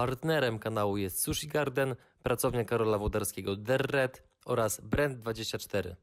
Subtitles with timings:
[0.00, 5.94] Partnerem kanału jest Sushi Garden, pracownia Karola Wodarskiego Derred oraz Brand24.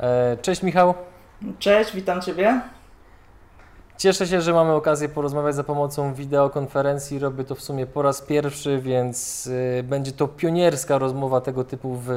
[0.00, 0.94] E, Cześć Michał.
[1.58, 2.60] Cześć, witam Ciebie.
[3.98, 7.18] Cieszę się, że mamy okazję porozmawiać za pomocą wideokonferencji.
[7.18, 11.94] Robię to w sumie po raz pierwszy, więc y, będzie to pionierska rozmowa tego typu
[11.94, 12.08] w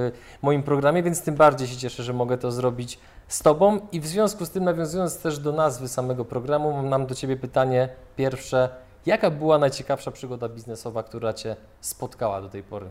[0.42, 3.80] moim programie, więc tym bardziej się cieszę, że mogę to zrobić z Tobą.
[3.92, 7.90] I w związku z tym, nawiązując też do nazwy samego programu, mam do Ciebie pytanie
[8.16, 8.70] pierwsze.
[9.06, 12.90] Jaka była najciekawsza przygoda biznesowa, która Cię spotkała do tej pory?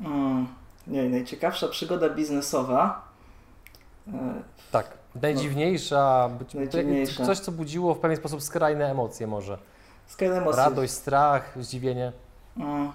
[0.00, 0.46] Mm,
[0.86, 3.08] nie, najciekawsza przygoda biznesowa.
[4.08, 4.42] E,
[4.72, 5.01] tak.
[5.14, 7.26] Najdziwniejsza, być, Najdziwniejsza.
[7.26, 9.58] coś, co budziło w pewien sposób skrajne emocje może.
[10.06, 10.62] Skrajne emocje.
[10.62, 12.12] Radość, strach, zdziwienie.
[12.56, 12.92] Mm.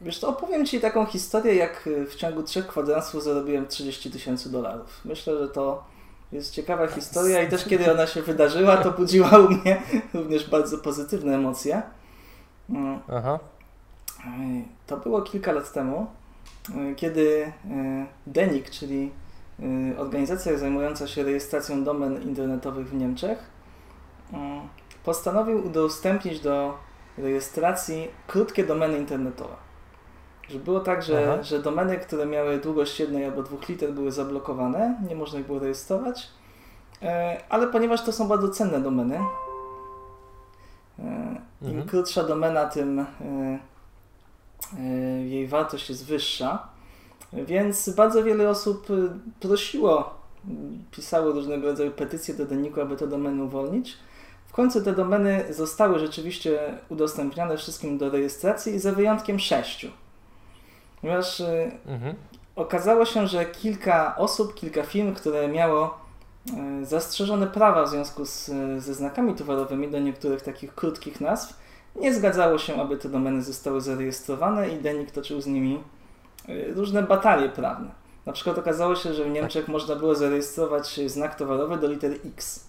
[0.00, 5.00] Wiesz, to opowiem Ci taką historię, jak w ciągu trzech kwadransów zarobiłem 30 tysięcy dolarów.
[5.04, 5.84] Myślę, że to
[6.32, 9.82] jest ciekawa historia i też kiedy ona się wydarzyła, to budziła u mnie
[10.14, 11.82] również bardzo pozytywne emocje.
[12.70, 13.00] Mm.
[13.12, 13.38] Aha.
[14.86, 16.06] To było kilka lat temu,
[16.96, 17.52] kiedy
[18.26, 19.27] Denik, czyli Y,
[19.98, 23.38] organizacja zajmująca się rejestracją domen internetowych w Niemczech
[24.32, 24.36] y,
[25.04, 26.78] postanowił udostępnić do
[27.18, 29.54] rejestracji krótkie domeny internetowe.
[30.48, 35.00] Że było tak, że, że domeny, które miały długość jednej albo dwóch liter były zablokowane,
[35.08, 36.28] nie można ich było rejestrować,
[37.02, 37.06] y,
[37.48, 39.20] ale ponieważ to są bardzo cenne domeny,
[41.62, 41.88] im mhm.
[41.88, 43.06] krótsza domena, tym
[45.24, 46.68] jej wartość jest wyższa.
[47.32, 50.14] Więc bardzo wiele osób y, prosiło,
[50.90, 53.96] pisało różnego rodzaju petycje do denniku, aby te domeny uwolnić.
[54.46, 59.88] W końcu te domeny zostały rzeczywiście udostępnione wszystkim do rejestracji, za wyjątkiem sześciu.
[61.00, 62.14] Ponieważ y, mhm.
[62.56, 65.98] okazało się, że kilka osób, kilka firm, które miało
[66.82, 71.54] y, zastrzeżone prawa w związku z, ze znakami towarowymi do niektórych takich krótkich nazw,
[71.96, 75.80] nie zgadzało się, aby te domeny zostały zarejestrowane i Denik toczył z nimi
[76.74, 77.90] różne batalie prawne.
[78.26, 82.68] Na przykład okazało się, że w Niemczech można było zarejestrować znak towarowy do litery X.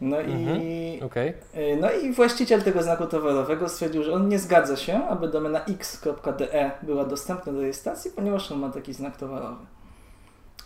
[0.00, 0.60] No i, mhm.
[1.06, 1.34] okay.
[1.80, 6.70] no i właściciel tego znaku towarowego stwierdził, że on nie zgadza się, aby domena x.de
[6.82, 9.64] była dostępna do rejestracji, ponieważ on ma taki znak towarowy.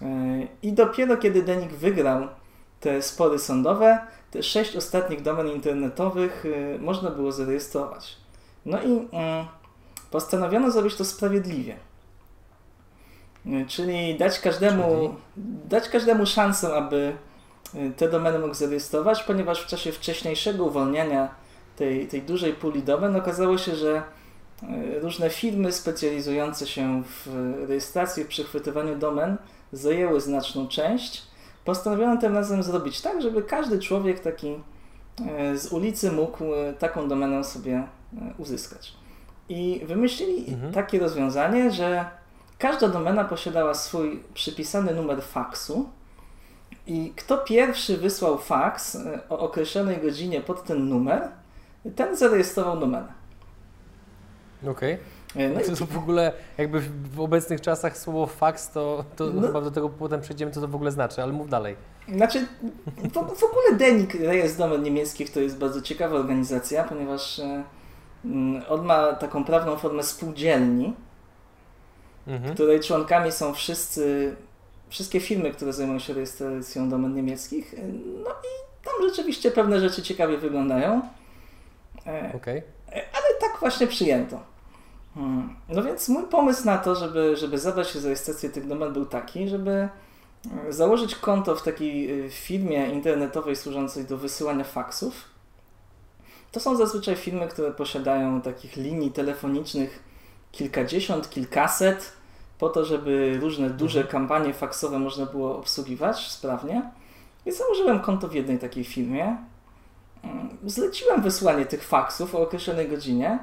[0.03, 2.29] Y, I dopiero kiedy Denik wygrał
[2.81, 3.99] te spory sądowe,
[4.31, 8.17] te sześć ostatnich domen internetowych y, można było zarejestrować.
[8.67, 9.47] No i mm,
[10.13, 11.77] postanowiono zrobić to sprawiedliwie.
[13.69, 15.09] Czyli dać każdemu, Czyli?
[15.69, 17.17] dać każdemu szansę, aby
[17.75, 21.35] y, te domeny mógł zarejestrować, ponieważ w czasie wcześniejszego uwolnienia
[21.77, 24.03] tej, tej dużej puli domen okazało się, że
[24.63, 27.29] y, różne firmy specjalizujące się w
[27.69, 29.37] rejestracji, w przechwytywaniu domen
[29.73, 31.23] zajęły znaczną część.
[31.65, 34.55] Postanowiono tym razem zrobić tak, żeby każdy człowiek taki
[35.53, 36.45] y, z ulicy mógł
[36.79, 37.87] taką domenę sobie
[38.39, 39.02] uzyskać.
[39.49, 40.73] I wymyślili mhm.
[40.73, 42.05] takie rozwiązanie, że
[42.59, 45.89] każda domena posiadała swój przypisany numer faksu
[46.87, 51.29] i kto pierwszy wysłał faks e, o określonej godzinie pod ten numer,
[51.97, 53.13] ten zarejestrował domenę.
[54.67, 54.99] Okej.
[55.35, 55.45] Okay.
[55.45, 56.81] E, no to, w ogóle jakby
[57.15, 60.69] w obecnych czasach słowo faks, to, to no, chyba do tego potem przejdziemy, co to
[60.69, 61.77] w ogóle znaczy, ale mów dalej.
[62.15, 62.47] Znaczy,
[62.97, 67.65] w, w ogóle Denik, rejestr domen niemieckich, to jest bardzo ciekawa organizacja, ponieważ e,
[68.69, 70.95] on ma taką prawną formę spółdzielni,
[72.27, 72.55] mhm.
[72.55, 74.37] której członkami są wszyscy,
[74.89, 77.75] wszystkie firmy, które zajmują się rejestracją domen niemieckich.
[78.25, 81.03] No i tam rzeczywiście pewne rzeczy ciekawie wyglądają.
[82.07, 82.63] E, okay.
[82.89, 84.41] E, ale tak właśnie przyjęto.
[85.15, 85.57] Hmm.
[85.69, 89.07] No więc mój pomysł na to, żeby, żeby zabrać się za rejestrację tych domen był
[89.07, 95.32] taki, żeby e, założyć konto w takiej firmie internetowej służącej do wysyłania faksów
[96.53, 100.03] to są zazwyczaj firmy, które posiadają takich linii telefonicznych
[100.53, 102.13] kilkadziesiąt, kilkaset,
[102.59, 104.13] po to, żeby różne duże mhm.
[104.13, 106.91] kampanie faksowe można było obsługiwać sprawnie.
[107.47, 109.37] I założyłem konto w jednej takiej firmie.
[110.23, 113.39] Mm, zleciłem wysłanie tych faksów o określonej godzinie.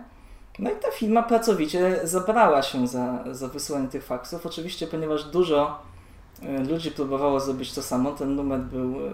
[0.59, 4.45] No i ta firma pracowicie zabrała się za, za wysyłanie tych faksów.
[4.45, 5.79] Oczywiście, ponieważ dużo
[6.43, 9.11] e, ludzi próbowało zrobić to samo, ten numer był e,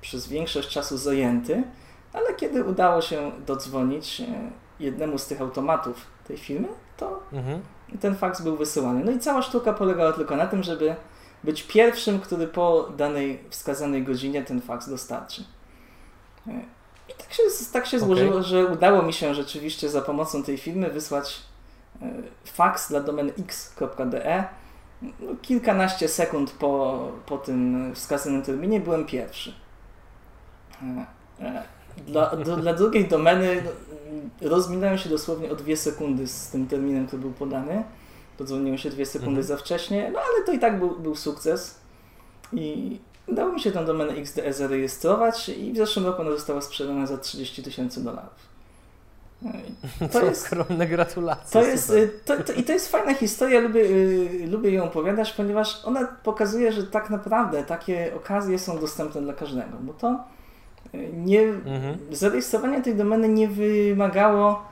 [0.00, 1.62] przez większość czasu zajęty.
[2.12, 4.24] Ale kiedy udało się dodzwonić e,
[4.80, 7.62] jednemu z tych automatów tej firmy, to mhm.
[8.00, 9.04] ten faks był wysyłany.
[9.04, 10.96] No i cała sztuka polegała tylko na tym, żeby
[11.44, 15.44] być pierwszym, który po danej wskazanej godzinie ten faks dostarczy.
[16.46, 16.50] E,
[17.08, 17.42] I tak się,
[17.72, 18.06] tak się okay.
[18.06, 21.40] złożyło, że udało mi się rzeczywiście za pomocą tej firmy wysłać
[22.44, 24.44] fax dla domeny x.de.
[25.02, 25.10] No,
[25.42, 29.54] kilkanaście sekund po, po tym wskazanym terminie byłem pierwszy.
[32.06, 33.70] Dla, do, dla drugiej domeny no,
[34.48, 37.84] rozminąłem się dosłownie o dwie sekundy z tym terminem, który był podany.
[38.38, 39.46] Podzwoniłem się dwie sekundy mhm.
[39.46, 41.80] za wcześnie, no ale to i tak był, był sukces.
[42.52, 47.06] I udało mi się tę domenę XDE zarejestrować i w zeszłym roku ona została sprzedana
[47.06, 48.50] za 30 tysięcy dolarów.
[49.98, 51.60] To, to jest ogromne gratulacje.
[51.60, 55.32] To jest, y, to, to, I to jest fajna historia, lubię, y, lubię ją opowiadać,
[55.32, 60.24] ponieważ ona pokazuje, że tak naprawdę takie okazje są dostępne dla każdego, bo to
[61.12, 61.98] nie, mhm.
[62.10, 64.62] zarejestrowanie tej domeny nie wymagało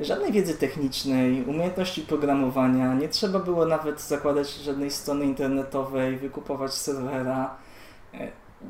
[0.00, 7.56] żadnej wiedzy technicznej, umiejętności programowania, nie trzeba było nawet zakładać żadnej strony internetowej, wykupować serwera.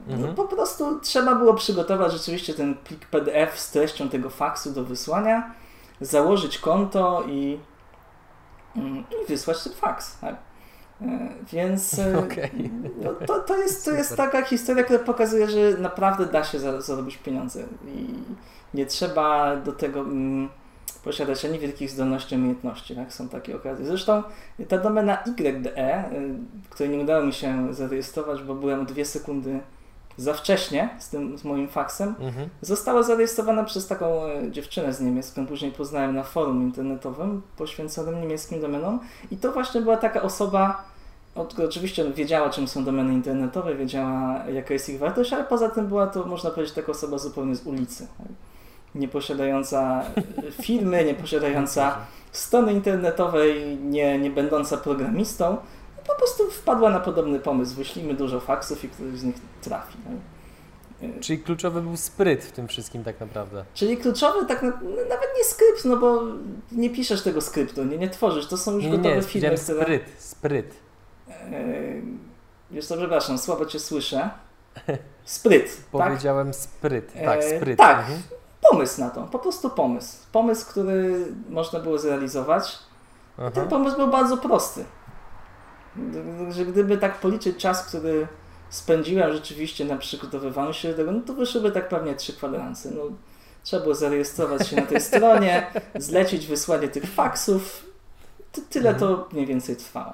[0.06, 0.34] No, mhm.
[0.34, 5.54] po prostu trzeba było przygotować rzeczywiście ten plik PDF z treścią tego faksu do wysłania,
[6.00, 7.58] założyć konto i,
[8.76, 10.18] mm, i wysłać ten faks.
[10.20, 10.36] Tak?
[11.52, 12.50] Więc e, okay.
[13.02, 17.16] no, to, to, jest, to jest taka historia, która pokazuje, że naprawdę da się zarobić
[17.16, 18.06] pieniądze i
[18.74, 20.48] nie trzeba do tego mm,
[21.04, 22.96] posiadać ani wielkich zdolności, umiejętności.
[22.96, 23.12] Tak?
[23.12, 23.86] Są takie okazje.
[23.86, 24.22] Zresztą
[24.68, 26.04] ta domena YDE,
[26.70, 29.60] której nie udało mi się zarejestrować, bo byłem dwie sekundy
[30.16, 32.48] za wcześnie z tym z moim faksem, mhm.
[32.60, 38.20] została zarejestrowana przez taką e, dziewczynę z Niemiec, którą później poznałem na forum internetowym poświęconym
[38.20, 39.00] niemieckim domenom
[39.30, 40.84] i to właśnie była taka osoba,
[41.34, 46.06] oczywiście wiedziała czym są domeny internetowe, wiedziała jaka jest ich wartość, ale poza tym była
[46.06, 48.06] to można powiedzieć taka osoba zupełnie z ulicy.
[48.94, 50.04] Nie posiadająca
[50.62, 51.96] firmy, nie posiadająca
[52.32, 55.56] strony internetowej, nie, nie będąca programistą,
[56.06, 57.75] po prostu wpadła na podobny pomysł.
[57.75, 59.98] Wyślijmy dużo faksów i któryś z nich trafi.
[60.04, 60.19] No.
[61.20, 63.64] Czyli kluczowy był spryt w tym wszystkim tak naprawdę.
[63.75, 64.70] Czyli kluczowy tak na,
[65.08, 66.22] nawet nie skrypt, no bo
[66.72, 69.56] nie piszesz tego skryptu, nie, nie tworzysz, to są już nie, gotowe nie, filmy.
[69.56, 69.82] Które...
[69.82, 70.83] spryt, spryt.
[71.50, 72.02] Yy,
[72.70, 74.31] wiesz co, przepraszam, słabo Cię słyszę.
[75.25, 76.08] Spryt, tak?
[76.08, 77.79] Powiedziałem spryt, tak, spryt.
[77.79, 78.23] tak, mhm.
[78.70, 80.17] pomysł na to, po prostu pomysł.
[80.32, 82.79] Pomysł, który można było zrealizować.
[83.38, 83.50] Aha.
[83.50, 84.85] Ten pomysł był bardzo prosty
[86.50, 88.29] że gdyby tak policzyć czas, który
[88.70, 92.91] spędziłem rzeczywiście na przygotowywaniu się do tego, no to wyszłyby tak pewnie trzy kwadranse.
[92.91, 93.02] No,
[93.62, 97.87] trzeba było zarejestrować się na tej stronie, zlecić wysłanie tych faksów.
[98.70, 100.12] Tyle to mniej więcej trwało.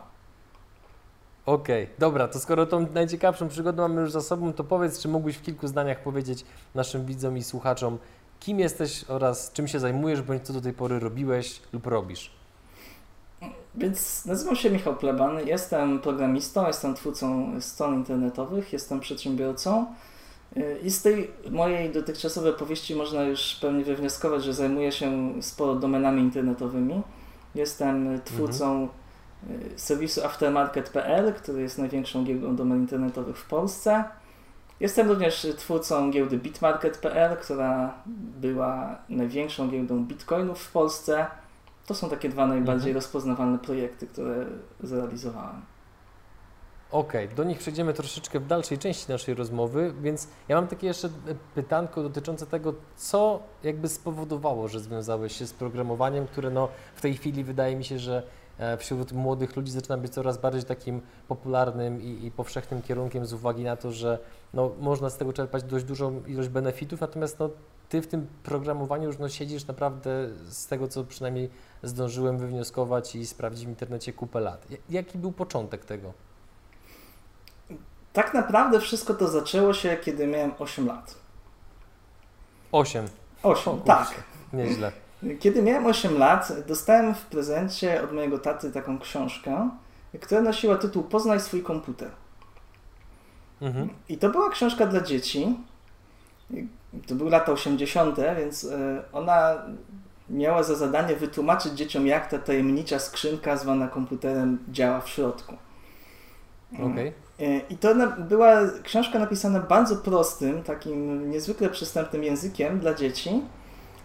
[1.46, 5.08] Okej, okay, dobra, to skoro tą najciekawszą przygodę mamy już za sobą, to powiedz, czy
[5.08, 6.44] mógłbyś w kilku zdaniach powiedzieć
[6.75, 7.98] naszym widzom i słuchaczom,
[8.40, 12.31] kim jesteś oraz czym się zajmujesz, bądź co do tej pory robiłeś lub robisz?
[13.75, 19.86] Więc nazywam się Michał Pleban, jestem programistą, jestem twórcą stron internetowych, jestem przedsiębiorcą.
[20.82, 26.22] I z tej mojej dotychczasowej powieści można już pewnie wywnioskować, że zajmuję się sporo domenami
[26.22, 27.02] internetowymi.
[27.54, 28.88] Jestem twórcą mhm.
[29.76, 34.04] Serwisu aftermarket.pl, który jest największą giełdą domen internetowych w Polsce.
[34.81, 37.94] Jestem również twórcą giełdy bitmarket.pl, która
[38.40, 41.26] była największą giełdą bitcoinów w Polsce.
[41.87, 42.94] To są takie dwa najbardziej mhm.
[42.94, 44.46] rozpoznawalne projekty, które
[44.81, 45.62] zrealizowałem.
[46.90, 50.86] Okej, okay, do nich przejdziemy troszeczkę w dalszej części naszej rozmowy, więc ja mam takie
[50.86, 51.08] jeszcze
[51.54, 57.14] pytanko dotyczące tego, co jakby spowodowało, że związałeś się z programowaniem, które no w tej
[57.14, 58.22] chwili wydaje mi się, że
[58.78, 63.64] wśród młodych ludzi zaczyna być coraz bardziej takim popularnym i, i powszechnym kierunkiem z uwagi
[63.64, 64.19] na to, że
[64.55, 67.50] no, można z tego czerpać dość dużą ilość benefitów, natomiast no,
[67.88, 70.10] ty w tym programowaniu już no, siedzisz naprawdę
[70.48, 71.50] z tego, co przynajmniej
[71.82, 74.67] zdążyłem wywnioskować i sprawdzić w internecie kupę lat.
[74.90, 76.12] Jaki był początek tego?
[78.12, 81.14] Tak naprawdę wszystko to zaczęło się, kiedy miałem 8 lat.
[82.72, 83.08] 8?
[83.43, 84.14] 8, tak.
[84.52, 84.93] Nieźle.
[85.41, 89.70] Kiedy miałem 8 lat, dostałem w prezencie od mojego taty taką książkę,
[90.20, 92.10] która nosiła tytuł Poznaj swój komputer.
[93.60, 93.89] Mhm.
[94.08, 95.56] I to była książka dla dzieci.
[97.06, 99.62] To były lata 80., więc e, ona
[100.31, 105.56] miała za zadanie wytłumaczyć dzieciom, jak ta tajemnicza skrzynka zwana komputerem działa w środku.
[106.74, 107.12] Okay.
[107.70, 113.43] I to była książka napisana bardzo prostym, takim niezwykle przystępnym językiem dla dzieci.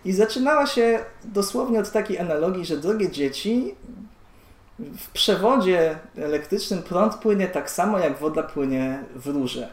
[0.06, 3.76] I zaczynała się dosłownie od takiej analogii, że drogie dzieci,
[4.80, 9.70] w przewodzie elektrycznym prąd płynie tak samo, jak woda płynie w rurze.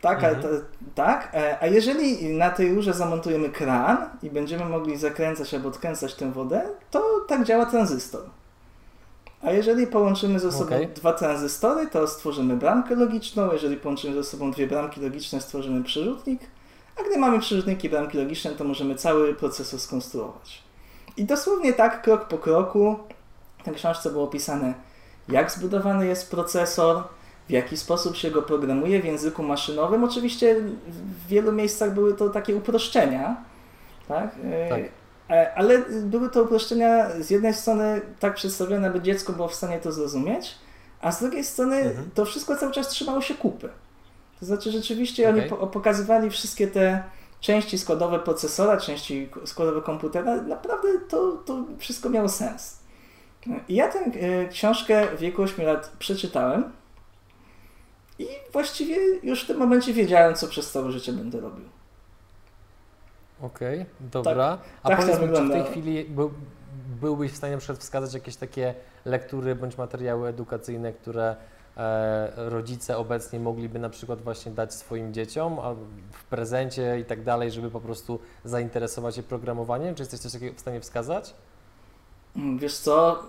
[0.00, 0.46] Tak, mhm.
[0.46, 5.68] a, tak, e, a jeżeli na tej rurze zamontujemy kran i będziemy mogli zakręcać albo
[5.68, 8.22] odkręcać tę wodę, to tak działa tranzystor.
[9.42, 10.88] A jeżeli połączymy ze sobą okay.
[10.94, 13.52] dwa tranzystory, to stworzymy bramkę logiczną.
[13.52, 16.40] Jeżeli połączymy ze sobą dwie bramki logiczne, stworzymy przerzutnik.
[17.00, 20.62] A gdy mamy przerzutniki bramki logiczne, to możemy cały procesor skonstruować.
[21.16, 22.96] I dosłownie tak, krok po kroku,
[23.58, 24.74] w tej książce było opisane,
[25.28, 27.02] jak zbudowany jest procesor,
[27.48, 30.04] w jaki sposób się go programuje w języku maszynowym.
[30.04, 30.56] Oczywiście
[30.88, 33.36] w wielu miejscach były to takie uproszczenia,
[34.08, 34.34] tak?
[34.68, 34.80] tak.
[35.30, 39.78] E, ale były to uproszczenia z jednej strony tak przedstawione, aby dziecko było w stanie
[39.78, 40.54] to zrozumieć,
[41.00, 42.10] a z drugiej strony mhm.
[42.14, 43.68] to wszystko cały czas trzymało się kupy.
[44.40, 45.40] To znaczy rzeczywiście okay.
[45.40, 47.02] oni po pokazywali wszystkie te
[47.40, 52.78] części składowe procesora, części składowe komputera, naprawdę to, to wszystko miało sens.
[53.68, 56.72] I ja tę e, książkę w wieku 8 lat przeczytałem
[58.18, 61.64] i właściwie już w tym momencie wiedziałem, co przez całe życie będę robił.
[63.42, 64.56] Okej, okay, dobra.
[64.56, 66.30] Tak, A tak powiedz mi, czy w tej chwili był,
[67.00, 71.36] byłbyś w stanie na przykład wskazać jakieś takie lektury bądź materiały edukacyjne, które
[72.36, 75.56] rodzice obecnie mogliby na przykład właśnie dać swoim dzieciom
[76.12, 79.94] w prezencie i tak dalej, żeby po prostu zainteresować się programowaniem?
[79.94, 81.34] Czy jesteś coś takiego w stanie wskazać?
[82.36, 83.22] Mm, wiesz co,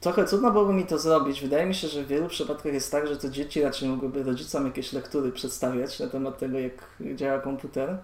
[0.00, 1.40] trochę trudno byłoby mi to zrobić.
[1.40, 4.66] Wydaje mi się, że w wielu przypadkach jest tak, że to dzieci raczej mogłyby rodzicom
[4.66, 6.72] jakieś lektury przedstawiać na temat tego, jak
[7.14, 7.98] działa komputer.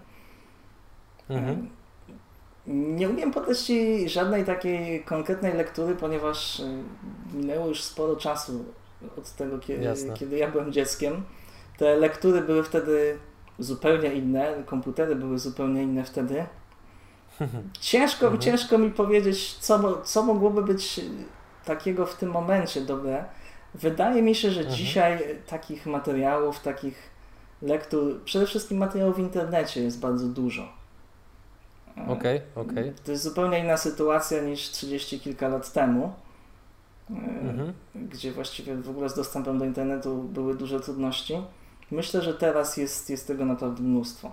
[1.29, 1.69] Mhm.
[2.67, 6.83] Nie umiem podać Ci żadnej takiej konkretnej lektury, ponieważ y,
[7.33, 8.65] minęło już sporo czasu
[9.17, 11.23] od tego, kiedy, kiedy ja byłem dzieckiem.
[11.77, 13.17] Te lektury były wtedy
[13.59, 16.45] zupełnie inne, komputery były zupełnie inne wtedy.
[17.79, 18.41] Ciężko, mhm.
[18.41, 21.01] ciężko mi powiedzieć, co, co mogłoby być
[21.65, 23.25] takiego w tym momencie dobre.
[23.73, 24.77] Wydaje mi się, że mhm.
[24.77, 27.09] dzisiaj takich materiałów, takich
[27.61, 30.67] lektur, przede wszystkim materiałów w internecie jest bardzo dużo.
[32.07, 32.89] Okej, okay, okej.
[32.89, 32.93] Okay.
[33.05, 36.13] To jest zupełnie inna sytuacja niż 30 kilka lat temu,
[37.09, 37.73] mhm.
[37.95, 41.41] gdzie właściwie w ogóle z dostępem do internetu były duże trudności.
[41.91, 44.31] Myślę, że teraz jest, jest tego naprawdę mnóstwo.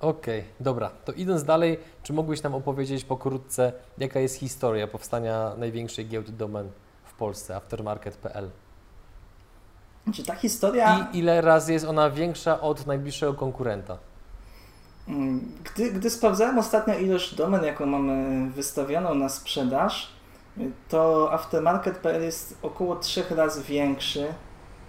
[0.00, 0.90] Okej, okay, dobra.
[1.04, 6.70] To idąc dalej, czy mógłbyś nam opowiedzieć pokrótce, jaka jest historia powstania największej giełdy domen
[7.04, 8.50] w Polsce, aftermarket.pl?
[10.14, 11.08] Czy ta historia...
[11.12, 13.98] I ile razy jest ona większa od najbliższego konkurenta?
[15.08, 20.12] Mm, gdy, gdy sprawdzałem ostatnio ilość domen, jaką mamy wystawioną na sprzedaż,
[20.88, 24.34] to aftermarket.pl jest około trzech razy większy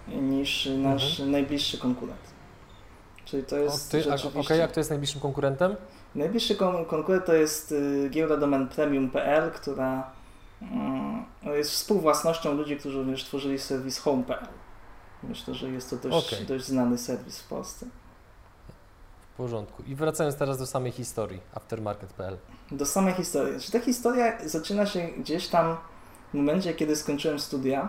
[0.08, 1.30] niż nasz mhm.
[1.30, 2.36] najbliższy konkurent.
[3.24, 3.88] Czyli to jest.
[3.90, 4.40] Okej, rzeczywiście...
[4.40, 5.76] okay, jak to jest najbliższym konkurentem?
[6.14, 10.10] Najbliższy kon konkurent to jest y, giełda domen premium.pl, która
[11.46, 14.48] y, jest współwłasnością ludzi, którzy również tworzyli serwis home.pl.
[15.22, 16.46] Myślę, że jest to dość, okay.
[16.46, 17.86] dość znany serwis w Polsce.
[19.34, 19.82] W porządku.
[19.82, 22.38] I wracając teraz do samej historii, aftermarket.pl.
[22.70, 23.60] Do samej historii.
[23.60, 25.76] Czy ta historia zaczyna się gdzieś tam
[26.30, 27.88] w momencie, kiedy skończyłem studia.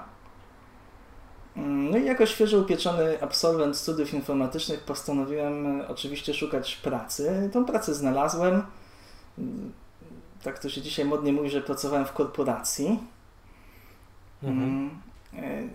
[1.58, 7.50] Mm, no i jako świeżo upieczony absolwent studiów informatycznych postanowiłem e, oczywiście szukać pracy.
[7.54, 8.64] Tą pracę znalazłem.
[9.38, 9.74] Mm,
[10.44, 13.00] tak to się dzisiaj modnie mówi, że pracowałem w korporacji.
[14.44, 14.70] Mhm.
[14.70, 14.90] Mm,
[15.34, 15.68] e,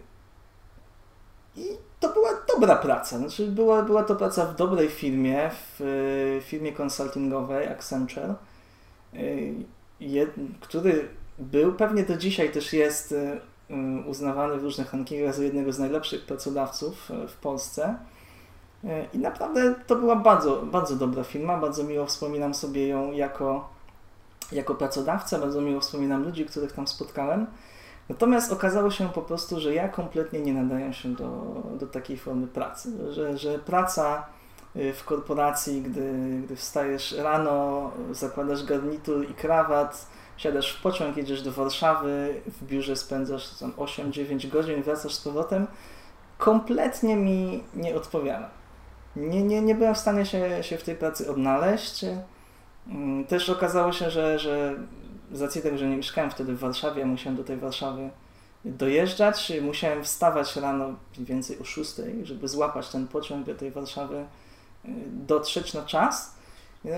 [1.57, 1.65] I
[2.01, 3.19] to była dobra praca.
[3.19, 8.35] Znaczy była, była to praca w dobrej firmie, w firmie konsultingowej Accenture,
[10.61, 13.41] który był, pewnie do dzisiaj też jest y,
[14.07, 17.97] uznawany w różnych rankingach za jednego z najlepszych pracodawców y, w Polsce.
[19.13, 23.69] I naprawdę to była bardzo, bardzo dobra firma, bardzo miło wspominam sobie ją jako,
[24.53, 27.47] jako pracodawca, bardzo miło wspominam ludzi, których tam spotkałem.
[28.09, 32.47] Natomiast okazało się po prostu, że ja kompletnie nie nadaję się do, do takiej formy
[32.47, 34.42] pracy, że, że praca y,
[34.75, 36.13] w korporacji, gdy,
[36.45, 42.97] gdy wstajesz rano, zakładasz garnitur i krawat, siadasz w pociąg, jedziesz do Warszawy, w biurze
[42.97, 45.67] spędzasz tam 8-9 godzin, wracasz z powrotem,
[46.39, 48.51] kompletnie mi nie odpowiada.
[49.17, 52.05] Nie, nie, nie byłem w stanie się, się w tej pracy odnaleźć.
[52.89, 54.75] Mm, też okazało się, że, że
[55.33, 58.11] z racji tego, że nie mieszkałem wtedy w Warszawie, musiałem do tej Warszawy
[58.65, 64.17] dojeżdżać, musiałem wstawać rano mniej więcej o 6, żeby złapać ten pociąg do tej Warszawy,
[64.17, 64.25] y,
[65.09, 66.35] dotrzeć na czas.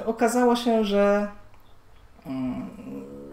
[0.07, 1.29] Okazało się, że,
[2.26, 2.71] mm,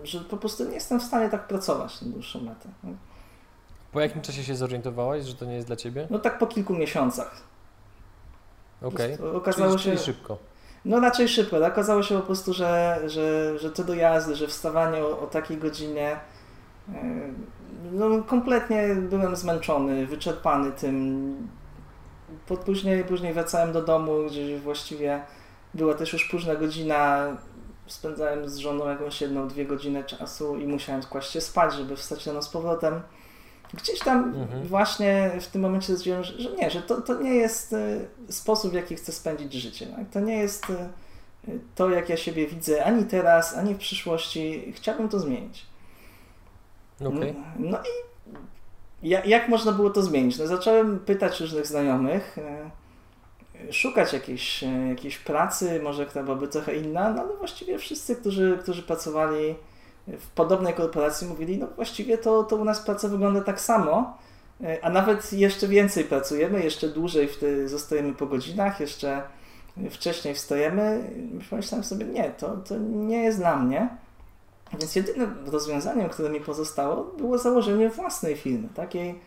[0.03, 2.69] że po prostu nie jestem w stanie tak pracować na dłuższą metę.
[3.91, 6.07] Po jakim czasie się zorientowałeś, że to nie jest dla Ciebie?
[6.09, 7.41] No tak po kilku miesiącach.
[8.81, 9.31] Okej, okay.
[9.31, 10.37] okazało czyli, się szybko.
[10.85, 11.59] No raczej szybko.
[11.59, 11.73] Tak?
[11.73, 16.19] Okazało się po prostu, że, że, że to dojazdy, że wstawanie o, o takiej godzinie
[16.93, 17.01] e,
[17.91, 21.47] no kompletnie byłem zmęczony, wyczerpany tym.
[22.65, 25.21] Później, później wracałem do domu, gdzie właściwie
[25.73, 27.27] była też już późna godzina.
[27.87, 32.27] Spędzałem z żoną jakąś jedną, dwie godziny czasu i musiałem kłaść się spać, żeby wstać
[32.27, 33.01] rano z powrotem.
[33.73, 34.63] Gdzieś tam mhm.
[34.63, 38.71] właśnie w tym momencie stwierdziłem, że, że, nie, że to, to nie jest y, sposób,
[38.71, 39.87] w jaki chcę spędzić życie.
[39.87, 40.09] Tak?
[40.11, 45.09] To nie jest y, to, jak ja siebie widzę, ani teraz, ani w przyszłości, chciałbym
[45.09, 45.65] to zmienić.
[46.99, 47.35] Okay.
[47.59, 48.10] No, no i
[49.03, 50.39] jak można było to zmienić?
[50.39, 56.75] No, zacząłem pytać różnych znajomych, e, szukać jakiejś, e, jakiejś pracy, może która byłaby trochę
[56.75, 59.55] inna, no ale właściwie wszyscy, którzy, którzy pracowali
[60.07, 64.17] w podobnej korporacji, mówili, no właściwie to, to u nas praca wygląda tak samo,
[64.63, 69.21] e, a nawet jeszcze więcej pracujemy, jeszcze dłużej wtedy zostajemy po godzinach, jeszcze
[69.89, 71.09] wcześniej wstajemy.
[71.51, 73.89] Myślałem sobie, nie, to, to nie jest dla mnie.
[74.79, 79.19] Więc jedynym rozwiązaniem, które mi pozostało, było założenie własnej firmy, takiej,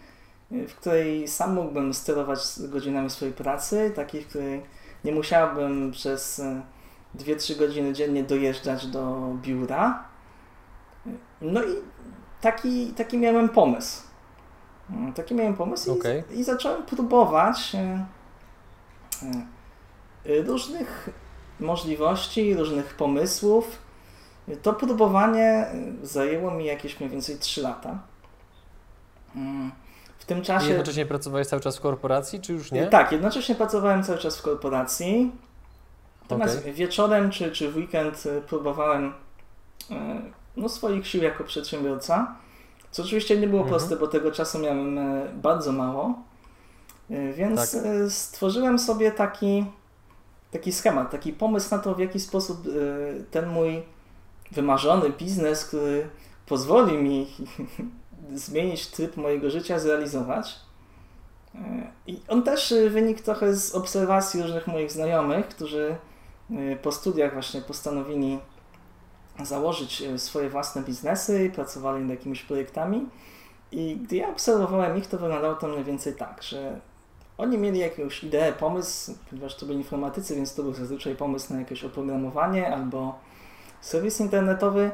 [0.51, 4.63] w której sam mógłbym sterować godzinami swojej pracy, takiej, w której
[5.05, 6.43] nie musiałbym przez
[7.19, 10.05] 2-3 e, godziny dziennie dojeżdżać do biura.
[11.41, 11.77] No i
[12.41, 14.03] taki, taki miałem pomysł.
[14.91, 16.25] Mm, taki miałem pomysł okay.
[16.35, 18.07] i, i, zacząłem próbować e,
[20.27, 21.11] e, różnych
[21.61, 23.84] możliwości, różnych pomysłów
[24.63, 25.67] to próbowanie
[26.03, 27.99] zajęło mi jakieś mniej więcej 3 lata.
[29.37, 29.73] Mm,
[30.19, 30.67] w tym czasie.
[30.67, 32.87] I jednocześnie pracowałeś cały czas w korporacji, czy już nie?
[32.87, 35.33] Tak, jednocześnie pracowałem cały czas w korporacji.
[36.23, 36.73] Natomiast okay.
[36.73, 39.13] wieczorem czy, czy w weekend y, próbowałem
[39.91, 39.95] y,
[40.57, 42.37] no, swoich sił jako przedsiębiorca.
[42.91, 43.79] Co oczywiście nie było mhm.
[43.79, 46.15] proste, bo tego czasu miałem y, bardzo mało.
[47.35, 47.81] Więc tak.
[48.09, 49.67] stworzyłem sobie taki,
[50.51, 52.59] taki schemat, taki pomysł na to, w jaki sposób
[53.31, 53.83] ten mój
[54.53, 56.09] wymarzony biznes, który
[56.47, 57.27] pozwoli mi
[58.35, 60.61] zmienić tryb mojego życia, zrealizować.
[61.55, 61.59] E,
[62.07, 65.97] I on też wynikł trochę z obserwacji różnych moich znajomych, którzy
[66.51, 68.39] e, po studiach właśnie postanowili
[69.43, 73.07] założyć e, swoje własne biznesy i pracowali nad jakimiś projektami.
[73.73, 76.81] I gdy ja obserwowałem ich, to wyglądało to mniej więcej tak, że
[77.39, 81.59] oni mieli jakąś ideę, pomysł, ponieważ to byli informatycy, więc to był zazwyczaj pomysł na
[81.59, 83.19] jakieś oprogramowanie albo
[83.85, 84.91] serwis internetowy,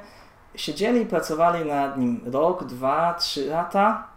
[0.54, 4.08] siedzieli i pracowali nad nim rok, dwa, trzy lata.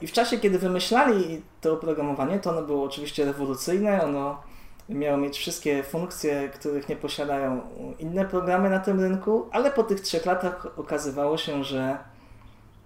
[0.00, 4.42] I w czasie, kiedy wymyślali to oprogramowanie, to ono było oczywiście rewolucyjne, ono
[4.88, 7.60] miało mieć wszystkie funkcje, których nie posiadają
[7.98, 11.98] inne programy na tym rynku, ale po tych trzech latach okazywało się, że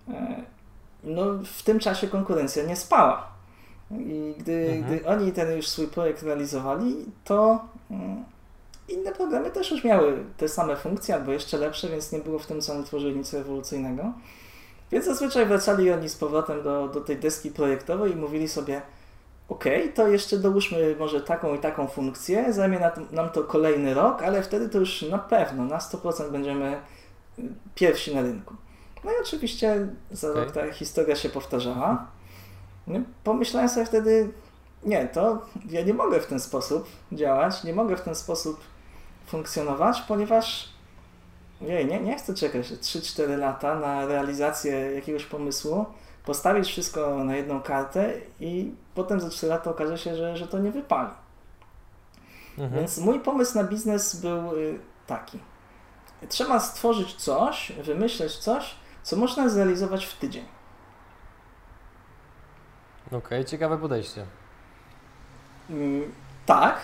[0.08, 0.42] e,
[1.04, 3.26] no, w tym czasie konkurencja nie spała.
[3.90, 4.82] I gdy, mhm.
[4.82, 8.24] gdy oni ten już swój projekt realizowali, to mm,
[8.92, 12.46] inne programy też już miały te same funkcje, albo jeszcze lepsze, więc nie było w
[12.46, 14.12] tym, co oni tworzyli nic rewolucyjnego.
[14.92, 18.82] Więc zazwyczaj wracali oni z powrotem do, do tej deski projektowej i mówili sobie,
[19.48, 22.80] ok, to jeszcze dołóżmy może taką i taką funkcję, zajmie
[23.12, 26.80] nam to kolejny rok, ale wtedy to już na pewno, na 100% będziemy
[27.38, 27.42] y,
[27.74, 28.54] pierwsi na rynku.
[29.04, 30.44] No i oczywiście za okay.
[30.44, 32.06] rok ta historia się powtarzała.
[32.86, 34.32] No, pomyślałem sobie wtedy,
[34.84, 38.60] nie, to ja nie mogę w ten sposób działać, nie mogę w ten sposób
[39.30, 40.68] funkcjonować, ponieważ
[41.60, 45.86] jej, nie, nie chcę czekać 3-4 lata na realizację jakiegoś pomysłu,
[46.24, 50.58] postawić wszystko na jedną kartę i potem za 3 lata okaże się, że, że to
[50.58, 51.10] nie wypali.
[52.58, 52.80] Mhm.
[52.80, 55.38] Więc mój pomysł na biznes był y, taki.
[56.28, 60.44] Trzeba stworzyć coś, wymyśleć coś, co można zrealizować w tydzień.
[63.06, 64.26] Okej, okay, ciekawe podejście.
[65.70, 66.12] Mm,
[66.46, 66.80] tak,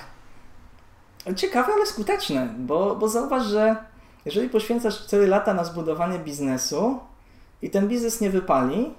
[1.35, 3.77] ciekawe, ale skuteczne, bo, bo zauważ, że
[4.25, 7.01] jeżeli poświęcasz 4 lata na zbudowanie biznesu
[7.63, 8.95] i ten biznes nie wypali,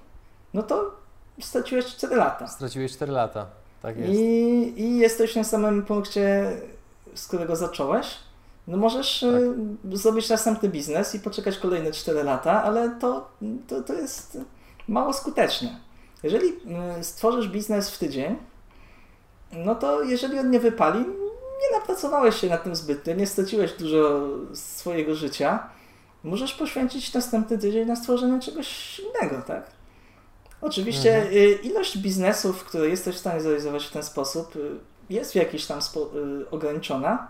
[0.54, 0.92] no to
[1.42, 2.48] straciłeś 4 lata.
[2.48, 3.46] Straciłeś 4 lata,
[3.82, 4.12] tak jest.
[4.12, 6.52] I, i jesteś na samym punkcie,
[7.16, 8.18] z którego zacząłeś.
[8.68, 9.98] No możesz tak.
[9.98, 13.32] zrobić następny biznes i poczekać kolejne 4 lata, ale to,
[13.68, 14.38] to, to jest
[14.88, 15.80] mało skuteczne.
[16.24, 16.54] Jeżeli
[17.02, 18.36] stworzysz biznes w tydzień,
[19.54, 21.06] no to jeżeli on nie wypali,
[21.62, 25.70] nie napracowałeś się na tym zbytnio, nie straciłeś dużo swojego życia,
[26.24, 29.72] możesz poświęcić następny tydzień na stworzenie czegoś innego, tak?
[30.62, 31.34] Oczywiście mhm.
[31.36, 35.66] Y, ilość biznesów, które jesteś w stanie zrealizować w ten sposób y, jest w jakiś
[35.66, 37.28] tam y, ograniczona,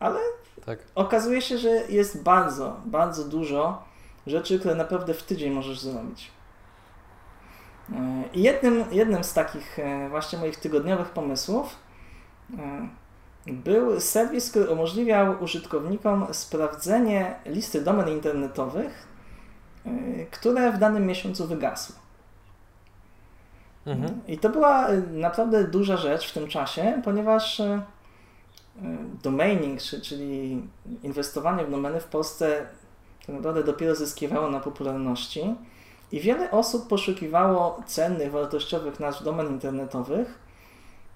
[0.00, 0.20] ale
[0.66, 0.78] tak.
[0.94, 3.84] okazuje się, że jest bardzo, bardzo dużo
[4.26, 6.30] rzeczy, które naprawdę w tydzień możesz zrobić.
[8.32, 9.78] I jednym, jednym z takich
[10.10, 11.76] właśnie moich tygodniowych pomysłów
[13.46, 19.06] był serwis, który umożliwiał użytkownikom sprawdzenie listy domen internetowych,
[19.86, 21.94] y, które w danym miesiącu wygasły.
[23.86, 24.20] Mhm.
[24.28, 27.80] I to była y, naprawdę duża rzecz w tym czasie, ponieważ y,
[29.22, 30.62] domaining, czyli
[31.02, 32.66] inwestowanie w domeny w Polsce
[33.26, 35.54] tak naprawdę dopiero zyskiwało na popularności
[36.12, 40.38] i wiele osób poszukiwało cennych, wartościowych nazw domen internetowych,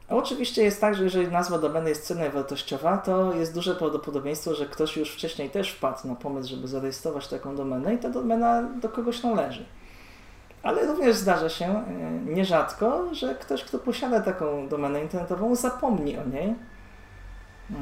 [0.09, 4.55] oczywiście jest tak, że jeżeli nazwa domeny jest cenna i wartościowa, to jest duże prawdopodobieństwo,
[4.55, 8.63] że ktoś już wcześniej też wpadł na pomysł, żeby zarejestrować taką domenę i ta domena
[8.63, 9.65] do kogoś należy.
[10.63, 16.25] Ale również zdarza się e, nierzadko, że ktoś, kto posiada taką domenę internetową, zapomni o
[16.25, 16.55] niej,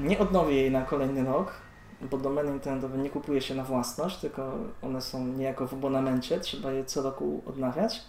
[0.03, 1.53] nie odnowi jej na kolejny rok,
[2.01, 6.73] bo domeny internetowe nie kupuje się na własność, tylko one są niejako w abonamencie, trzeba
[6.73, 8.05] je co roku odnawiać.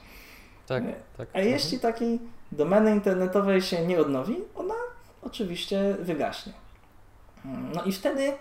[0.67, 0.83] Tak,
[1.17, 1.29] tak.
[1.33, 2.19] A jeśli takiej
[2.51, 4.73] domeny internetowej się nie odnowi, ona
[5.21, 6.53] oczywiście wygaśnie.
[7.73, 8.33] No i wtedy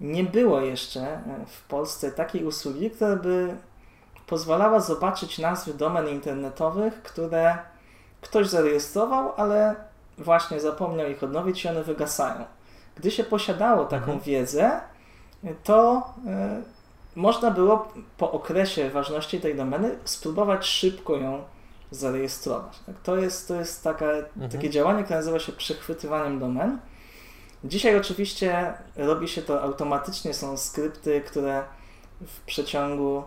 [0.00, 3.56] nie było jeszcze w Polsce takiej usługi, która by
[4.26, 7.58] pozwalała zobaczyć nazwy domen internetowych, które
[8.20, 9.74] ktoś zarejestrował, ale
[10.18, 12.44] właśnie zapomniał ich odnowić i one wygasają.
[12.96, 14.20] Gdy się posiadało taką mhm.
[14.20, 14.80] wiedzę,
[15.64, 16.02] to
[17.16, 21.42] y, można było po okresie ważności tej domeny spróbować szybko ją
[21.90, 22.78] zarejestrować.
[22.86, 22.94] Tak?
[23.02, 24.50] To jest, to jest taka, mhm.
[24.50, 26.78] takie działanie, które nazywa się przechwytywaniem domen.
[27.64, 31.64] Dzisiaj oczywiście robi się to automatycznie, są skrypty, które
[32.26, 33.22] w przeciągu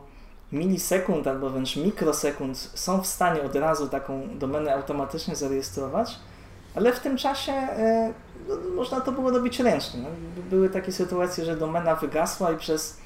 [0.52, 6.20] milisekund albo wręcz mikrosekund są w stanie od razu taką domenę automatycznie zarejestrować,
[6.76, 8.14] ale w tym czasie e,
[8.48, 10.02] no, można to było robić ręcznie.
[10.02, 10.10] No,
[10.50, 12.98] były takie sytuacje, że domena wygasła i przez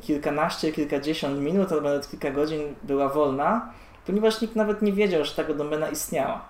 [0.00, 3.72] kilkanaście, kilkadziesiąt minut albo nawet kilka godzin była wolna,
[4.06, 6.44] ponieważ nikt nawet nie wiedział, że taka domena istniała.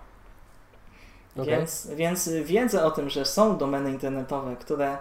[1.35, 1.47] Okay.
[1.47, 4.97] Więc, więc wiedza o tym, że są domeny internetowe, które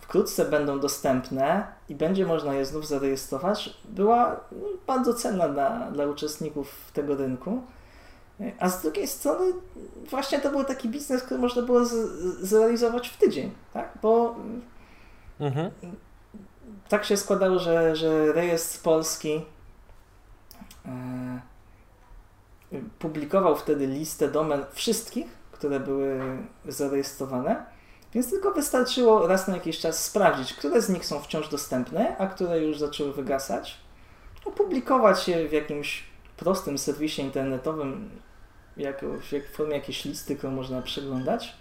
[0.00, 6.06] wkrótce będą dostępne i będzie można je znów zarejestrować, była no, bardzo cenna dla, dla
[6.06, 7.62] uczestników tego rynku.
[8.58, 9.52] A z drugiej strony
[10.10, 11.92] właśnie to był taki biznes, który można było z,
[12.40, 13.98] zrealizować w tydzień, tak?
[14.02, 14.36] Bo
[15.40, 15.70] mhm.
[16.88, 19.44] tak się składało, że, że rejestr polski
[20.86, 21.40] e,
[22.98, 26.20] publikował wtedy listę domen wszystkich, które były
[26.68, 27.66] zarejestrowane,
[28.14, 32.26] więc tylko wystarczyło raz na jakiś czas sprawdzić, które z nich są wciąż dostępne, a
[32.26, 33.76] które już zaczęły wygasać,
[34.44, 36.04] opublikować je w jakimś
[36.36, 38.10] prostym serwisie internetowym,
[38.76, 39.04] jak,
[39.52, 41.54] w formie jakiejś listy, którą można przeglądać.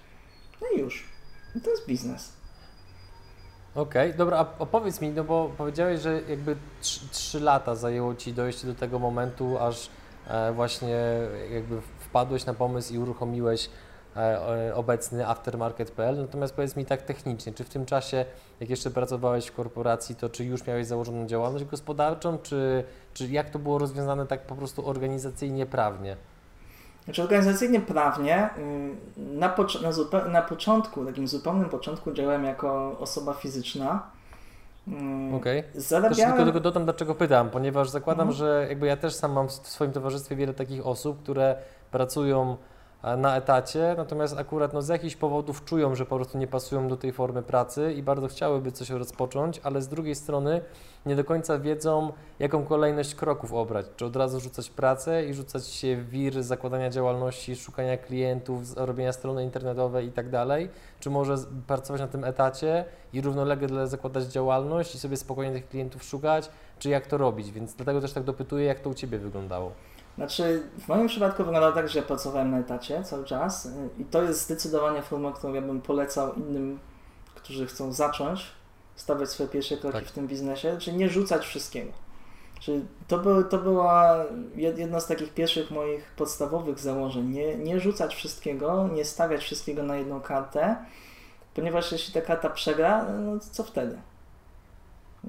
[0.61, 1.03] No i już.
[1.55, 2.33] I to jest biznes.
[3.75, 6.55] Okej, okay, dobra, a opowiedz mi, no bo powiedziałeś, że jakby
[7.11, 9.89] 3 lata zajęło Ci dojście do tego momentu, aż
[10.53, 10.97] właśnie
[11.51, 13.69] jakby wpadłeś na pomysł i uruchomiłeś
[14.15, 16.17] e, obecny aftermarket.pl.
[16.17, 18.25] Natomiast powiedz mi tak technicznie, czy w tym czasie,
[18.59, 23.49] jak jeszcze pracowałeś w korporacji, to czy już miałeś założoną działalność gospodarczą, czy, czy jak
[23.49, 26.17] to było rozwiązane tak po prostu organizacyjnie, prawnie?
[27.05, 34.16] Znaczy organizacyjnie prawnie y, na, na, na, początku, takim zupełnym początku działałem jako osoba fizyczna.
[34.87, 35.59] Y, Okej.
[35.59, 35.81] Okay.
[35.81, 36.31] Zarabiałem...
[36.31, 38.37] tylko, tylko dodam, dlaczego pytam, ponieważ zakładam, mhm.
[38.37, 41.55] że jakby ja też sam mam w swoim towarzystwie wiele takich osób, które
[41.91, 42.57] pracują
[43.03, 46.97] na etacie, natomiast akurat no, z jakichś powodów czują, że po prostu nie pasują do
[46.97, 50.61] tej formy pracy i bardzo chciałyby coś rozpocząć, ale z drugiej strony
[51.05, 53.85] nie do końca wiedzą, jaką kolejność kroków obrać.
[53.95, 59.13] Czy od razu rzucać pracę i rzucać się w wir zakładania działalności, szukania klientów, robienia
[59.13, 61.35] strony internetowej i tak dalej, czy może
[61.67, 66.89] pracować na tym etacie i równolegle zakładać działalność i sobie spokojnie tych klientów szukać, czy
[66.89, 67.51] jak to robić.
[67.51, 69.71] Więc dlatego też tak dopytuję, jak to u Ciebie wyglądało.
[70.17, 74.21] Znaczy, w moim przypadku wygląda tak, że ja pracowałem na etacie cały czas i to
[74.21, 76.79] jest zdecydowanie forma, którą ja bym polecał innym,
[77.35, 78.45] którzy chcą zacząć
[78.95, 80.07] stawiać swoje pierwsze kroki tak.
[80.07, 81.91] w tym biznesie, czyli nie rzucać wszystkiego.
[82.59, 84.25] Czyli to, był, to była
[84.55, 87.29] jedna z takich pierwszych moich podstawowych założeń.
[87.29, 90.75] Nie, nie rzucać wszystkiego, nie stawiać wszystkiego na jedną kartę,
[91.53, 93.97] ponieważ jeśli ta karta przegra, no co wtedy?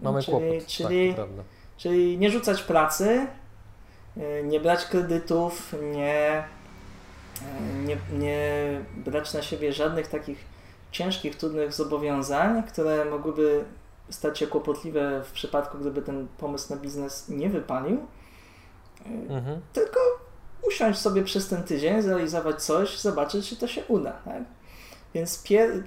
[0.03, 1.27] Mamy czyli, kłopot, czyli, tak,
[1.77, 3.27] czyli nie rzucać pracy,
[4.45, 6.45] nie brać kredytów, nie,
[7.43, 10.45] e, nie, nie brać na siebie żadnych takich
[10.93, 13.65] ciężkich, trudnych zobowiązań, które mogłyby
[14.11, 18.07] stać się kłopotliwe w przypadku, gdyby ten pomysł na biznes nie wypalił.
[19.07, 19.61] E, mhm.
[19.73, 20.01] Tylko
[20.63, 24.13] usiąść sobie przez ten tydzień, zrealizować coś, zobaczyć, czy to się uda.
[24.25, 24.43] Tak?
[25.15, 25.85] Więc pier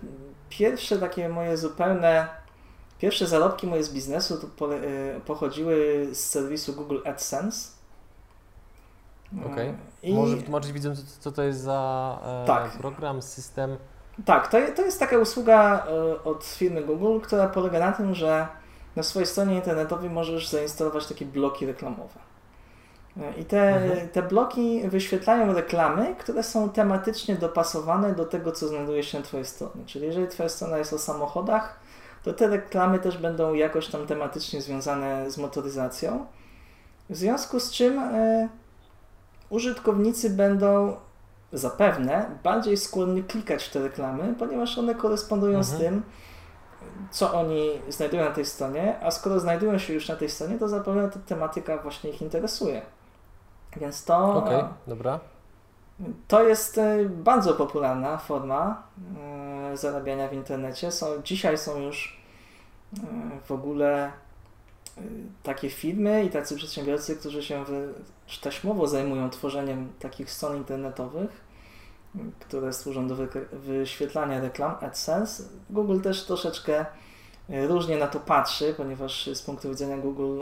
[0.49, 2.27] pierwsze takie moje zupełne,
[2.99, 4.69] pierwsze zarobki moje z biznesu to
[5.25, 7.80] pochodziły z serwisu Google AdSense.
[9.39, 9.51] Okej.
[9.51, 9.73] Okay.
[10.03, 10.13] I...
[10.13, 12.71] Może wytłumaczyć widzę, co, co to jest za e, tak.
[12.71, 13.77] program, system?
[14.25, 18.47] Tak, to, to jest taka usługa e, od firmy Google, która polega na tym, że
[18.95, 22.19] na swojej stronie internetowej możesz zainstalować takie bloki reklamowe.
[23.17, 24.09] E, I te, mhm.
[24.09, 29.45] te bloki wyświetlają reklamy, które są tematycznie dopasowane do tego, co znajduje się na Twojej
[29.45, 29.85] stronie.
[29.85, 31.79] Czyli jeżeli Twoja strona jest o samochodach,
[32.23, 36.25] to te reklamy też będą jakoś tam tematycznie związane z motoryzacją.
[37.09, 38.49] W związku z czym e,
[39.51, 40.95] użytkownicy będą
[41.53, 45.77] zapewne bardziej skłonni klikać w te reklamy, ponieważ one korespondują mhm.
[45.77, 46.03] z tym,
[47.11, 50.67] co oni znajdują na tej stronie, a skoro znajdują się już na tej stronie, to
[50.67, 52.81] zapewne ta tematyka właśnie ich interesuje.
[53.77, 54.35] Więc to.
[54.35, 55.19] Okej, okay, dobra.
[56.27, 58.83] To jest e, bardzo popularna forma
[59.73, 60.91] e, zarabiania w internecie.
[60.91, 62.21] Są, dzisiaj są już
[62.97, 62.99] e,
[63.45, 64.11] w ogóle
[65.43, 67.65] takie firmy i tacy przedsiębiorcy, którzy się
[68.41, 71.41] taśmowo zajmują tworzeniem takich stron internetowych,
[72.39, 73.15] które służą do
[73.51, 75.43] wyświetlania reklam AdSense.
[75.69, 76.85] Google też troszeczkę
[77.49, 80.41] różnie na to patrzy, ponieważ z punktu widzenia Google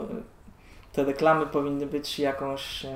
[0.92, 2.86] te reklamy powinny być jakąś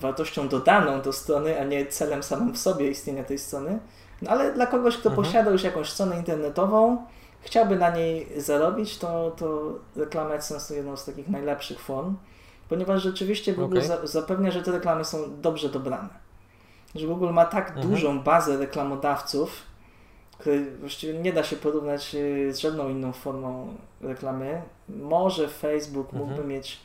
[0.00, 3.78] wartością dodaną do strony, a nie celem samym w sobie istnienia tej strony.
[4.22, 5.26] No ale dla kogoś, kto mhm.
[5.26, 7.06] posiada już jakąś stronę internetową,
[7.40, 12.16] chciałby na niej zarobić, to, to reklamy AdSense to jedną z takich najlepszych form,
[12.68, 13.88] ponieważ rzeczywiście Google okay.
[13.88, 16.08] za, zapewnia, że te reklamy są dobrze dobrane.
[16.94, 17.88] Że Google ma tak mhm.
[17.88, 19.62] dużą bazę reklamodawców,
[20.38, 24.62] której właściwie nie da się porównać y, z żadną inną formą reklamy.
[24.88, 26.22] Może Facebook mhm.
[26.22, 26.80] mógłby mieć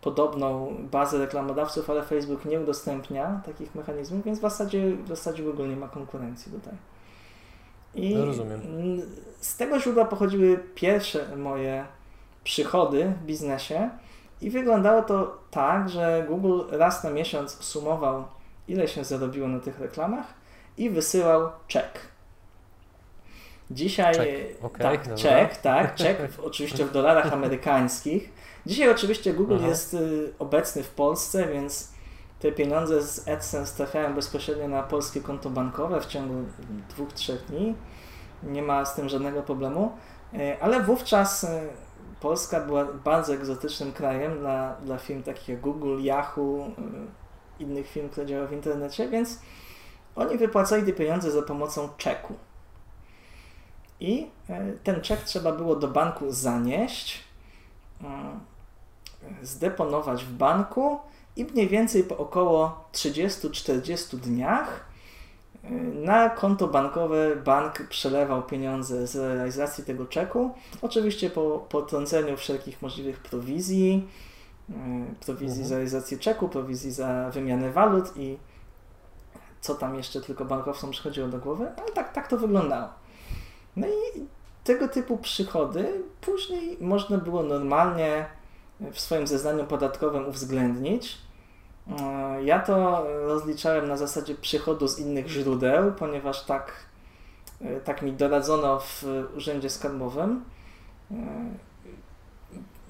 [0.00, 5.68] podobną bazę reklamodawców, ale Facebook nie udostępnia takich mechanizmów, więc w zasadzie, w zasadzie Google
[5.68, 6.74] nie ma konkurencji tutaj.
[7.94, 8.60] I no rozumiem.
[9.40, 11.84] z tego źródła pochodziły pierwsze moje
[12.44, 13.90] przychody w biznesie
[14.40, 18.24] i wyglądało to tak, że Google raz na miesiąc sumował,
[18.68, 20.26] ile się zarobiło na tych reklamach
[20.78, 22.00] i wysyłał czek.
[23.70, 24.28] Dzisiaj czek.
[24.62, 28.30] Okay, tak, czek, tak, czek oczywiście w dolarach amerykańskich
[28.66, 29.68] Dzisiaj oczywiście Google Aha.
[29.68, 31.92] jest y, obecny w Polsce, więc
[32.40, 36.34] te pieniądze z AdSense trafiają bezpośrednio na polskie konto bankowe w ciągu
[36.88, 37.74] dwóch, trzech dni.
[38.42, 39.92] Nie ma z tym żadnego problemu.
[40.34, 41.48] Y, ale wówczas y,
[42.20, 46.70] Polska była bardzo egzotycznym krajem dla, dla firm takich jak Google, Yahoo,
[47.58, 49.40] innych firm, które działają w internecie, więc
[50.16, 52.34] oni wypłacali te pieniądze za pomocą czeku.
[54.00, 54.30] I
[54.84, 57.24] ten czek trzeba było do banku zanieść
[59.42, 60.98] zdeponować w banku
[61.40, 64.84] i mniej więcej po około 30-40 dniach
[65.64, 70.50] y, na konto bankowe bank przelewał pieniądze z realizacji tego czeku.
[70.82, 74.08] Oczywiście po potrąceniu wszelkich możliwych prowizji,
[74.70, 74.74] y,
[75.24, 75.68] prowizji mhm.
[75.68, 78.38] za realizację czeku, prowizji za wymianę walut i
[79.60, 82.88] co tam jeszcze tylko bankowcom przychodziło do głowy, ale tak, tak to wyglądało.
[83.76, 84.26] No i
[84.64, 88.26] tego typu przychody później można było normalnie
[88.92, 91.18] w swoim zeznaniu podatkowym uwzględnić.
[91.88, 96.72] E, ja to rozliczałem na zasadzie przychodu z innych źródeł, ponieważ tak,
[97.60, 99.04] e, tak mi doradzono w
[99.36, 100.44] urzędzie skarbowym.
[101.10, 101.14] E,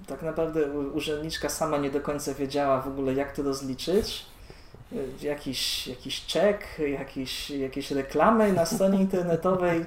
[0.07, 4.27] tak naprawdę urzędniczka sama nie do końca wiedziała w ogóle, jak to rozliczyć.
[5.23, 9.85] Jakiś, jakiś czek, jakiś, jakieś reklamy na stronie internetowej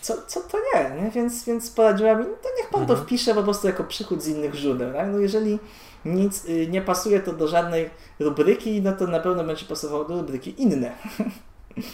[0.00, 1.10] co, co to nie, nie?
[1.10, 2.98] Więc, więc poradziła mi, to niech pan mhm.
[2.98, 4.92] to wpisze po prostu jako przychód z innych źródeł.
[4.92, 5.08] Tak?
[5.12, 5.58] No jeżeli
[6.04, 7.90] nic y, nie pasuje to do żadnej
[8.20, 10.92] rubryki, no to na pewno będzie pasowało do rubryki inne.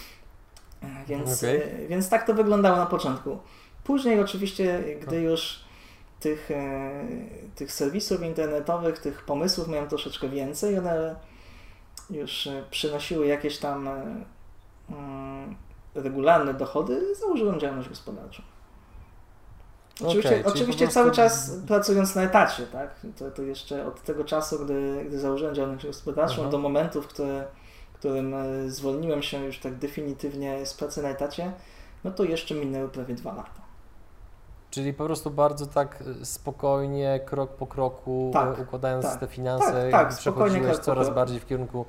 [1.08, 1.86] więc, okay.
[1.88, 3.38] więc tak to wyglądało na początku.
[3.84, 5.22] Później oczywiście, gdy no.
[5.22, 5.60] już
[6.20, 6.56] tych, y,
[7.54, 11.16] tych serwisów internetowych, tych pomysłów miałem troszeczkę więcej, one
[12.10, 13.88] już y, przynosiły jakieś tam
[14.90, 15.56] mm,
[15.94, 18.42] regularne dochody, założyłem działalność gospodarczą.
[20.04, 21.00] Oczywiście, okay, oczywiście prostu...
[21.00, 23.00] cały czas pracując na etacie, tak?
[23.18, 26.50] To, to jeszcze od tego czasu, gdy, gdy założyłem działalność gospodarczą, Aha.
[26.50, 27.44] do momentu, w który,
[27.94, 31.52] którym e, zwolniłem się już tak definitywnie z pracy na etacie,
[32.04, 33.68] no to jeszcze minęły prawie dwa lata.
[34.70, 39.88] Czyli po prostu bardzo tak e, spokojnie, krok po kroku, tak, układając tak, te finanse,
[39.90, 41.86] tak, tak, coraz bardziej w kierunku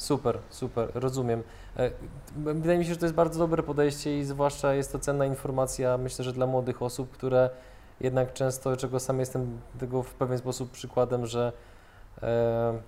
[0.00, 1.42] Super, super, rozumiem.
[1.76, 1.90] E,
[2.36, 5.98] wydaje mi się, że to jest bardzo dobre podejście i zwłaszcza jest to cenna informacja,
[5.98, 7.50] myślę, że dla młodych osób, które
[8.00, 11.52] jednak często, czego sam jestem tego w pewien sposób przykładem, że
[12.22, 12.80] e,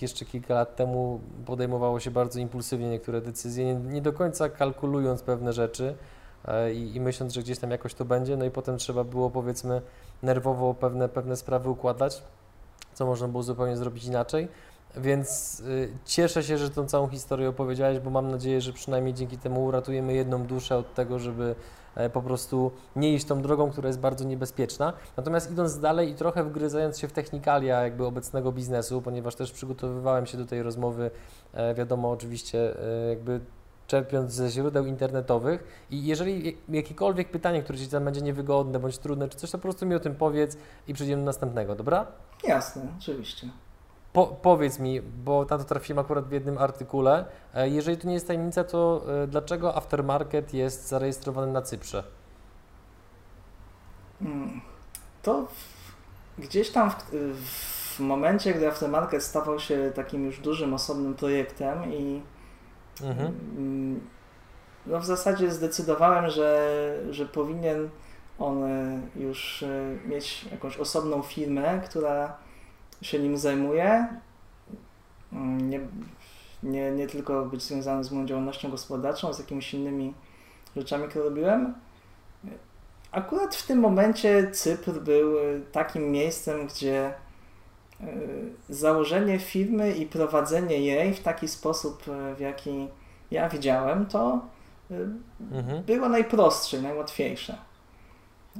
[0.00, 5.22] jeszcze kilka lat temu podejmowało się bardzo impulsywnie niektóre decyzje, nie, nie do końca kalkulując
[5.22, 5.94] pewne rzeczy
[6.44, 9.30] e, i, i, myśląc, że gdzieś tam jakoś to będzie, no i potem trzeba było
[9.30, 9.82] powiedzmy
[10.22, 12.22] nerwowo pewne, pewne sprawy układać,
[12.94, 14.48] co można było zupełnie zrobić inaczej.
[14.96, 19.38] Więc y, cieszę się, że tą całą historię opowiedziałeś, bo mam nadzieję, że przynajmniej dzięki
[19.38, 21.54] temu uratujemy jedną duszę od tego, żeby
[21.94, 24.92] e, po prostu nie iść tą drogą, która jest bardzo niebezpieczna.
[25.16, 30.26] Natomiast idąc dalej i trochę wgryzając się w technikalia jakby obecnego biznesu, ponieważ też przygotowywałem
[30.26, 31.10] się do tej rozmowy,
[31.52, 33.40] e, wiadomo oczywiście e, jakby
[33.86, 39.28] czerpiąc ze źródeł internetowych i jeżeli jakiekolwiek pytanie, które Ci tam będzie niewygodne bądź trudne
[39.28, 40.56] czy coś, to po prostu mi o tym powiedz
[40.88, 42.06] i przejdziemy do następnego, dobra?
[42.44, 43.48] Jasne, oczywiście.
[44.12, 48.14] Po, powiedz mi, bo na to trafiłem akurat w jednym artykule, e, jeżeli to nie
[48.14, 52.04] jest tajemnica, to e, dlaczego Aftermarket jest zarejestrowany na Cyprze?
[54.22, 54.60] Hmm.
[55.22, 55.46] To
[56.38, 56.96] gdzieś tam w,
[57.96, 62.22] w, momencie, gdy Aftermarket stawał się takim już dużym, osobnym projektem i
[63.02, 63.34] mhm.
[63.56, 64.00] Mm,
[64.86, 67.88] no w zasadzie zdecydowałem, że, że powinien
[68.38, 69.64] on e, już
[70.06, 72.36] mieć jakąś osobną firmę, która
[73.02, 74.08] się nim zajmuję.
[75.32, 75.80] Mm, nie,
[76.62, 80.14] nie, nie tylko być związany z moją działalnością gospodarczą, z jakimiś innymi
[80.76, 81.74] rzeczami, które robiłem.
[83.12, 85.36] Akurat w tym momencie Cypr był
[85.72, 87.14] takim miejscem, gdzie
[88.00, 88.06] e,
[88.68, 92.88] założenie firmy i prowadzenie jej w taki sposób, e, w jaki
[93.30, 94.40] ja widziałem, to
[94.90, 94.94] e,
[95.56, 95.82] mhm.
[95.82, 97.58] było najprostsze najłatwiejsze.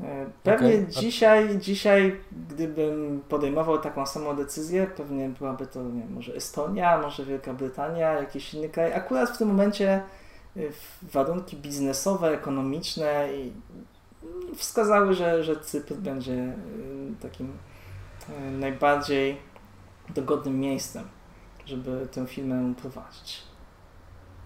[0.00, 0.86] E, pewnie okay.
[0.86, 7.54] dzisiaj, dzisiaj, gdybym podejmował taką samą decyzję, pewnie byłaby to nie, może Estonia, może Wielka
[7.54, 8.92] Brytania, jakiś inny kraj.
[8.92, 10.02] Akurat w tym momencie
[10.56, 10.60] e,
[11.02, 13.28] warunki biznesowe, ekonomiczne
[14.56, 16.54] wskazały, że, że Cypr będzie e,
[17.22, 17.52] takim
[18.58, 19.36] najbardziej
[20.14, 21.04] dogodnym miejscem,
[21.66, 23.51] żeby tę firmę prowadzić.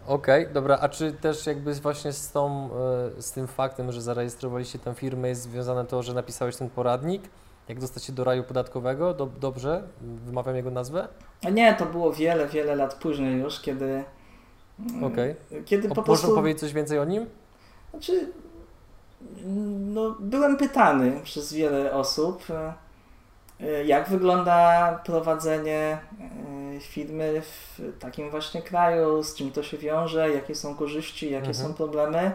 [0.06, 2.70] Okej, okay, dobra, a czy też jakby właśnie z, tą,
[3.18, 7.22] e, z tym faktem, że zarejestrowaliście tę firmę jest związane to, że napisałeś ten poradnik?
[7.68, 9.14] Jak dostać się do raju podatkowego?
[9.14, 9.82] Do, dobrze?
[10.00, 11.08] Wymawiam jego nazwę?
[11.44, 14.04] A nie, to było wiele, wiele lat później już, kiedy...
[14.80, 15.34] Mm, Okej.
[15.50, 15.62] Okay.
[15.64, 16.26] Kiedy po prostu...
[16.26, 17.26] Można powiedzieć coś więcej o nim?
[17.90, 18.32] Znaczy,
[19.94, 22.42] no, byłem pytany przez wiele osób,
[23.60, 30.30] e, jak wygląda prowadzenie e, firmy w takim właśnie kraju, z czym to się wiąże,
[30.30, 31.68] jakie są korzyści, jakie mhm.
[31.68, 32.32] są problemy.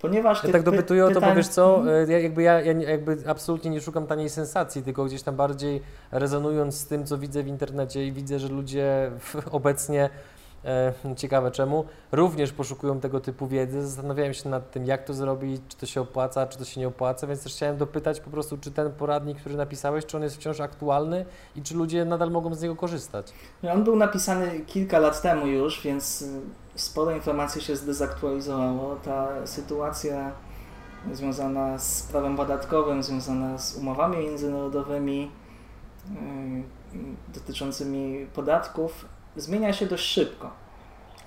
[0.00, 1.16] Ponieważ ja tak dopytuję pytań...
[1.16, 2.10] o to, bo wiesz co, mhm.
[2.10, 6.74] ja, jakby ja, ja jakby absolutnie nie szukam taniej sensacji, tylko gdzieś tam bardziej rezonując
[6.74, 9.10] z tym, co widzę w internecie i widzę, że ludzie
[9.50, 10.39] obecnie E,
[11.16, 15.76] ciekawe czemu, również poszukują tego typu wiedzy, zastanawiają się nad tym, jak to zrobić, czy
[15.76, 18.70] to się opłaca, czy to się nie opłaca, więc też chciałem dopytać po prostu, czy
[18.70, 21.24] ten poradnik, który napisałeś, czy on jest wciąż aktualny
[21.56, 23.32] i czy ludzie nadal mogą z niego korzystać?
[23.74, 26.40] On był napisany kilka lat temu już, więc y,
[26.74, 28.96] sporo informacji się zdezaktualizowało.
[28.96, 30.32] Ta sytuacja
[31.12, 35.30] związana z prawem podatkowym, związana z umowami międzynarodowymi
[36.10, 37.02] yy,
[37.34, 39.04] dotyczącymi podatków
[39.36, 40.50] zmienia się dość szybko.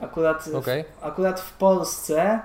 [0.02, 0.84] Akurat, okay.
[0.84, 2.42] w, akurat w Polsce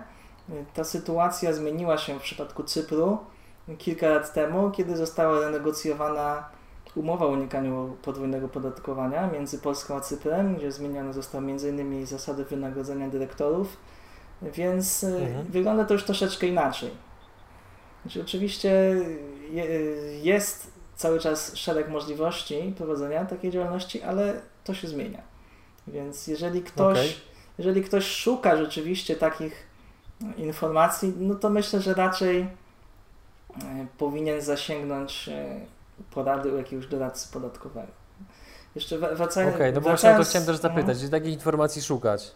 [0.51, 3.19] y, ta sytuacja zmieniła się w przypadku Cypru
[3.79, 6.49] kilka lat temu, kiedy została renegocjowana
[6.95, 12.07] umowa o unikaniu podwójnego podatkowania między Polską a Cyprem, gdzie zmienione zostały m.in.
[12.07, 13.77] zasady wynagrodzenia dyrektorów,
[14.43, 15.47] więc y, mhm.
[15.47, 16.91] wygląda to już troszeczkę inaczej.
[18.03, 25.23] Znaczy, oczywiście y, jest cały czas szereg możliwości prowadzenia takiej działalności, ale to się zmienia.
[25.93, 27.11] Więc jeżeli ktoś, okay.
[27.59, 29.69] jeżeli ktoś szuka rzeczywiście takich
[30.37, 32.49] informacji, no to myślę, że raczej e,
[33.99, 35.61] powinien zasięgnąć e,
[36.11, 37.93] porady u jakiegoś doradcy podatkowego.
[38.75, 39.55] Jeszcze wracając...
[39.55, 41.03] Okej, okay, no właśnie to chciałem też zapytać, no.
[41.03, 42.31] gdzie takich informacji szukać?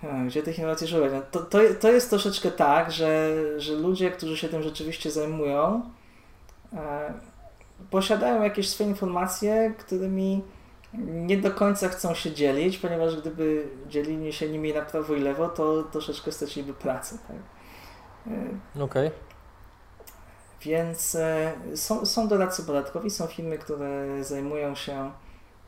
[0.00, 1.12] Hmm, gdzie tych informacji szukać?
[1.12, 5.82] No to, to, to jest troszeczkę tak, że, że ludzie, którzy się tym rzeczywiście zajmują,
[6.72, 7.12] e,
[7.90, 10.42] posiadają jakieś swoje informacje, którymi
[10.98, 15.48] nie do końca chcą się dzielić, ponieważ gdyby dzielili się nimi na prawo i lewo,
[15.48, 17.18] to troszeczkę straciliby pracę.
[17.28, 17.36] Tak?
[18.26, 19.06] E, Okej.
[19.06, 19.10] Okay.
[20.60, 25.10] Więc e, są, są doradcy podatkowi, są firmy, które zajmują się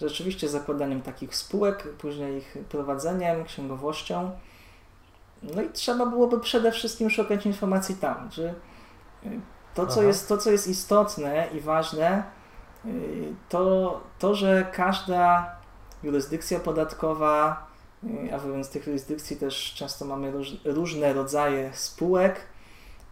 [0.01, 4.31] rzeczywiście zakładaniem takich spółek, później ich prowadzeniem, księgowością.
[5.43, 8.55] No i trzeba byłoby przede wszystkim szukać informacji tam, czy
[9.75, 12.23] to, co, jest, to, co jest istotne i ważne,
[13.49, 15.57] to, to, że każda
[16.03, 17.67] jurysdykcja podatkowa,
[18.05, 22.41] y, a wobec tych jurysdykcji też często mamy róż, różne rodzaje spółek,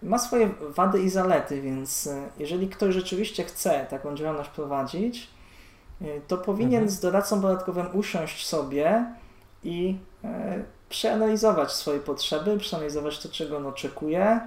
[0.03, 5.37] ma swoje wady i zalety, więc y, jeżeli ktoś rzeczywiście chce taką działalność prowadzić,
[6.29, 6.91] to powinien mhm.
[6.91, 9.07] z doradcą podatkowym usiąść sobie
[9.65, 14.41] i e, przeanalizować swoje potrzeby, przeanalizować to, czego on oczekuje,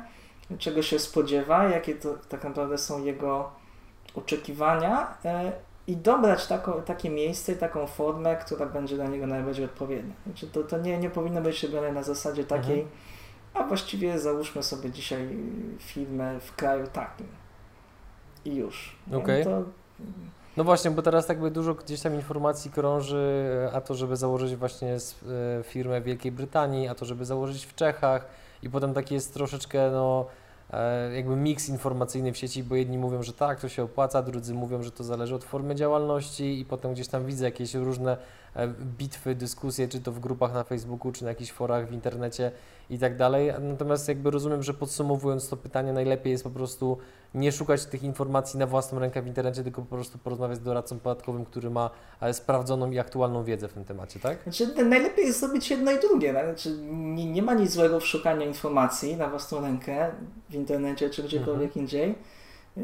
[0.58, 3.52] czego się spodziewa, jakie to tak naprawdę są jego
[4.16, 5.52] oczekiwania e,
[5.88, 10.14] i dobrać taką, takie miejsce taką formę, która będzie dla niego najbardziej odpowiednia.
[10.26, 12.98] Znaczy to, to nie, nie powinno być robione na zasadzie takiej, mhm.
[13.54, 15.38] a właściwie załóżmy sobie dzisiaj
[15.80, 17.28] firmę w kraju takim
[18.46, 18.96] i już.
[19.14, 19.44] Okay.
[19.44, 19.64] To...
[20.58, 24.56] No właśnie, bo teraz tak by dużo gdzieś tam informacji krąży, a to, żeby założyć
[24.56, 24.98] właśnie e,
[25.64, 28.26] firmę w Wielkiej Brytanii, a to, żeby założyć w Czechach
[28.64, 30.39] i potem taki jest troszeczkę no e,
[31.16, 34.84] jakby miks informacyjny w sieci, bo jedni mówią, że tak, to się opłaca, drudzy mówią,
[34.84, 38.18] że to zależy od formy działalności i potem gdzieś tam widzę jakieś różne e,
[38.98, 42.52] bitwy, dyskusje, czy to w grupach na Facebooku, czy na jakichś forach w internecie
[42.90, 43.54] i tak dalej.
[43.60, 46.98] Natomiast jakby rozumiem, że podsumowując to pytanie, najlepiej jest po prostu
[47.34, 51.00] nie szukać tych informacji na własną rękę w internecie, tylko po prostu porozmawiać z doradcą
[51.00, 51.90] podatkowym, który ma
[52.22, 54.44] e, sprawdzoną i aktualną wiedzę w tym temacie, tak?
[54.44, 56.34] Znaczy, najlepiej jest zrobić jedno i drugie.
[56.34, 56.46] Tak?
[56.46, 60.12] Znaczy, nie, nie ma nic złego w szukaniu informacji na własną rękę
[60.50, 61.82] w internecie czy gdziekolwiek mhm.
[61.82, 62.16] indziej.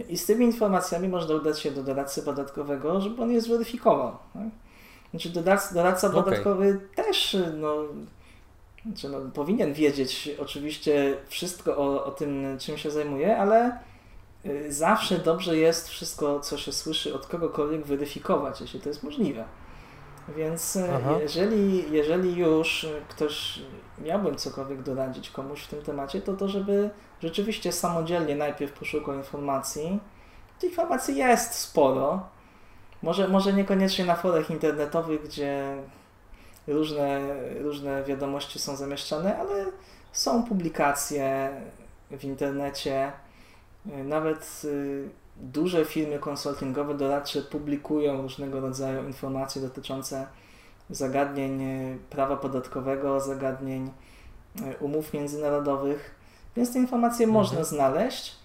[0.09, 4.18] I z tymi informacjami można udać się do doradcy podatkowego, żeby on je zweryfikował.
[4.34, 4.43] Tak?
[5.16, 6.24] Znaczy doradca, doradca okay.
[6.24, 7.76] podatkowy też no,
[8.86, 13.80] znaczy, no, powinien wiedzieć oczywiście wszystko o, o tym, czym się zajmuje, ale
[14.45, 19.45] y, zawsze dobrze jest wszystko, co się słyszy od kogokolwiek weryfikować, jeśli to jest możliwe.
[20.38, 20.88] Więc y,
[21.22, 23.61] jeżeli, jeżeli już ktoś
[24.01, 26.89] miałbym cokolwiek doradzić komuś w tym temacie, to to, żeby
[27.22, 29.99] rzeczywiście samodzielnie najpierw poszukał informacji.
[30.59, 32.35] Tych informacji jest sporo.
[33.04, 35.78] Może, może niekoniecznie na forach internetowych, gdzie
[36.68, 37.20] różne,
[37.62, 39.66] różne wiadomości są zamieszczane, ale
[40.12, 41.50] są publikacje
[42.12, 43.12] w internecie.
[43.86, 50.28] Nawet y, duże firmy konsultingowe, doradcze publikują różnego rodzaju informacje dotyczące
[50.89, 53.91] zagadnień y, prawa podatkowego, zagadnień
[54.60, 56.16] y, umów międzynarodowych,
[56.56, 57.43] więc te informacje mhm.
[57.43, 58.45] można znaleźć.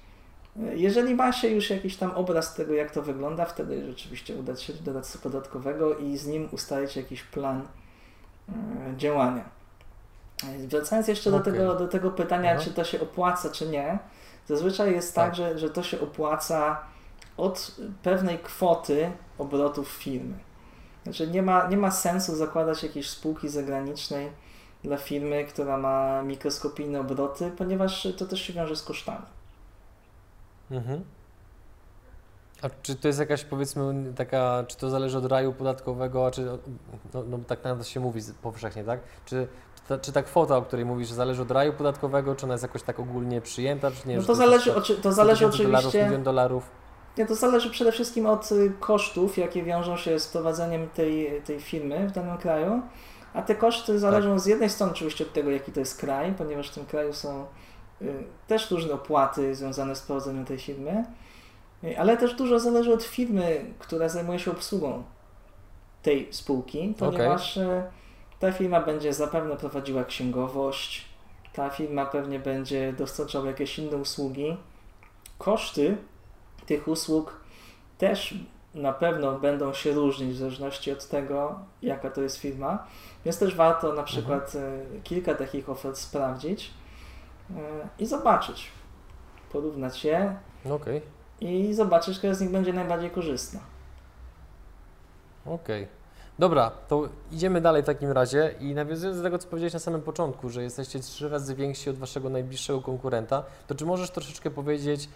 [0.57, 4.72] Jeżeli ma się już jakiś tam obraz tego, jak to wygląda, wtedy rzeczywiście udać się
[4.72, 7.62] do doradcy podatkowego i z nim ustalić jakiś plan
[8.51, 9.44] E, działania.
[10.59, 11.38] Wracając jeszcze okay.
[11.42, 13.98] do, tego, do tego pytania, czy to się opłaca, czy nie,
[14.46, 16.80] zazwyczaj jest tak, tak, że, że to się opłaca
[17.36, 20.38] od pewnej kwoty obrotów firmy.
[21.03, 24.30] Znaczy nie ma, nie ma sensu zakładać jakiejś spółki zagranicznej
[24.84, 29.26] dla firmy, która ma mikroskopijne obroty, ponieważ to też się wiąże z kosztami.
[30.70, 31.04] Mhm.
[32.62, 36.44] A czy to jest jakaś, powiedzmy, taka, czy to zależy od raju podatkowego, czy,
[37.14, 39.00] no, no tak na to się mówi powszechnie, tak?
[39.24, 39.48] Czy,
[39.88, 42.82] ta, czy ta kwota, o której mówisz, zależy od raju podatkowego, czy ona jest jakoś
[42.82, 44.16] tak ogólnie przyjęta, czy nie?
[44.16, 45.66] No to, to zależy, oczy, to zależy oczywiście...
[45.72, 46.70] Dolarów, milion dolarów.
[47.18, 51.60] Nie, to zależy przede wszystkim od y, kosztów, jakie wiążą się z prowadzeniem tej, tej
[51.60, 52.82] firmy w danym kraju,
[53.34, 54.40] a te koszty zależą tak.
[54.40, 57.46] z jednej strony oczywiście od tego, jaki to jest kraj, ponieważ w tym kraju są
[58.46, 61.05] też różne opłaty związane z prowadzeniem tej firmy,
[61.98, 65.03] ale też dużo zależy od firmy, która zajmuje się obsługą
[66.03, 67.82] tej spółki, ponieważ okay.
[68.38, 71.05] ta firma będzie zapewne prowadziła księgowość,
[71.53, 74.57] ta firma pewnie będzie dostarczała jakieś inne usługi.
[75.38, 75.96] Koszty
[76.66, 77.40] tych usług
[77.98, 78.34] też
[78.74, 82.86] na pewno będą się różnić w zależności od tego, jaka to jest firma,
[83.24, 84.07] więc też warto na mhm.
[84.07, 85.03] przykład mhm.
[85.03, 86.70] kilka takich ofert sprawdzić
[87.98, 88.70] i zobaczyć,
[89.53, 90.36] porównać je.
[90.70, 91.01] Okay
[91.40, 93.61] i zobaczysz, która z nich będzie najbardziej korzystna.
[95.46, 95.82] Okej.
[95.82, 96.01] Okay.
[96.38, 100.03] Dobra, to idziemy dalej w takim razie i nawiązując do tego, co powiedziałeś na samym
[100.03, 105.09] początku, że jesteście trzy razy więksi od waszego najbliższego konkurenta, to czy możesz troszeczkę powiedzieć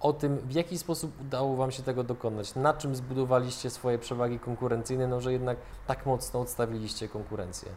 [0.00, 2.54] o tym, w jaki sposób udało wam się tego dokonać?
[2.54, 7.68] Na czym zbudowaliście swoje przewagi konkurencyjne, no że jednak tak mocno odstawiliście konkurencję?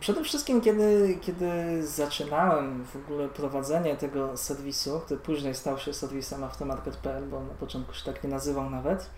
[0.00, 6.44] Przede wszystkim, kiedy, kiedy zaczynałem w ogóle prowadzenie tego serwisu, który później stał się serwisem
[6.44, 9.10] aftermarket.pl, bo na początku się tak nie nazywał nawet,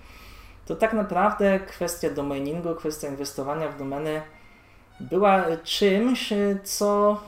[0.67, 4.23] to tak naprawdę kwestia domainingu, kwestia inwestowania w domeny
[5.01, 6.33] była czymś,
[6.65, 7.21] co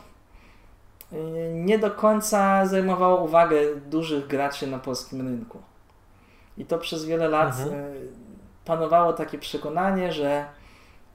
[1.13, 1.17] y,
[1.55, 5.63] nie do końca zajmowało uwagę dużych graczy na polskim rynku.
[6.59, 7.75] I to przez wiele lat mhm.
[7.75, 8.09] Y,
[8.65, 10.47] panowało takie przekonanie, że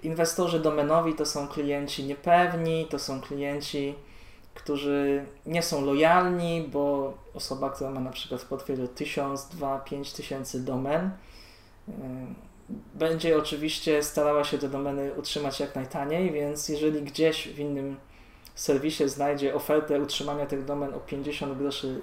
[0.04, 3.95] Inwestorzy domenowi to są klienci niepewni, to są klienci,
[4.54, 10.14] którzy nie są lojalni, bo osoba, która ma na przykład w portfelu 1000, 2, 5
[10.14, 11.12] tysięcy domen,
[11.89, 11.91] y,
[12.93, 17.97] będzie oczywiście starała się te domeny utrzymać jak najtaniej, więc jeżeli gdzieś w innym
[18.56, 22.02] serwisie znajdzie ofertę utrzymania tych domen o 50 groszy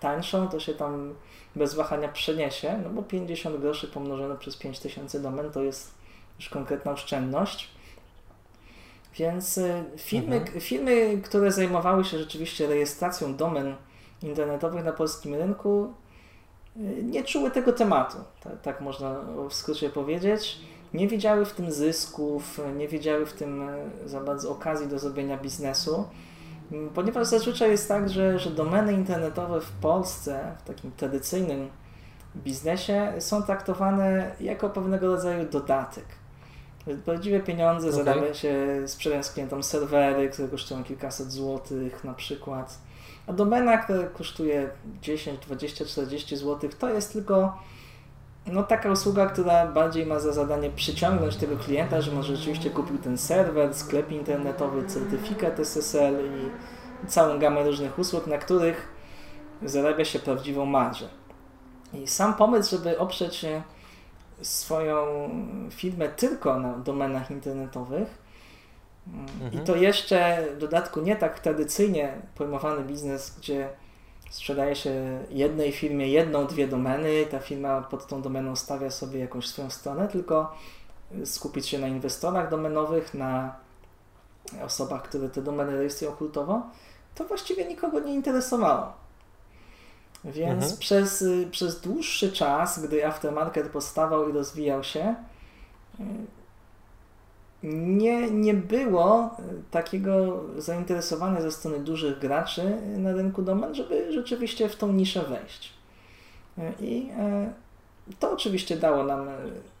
[0.00, 1.14] tańszą, to się tam
[1.56, 5.97] bez wahania przeniesie, no bo 50 groszy pomnożone przez 5000 domen to jest
[6.38, 7.78] już konkretna oszczędność.
[9.18, 10.60] Więc y, firmy, mhm.
[10.60, 13.74] firmy, które zajmowały się rzeczywiście rejestracją domen
[14.22, 15.92] internetowych na polskim rynku,
[16.76, 19.20] y, nie czuły tego tematu, tak, tak można
[19.50, 20.60] w skrócie powiedzieć.
[20.94, 25.36] Nie widziały w tym zysków, nie widziały w tym y, za bardzo okazji do zrobienia
[25.36, 26.08] biznesu,
[26.72, 31.70] mm, ponieważ zazwyczaj jest tak, że, że domeny internetowe w Polsce, w takim tradycyjnym
[32.36, 36.04] biznesie, są traktowane jako pewnego rodzaju dodatek.
[37.04, 38.04] Prawdziwe pieniądze okay.
[38.04, 42.78] zarabia się sprzedając klientom serwery, które kosztują kilkaset złotych na przykład.
[43.26, 44.70] A domena, która kosztuje
[45.02, 47.58] 10, 20, 40 zł, to jest tylko
[48.52, 52.98] no, taka usługa, która bardziej ma za zadanie przyciągnąć tego klienta, że może rzeczywiście kupił
[52.98, 56.50] ten serwer, sklep internetowy, certyfikat SSL i
[57.08, 58.88] całą gamę różnych usług, na których
[59.62, 61.08] zarabia się prawdziwą marżę.
[61.94, 63.46] I sam pomysł, żeby oprzeć
[64.42, 65.30] swoją
[65.70, 68.28] firmę tylko na domenach internetowych,
[69.14, 69.52] Mhm.
[69.52, 73.68] I to jeszcze w dodatku nie tak tradycyjnie pojmowany biznes, gdzie
[74.30, 79.46] sprzedaje się jednej firmie jedną, dwie domeny, ta firma pod tą domeną stawia sobie jakąś
[79.46, 80.56] swoją stronę, tylko
[81.24, 83.56] skupić się na inwestorach domenowych, na
[84.64, 86.62] osobach, które te domeny rejestrują hurtowo,
[87.14, 88.92] to właściwie nikogo nie interesowało.
[90.24, 90.78] Więc mhm.
[90.78, 95.14] przez, przez dłuższy czas, gdy aftermarket powstawał i rozwijał się,
[97.62, 104.68] nie, nie było e, takiego zainteresowania ze strony dużych graczy na rynku domen, żeby rzeczywiście
[104.68, 105.72] w tą niszę wejść.
[106.80, 107.10] I
[108.18, 109.28] to oczywiście dało nam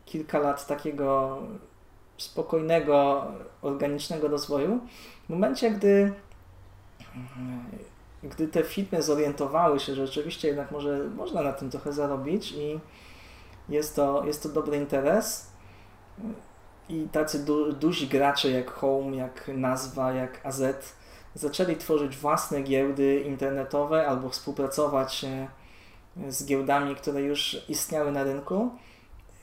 [0.06, 1.38] kilka lat takiego
[2.18, 3.26] spokojnego,
[3.62, 4.80] organicznego rozwoju.
[5.26, 6.12] W momencie, gdy,
[8.30, 12.80] gdy te firmy zorientowały się, że rzeczywiście jednak może, można na tym trochę zarobić i
[13.68, 15.48] jest to, jest to dobry interes,
[16.88, 20.62] i tacy du duzi gracze jak Home, jak Nazwa, jak AZ
[21.34, 25.48] zaczęli tworzyć własne giełdy internetowe albo współpracować e,
[26.28, 28.70] z giełdami, które już istniały na rynku,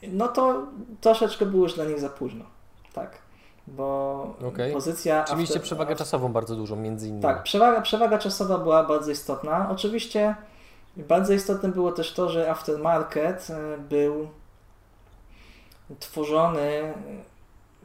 [0.07, 0.67] no to
[1.01, 2.45] troszeczkę było już dla nich za późno.
[2.93, 3.24] Tak.
[3.68, 4.74] Bo okay.
[4.74, 5.24] pozycja.
[5.24, 7.24] Czyli mieliście przewagę czasową bardzo dużą, między innymi.
[7.24, 9.70] Tak, przewaga, przewaga czasowa była bardzo istotna.
[9.72, 10.36] Oczywiście
[10.97, 14.28] bardzo istotne było też to, że aftermarket e, był
[15.99, 16.93] tworzony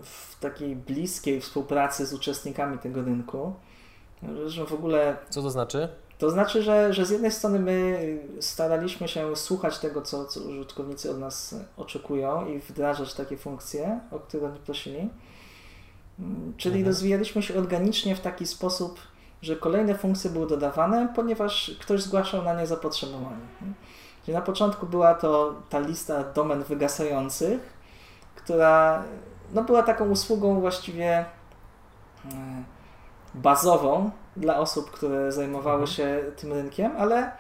[0.03, 3.53] w takiej bliskiej współpracy z uczestnikami tego rynku.
[4.47, 5.16] Że w ogóle.
[5.31, 5.89] Co to znaczy?
[6.18, 11.11] To znaczy, że, że z jednej strony my staraliśmy się słuchać tego, co, co użytkownicy
[11.11, 15.11] od nas oczekują i wdrażać takie funkcje, o które oni prosili.
[16.57, 16.87] Czyli mhm.
[16.87, 19.01] rozwijaliśmy się organicznie w taki sposób,
[19.43, 23.37] że kolejne funkcje były dodawane, ponieważ ktoś zgłaszał na nie zapotrzebowanie.
[24.25, 27.61] Czyli na początku była to ta lista domen wygasających,
[28.35, 29.05] która
[29.55, 31.25] no była taką usługą właściwie e,
[33.35, 35.97] bazową dla osób, które zajmowały mhm.
[35.97, 37.33] się tym rynkiem, ale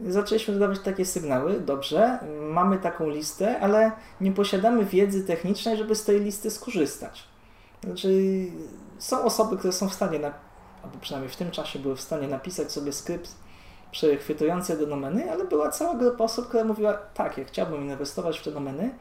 [0.00, 6.04] zaczęliśmy dodawać takie sygnały, dobrze, mamy taką listę, ale nie posiadamy wiedzy technicznej, żeby z
[6.04, 7.31] tej listy skorzystać.
[7.84, 8.46] Znaczy,
[8.98, 10.32] są osoby, które są w stanie, na,
[10.82, 13.34] albo przynajmniej w tym czasie były w stanie napisać sobie skrypt
[13.90, 18.44] przechwytujący do domeny, ale była cała grupa osób, która mówiła, tak, ja chciałbym inwestować w
[18.44, 18.94] te domeny,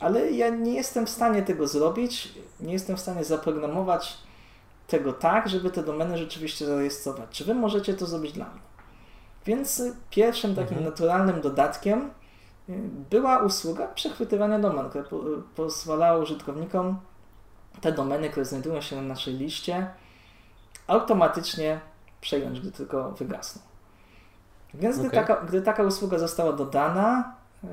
[0.00, 4.18] ale ja nie jestem w stanie tego zrobić, nie jestem w stanie zaprogramować
[4.86, 7.30] tego tak, żeby te domeny rzeczywiście zarejestrować.
[7.30, 8.60] Czy wy możecie to zrobić dla mnie?
[9.46, 10.84] Więc pierwszym takim mhm.
[10.84, 12.10] naturalnym dodatkiem
[12.68, 12.72] y,
[13.10, 15.04] była usługa przechwytywania domen, która
[15.56, 16.98] pozwalała użytkownikom
[17.80, 19.86] te domeny, które znajdują się na naszej liście,
[20.86, 21.80] automatycznie
[22.20, 23.62] przejąć, gdy tylko wygasną.
[24.74, 25.08] Więc okay.
[25.08, 27.66] gdy, taka, gdy taka usługa została dodana, y,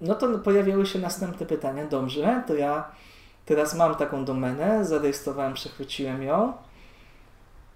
[0.00, 1.86] no to pojawiały się następne pytania.
[1.86, 2.90] Dobrze, to ja
[3.44, 6.52] teraz mam taką domenę, zarejestrowałem, przechwyciłem ją,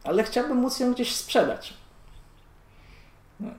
[0.05, 1.75] ale chciałbym móc ją gdzieś sprzedać.
[3.41, 3.51] No,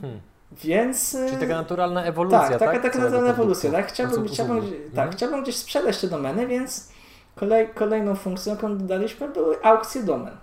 [0.00, 0.20] hmm.
[0.52, 1.16] Więc.
[1.28, 2.48] Czyli taka naturalna ewolucja.
[2.48, 2.82] Tak, taka, tak?
[2.82, 3.72] taka naturalna ewolucja.
[3.72, 3.88] Tak?
[3.88, 5.12] Chciałbym, chciałbym, tak, hmm.
[5.12, 6.93] chciałbym gdzieś sprzedać te domeny, więc
[7.36, 10.36] kolej, kolejną funkcją, jaką dodaliśmy, były aukcje domen.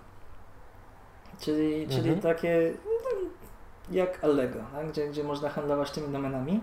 [1.40, 2.20] Czyli, czyli mhm.
[2.20, 3.18] takie no,
[3.90, 4.88] jak Allegro, tak?
[4.88, 6.60] gdzie, gdzie można handlować tymi domenami.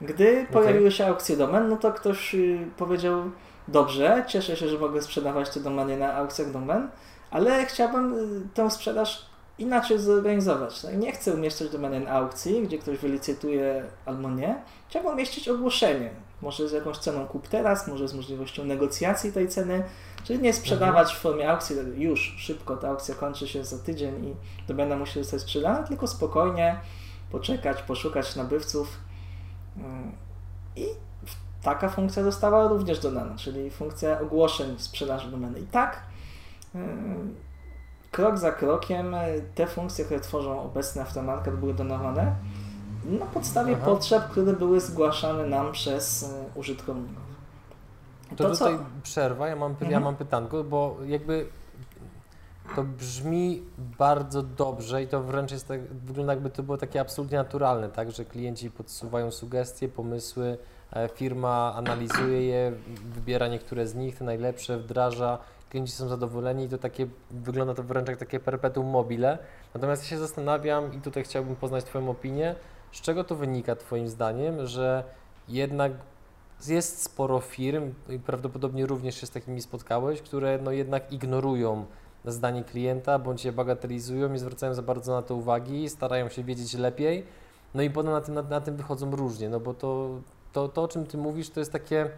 [0.00, 0.46] Gdy okay.
[0.52, 3.30] pojawiły się aukcje domen, no to ktoś y, powiedział,
[3.68, 6.88] dobrze, cieszę się, że mogę sprzedawać te domeny na aukcjach domen,
[7.30, 9.26] ale chciałbym y, tę sprzedaż
[9.58, 10.82] inaczej zorganizować.
[10.82, 10.96] Tak?
[10.96, 14.62] Nie chcę umieszczać domeny na aukcji, gdzie ktoś wylicytuje albo nie.
[14.88, 16.10] Chciałbym umieścić ogłoszenie.
[16.42, 19.84] Może z jakąś ceną kup teraz, może z możliwością negocjacji tej ceny,
[20.24, 21.18] czyli nie sprzedawać mhm.
[21.18, 24.34] w formie aukcji już szybko, ta aukcja kończy się za tydzień i
[24.68, 26.80] domena musi zostać sprzedana, tylko spokojnie
[27.30, 28.98] poczekać, poszukać nabywców
[30.76, 30.86] i
[31.62, 35.60] taka funkcja została również dodana, czyli funkcja ogłoszeń sprzedaży domeny.
[35.60, 36.02] I tak
[36.74, 36.78] y,
[38.10, 39.14] krok za krokiem
[39.54, 42.36] te funkcje, które tworzą obecny aftermarket były dodawane
[43.04, 43.84] na podstawie Aha.
[43.84, 47.32] potrzeb, które były zgłaszane nam przez y, użytkowników.
[48.36, 48.84] To, to tutaj co?
[49.02, 49.90] przerwa, ja mam, mhm.
[49.90, 51.46] ja mam pytanko, bo jakby
[52.76, 53.62] to brzmi
[53.98, 58.12] bardzo dobrze i to wręcz jest tak, wygląda jakby to było takie absolutnie naturalne, tak,
[58.12, 60.58] że klienci podsuwają sugestie, pomysły,
[60.92, 62.72] e, firma analizuje je,
[63.14, 65.38] wybiera niektóre z nich, te najlepsze, wdraża,
[65.70, 69.38] klienci są zadowoleni i to takie, wygląda to wręcz jak takie perpetuum mobile.
[69.74, 72.54] Natomiast ja się zastanawiam i tutaj chciałbym poznać Twoją opinię,
[72.92, 75.04] z czego to wynika Twoim zdaniem, że
[75.48, 75.92] jednak
[76.66, 81.86] jest sporo firm i prawdopodobnie również się z takimi spotkałeś, które no jednak ignorują
[82.24, 86.74] zdanie klienta, bądź je bagatelizują, nie zwracają za bardzo na to uwagi, starają się wiedzieć
[86.74, 87.26] lepiej,
[87.74, 90.10] no i potem na tym, na, na tym wychodzą różnie, no bo to,
[90.52, 92.10] to, to, o czym Ty mówisz, to jest takie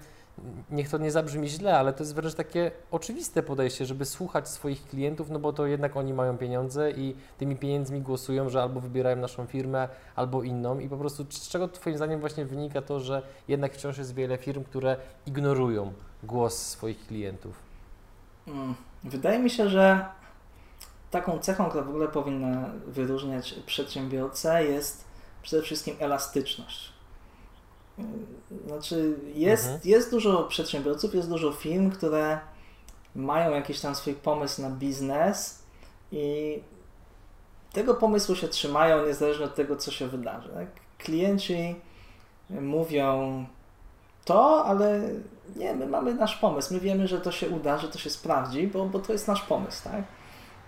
[0.71, 4.87] niech to nie zabrzmi źle, ale to jest wręcz takie oczywiste podejście, żeby słuchać swoich
[4.87, 9.17] klientów, no bo to jednak oni mają pieniądze i tymi pieniędzmi głosują, że albo wybierają
[9.17, 13.23] naszą firmę, albo inną i po prostu z czego Twoim zdaniem właśnie wynika to, że
[13.49, 17.55] jednak wciąż jest wiele firm, które ignorują głos swoich klientów?
[18.49, 18.75] Mm,
[19.05, 20.07] wydaje mi się, że
[21.11, 25.05] taką cechą, która w ogóle powinna wyróżniać przedsiębiorcę jest
[25.43, 26.94] przede wszystkim elastyczność
[28.67, 29.81] znaczy, jest, mhm.
[29.85, 32.39] jest dużo przedsiębiorców, jest dużo firm, które
[33.15, 35.63] mają jakiś tam swój pomysł na biznes
[36.13, 36.59] i
[37.73, 40.49] tego pomysłu się trzymają niezależnie od tego, co się wydarzy.
[40.49, 40.67] Tak?
[40.99, 41.77] Klienci
[42.51, 43.45] mówią
[44.25, 45.01] to, ale
[45.57, 48.67] nie, my mamy nasz pomysł, my wiemy, że to się uda, że to się sprawdzi,
[48.67, 49.85] bo, bo to jest nasz pomysł.
[49.85, 50.05] Tak?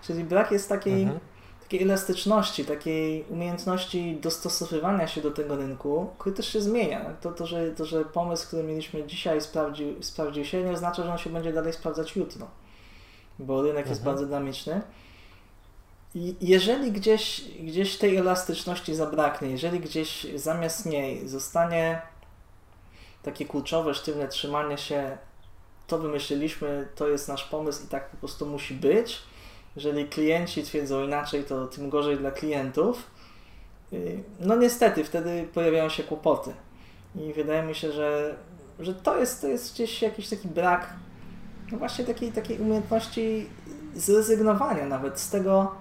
[0.02, 1.02] Czyli brak jest takiej.
[1.02, 1.20] Mhm
[1.66, 7.16] takiej elastyczności, takiej umiejętności dostosowywania się do tego rynku, który też się zmienia.
[7.20, 11.12] To, to, że, to, że pomysł, który mieliśmy dzisiaj sprawdził, sprawdził się, nie oznacza, że
[11.12, 12.46] on się będzie dalej sprawdzać jutro,
[13.38, 13.88] bo rynek mhm.
[13.90, 14.80] jest bardzo dynamiczny.
[16.14, 22.02] I jeżeli gdzieś, gdzieś tej elastyczności zabraknie, jeżeli gdzieś zamiast niej zostanie
[23.22, 25.18] takie kurczowe, sztywne trzymanie się,
[25.86, 29.18] to wymyśliliśmy, to jest nasz pomysł i tak po prostu musi być,
[29.76, 33.10] jeżeli klienci twierdzą inaczej, to tym gorzej dla klientów.
[34.40, 36.54] No niestety, wtedy pojawiają się kłopoty.
[37.16, 38.36] I wydaje mi się, że,
[38.78, 40.92] że to, jest, to jest gdzieś jakiś taki brak
[41.72, 43.46] no właśnie takiej, takiej umiejętności
[43.94, 45.72] zrezygnowania nawet z tego,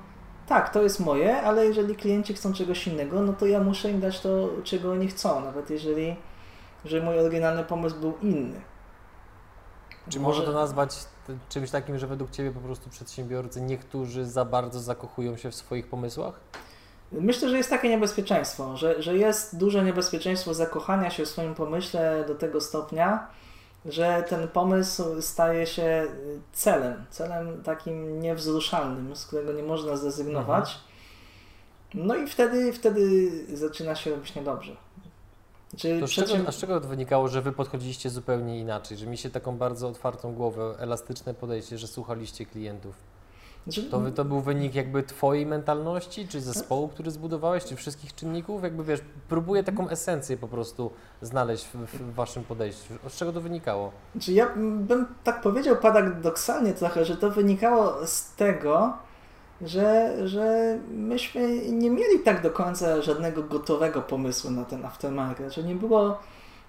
[0.48, 4.00] tak, to jest moje, ale jeżeli klienci chcą czegoś innego, no to ja muszę im
[4.00, 6.16] dać to, czego oni chcą, nawet jeżeli
[6.86, 8.62] że mój oryginalny pomysł był inny.
[10.10, 10.96] Czy może to nazwać
[11.50, 15.88] czymś takim, że według Ciebie po prostu przedsiębiorcy niektórzy za bardzo zakochują się w swoich
[15.88, 16.40] pomysłach?
[17.12, 22.24] Myślę, że jest takie niebezpieczeństwo, że, że jest duże niebezpieczeństwo zakochania się w swoim pomyśle
[22.28, 23.28] do tego stopnia,
[23.86, 26.08] że ten pomysł staje się
[26.54, 30.80] celem, celem takim niewzruszalnym, z którego nie można zrezygnować.
[31.94, 32.08] Mhm.
[32.08, 34.76] No i wtedy, wtedy zaczyna się robić niedobrze.
[35.78, 39.06] Czyli to z, czego, a z czego to wynikało, że Wy podchodziliście zupełnie inaczej, że
[39.06, 42.96] mieliście taką bardzo otwartą głowę, elastyczne podejście, że słuchaliście klientów?
[43.68, 48.64] Znaczy, to, to był wynik jakby Twojej mentalności, czy zespołu, który zbudowałeś, czy wszystkich czynników?
[48.64, 49.00] Jakby wiesz,
[49.30, 50.92] próbuję taką esencję po prostu
[51.22, 52.94] znaleźć w, w Waszym podejściu.
[53.08, 53.92] Z czego to wynikało?
[54.12, 58.94] Znaczy ja bym tak powiedział paradoksalnie trochę, że to wynikało z tego,
[59.62, 65.64] że, że myśmy nie mieli tak do końca żadnego gotowego pomysłu na ten aftermarket, że
[65.64, 66.20] nie było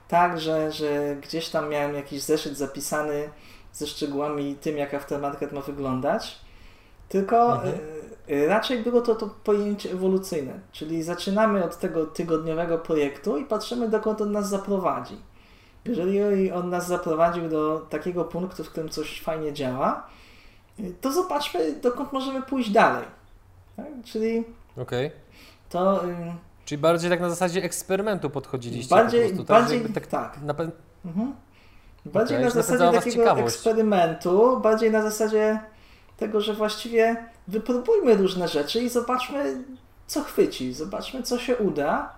[0.09, 3.30] tak, że, że gdzieś tam miałem jakiś zeszyt zapisany
[3.72, 6.41] ze szczegółami tym, jak aftermarket ma wyglądać,
[7.09, 7.74] tylko mhm.
[8.30, 13.89] Y, raczej było to, to pojęcie ewolucyjne, czyli zaczynamy od tego tygodniowego projektu i patrzymy,
[13.89, 15.16] dokąd on nas zaprowadzi.
[15.84, 20.07] Jeżeli on nas zaprowadził do takiego punktu, w którym coś fajnie działa,
[21.01, 23.05] to zobaczmy, dokąd możemy pójść dalej.
[23.77, 23.87] Tak?
[24.05, 24.45] Czyli
[24.77, 25.11] okay.
[25.68, 26.05] to...
[26.64, 29.61] Czyli bardziej tak na zasadzie eksperymentu podchodziliście bardziej, po prostu, tak?
[29.61, 30.07] Bardziej, tak.
[30.07, 30.43] tak.
[30.43, 30.55] Na...
[31.05, 31.35] Mhm.
[32.07, 35.61] Bardziej okay, na zasadzie takiego eksperymentu, bardziej na zasadzie
[36.16, 37.16] tego, że właściwie
[37.49, 39.64] wypróbujmy różne rzeczy i zobaczmy,
[40.07, 42.14] co chwyci, zobaczmy, co się uda,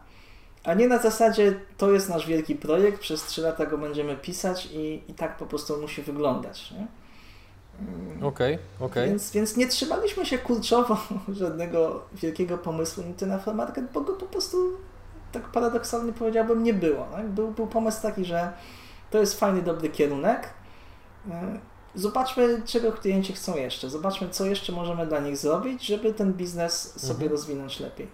[0.65, 4.69] a nie na zasadzie to jest nasz wielki projekt, przez trzy lata go będziemy pisać
[4.73, 6.71] i, i tak po prostu musi wyglądać.
[6.71, 6.87] Nie?
[8.23, 8.87] Okej, okay, okej.
[8.87, 9.09] Okay.
[9.09, 10.97] Więc, więc nie trzymaliśmy się kurczowo
[11.29, 14.57] żadnego wielkiego pomysłu na ten aftermarket, bo go po prostu
[15.33, 17.07] tak paradoksalnie powiedziałbym nie było.
[17.13, 17.29] Tak?
[17.29, 18.53] Był, był pomysł taki, że
[19.11, 20.51] to jest fajny, dobry kierunek.
[21.31, 21.59] E,
[21.95, 23.91] zobaczmy, czego klienci chcą jeszcze.
[23.91, 27.31] Zobaczmy, co jeszcze możemy dla nich zrobić, żeby ten biznes sobie mhm.
[27.31, 28.09] rozwinąć lepiej.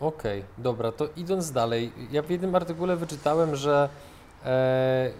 [0.00, 1.92] Okej, okay, dobra, to idąc dalej.
[2.10, 3.88] Ja w jednym artykule wyczytałem, że
[4.44, 5.10] e,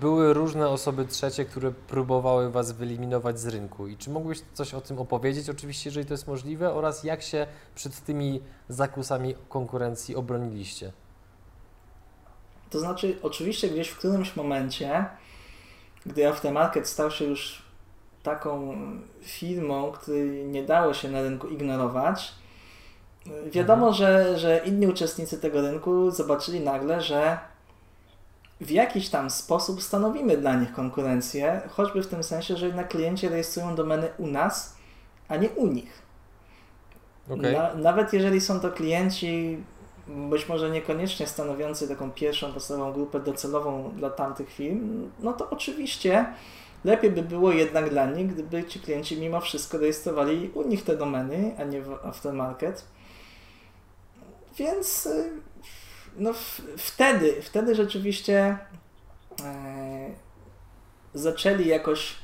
[0.00, 3.86] były różne osoby trzecie, które próbowały Was wyeliminować z rynku.
[3.86, 7.46] I czy mógłbyś coś o tym opowiedzieć, oczywiście, jeżeli to jest możliwe, oraz jak się
[7.74, 10.92] przed tymi zakusami konkurencji obroniliście?
[12.70, 15.04] To znaczy, oczywiście gdzieś w którymś momencie,
[16.06, 17.62] gdy Aftermarket stał się już
[18.22, 18.76] taką
[19.22, 22.34] firmą, której nie dało się na rynku ignorować,
[23.46, 23.94] wiadomo, mhm.
[23.94, 27.38] że, że inni uczestnicy tego rynku zobaczyli nagle, że
[28.60, 33.28] w jakiś tam sposób stanowimy dla nich konkurencję, choćby w tym sensie, że jednak klienci
[33.28, 34.76] rejestrują domeny u nas,
[35.28, 36.02] a nie u nich.
[37.30, 37.52] Okay.
[37.52, 39.62] Na, nawet jeżeli są to klienci
[40.06, 46.26] być może niekoniecznie stanowiący taką pierwszą podstawową grupę docelową dla tamtych firm, no to oczywiście
[46.84, 50.96] lepiej by było jednak dla nich, gdyby ci klienci mimo wszystko rejestrowali u nich te
[50.96, 52.84] domeny, a nie w aftermarket.
[54.58, 55.08] Więc
[56.16, 56.30] no
[56.76, 58.58] wtedy, wtedy rzeczywiście
[59.44, 60.10] e,
[61.14, 62.16] zaczęli jakoś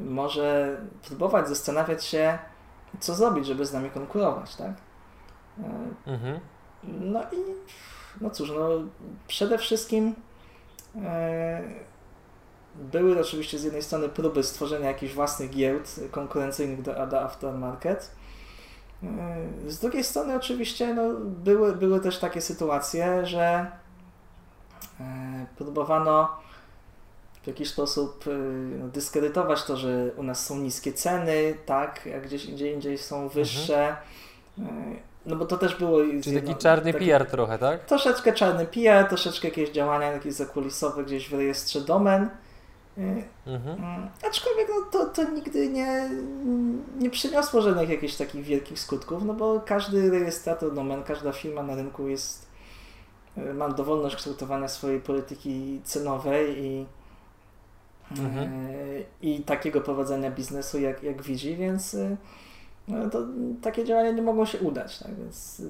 [0.00, 2.38] może próbować zastanawiać się,
[3.00, 4.72] co zrobić, żeby z nami konkurować, tak?
[5.58, 6.40] E, mhm.
[6.84, 7.36] No i
[8.20, 8.68] no cóż, no
[9.26, 10.14] przede wszystkim
[11.04, 11.62] e,
[12.74, 18.10] były oczywiście z jednej strony próby stworzenia jakichś własnych giełd konkurencyjnych do ADA Aftermarket.
[19.02, 23.66] E, z drugiej strony oczywiście no, były, były też takie sytuacje, że
[25.00, 26.28] e, próbowano
[27.42, 28.30] w jakiś sposób e,
[28.78, 33.28] no, dyskredytować to, że u nas są niskie ceny, tak, jak gdzieś indziej, indziej są
[33.28, 33.96] wyższe.
[34.58, 34.96] Mhm.
[35.26, 35.98] No bo to też było...
[36.24, 37.84] Czyli taki czarny taki, PR trochę, tak?
[37.84, 42.30] Troszeczkę czarny PR, troszeczkę jakieś działania jakieś zakulisowe gdzieś w rejestrze domen.
[43.46, 43.84] Mhm.
[43.84, 46.10] Mm, aczkolwiek no, to, to nigdy nie,
[46.98, 51.74] nie przyniosło żadnych jakichś takich wielkich skutków, no bo każdy rejestrator domen, każda firma na
[51.74, 52.46] rynku jest
[53.38, 56.86] y, ma dowolność kształtowania swojej polityki cenowej i,
[58.10, 58.66] mhm.
[58.66, 61.96] Y, i takiego prowadzenia biznesu jak, jak widzi, więc
[62.88, 63.26] no to
[63.62, 65.62] takie działania nie mogą się udać, tak więc...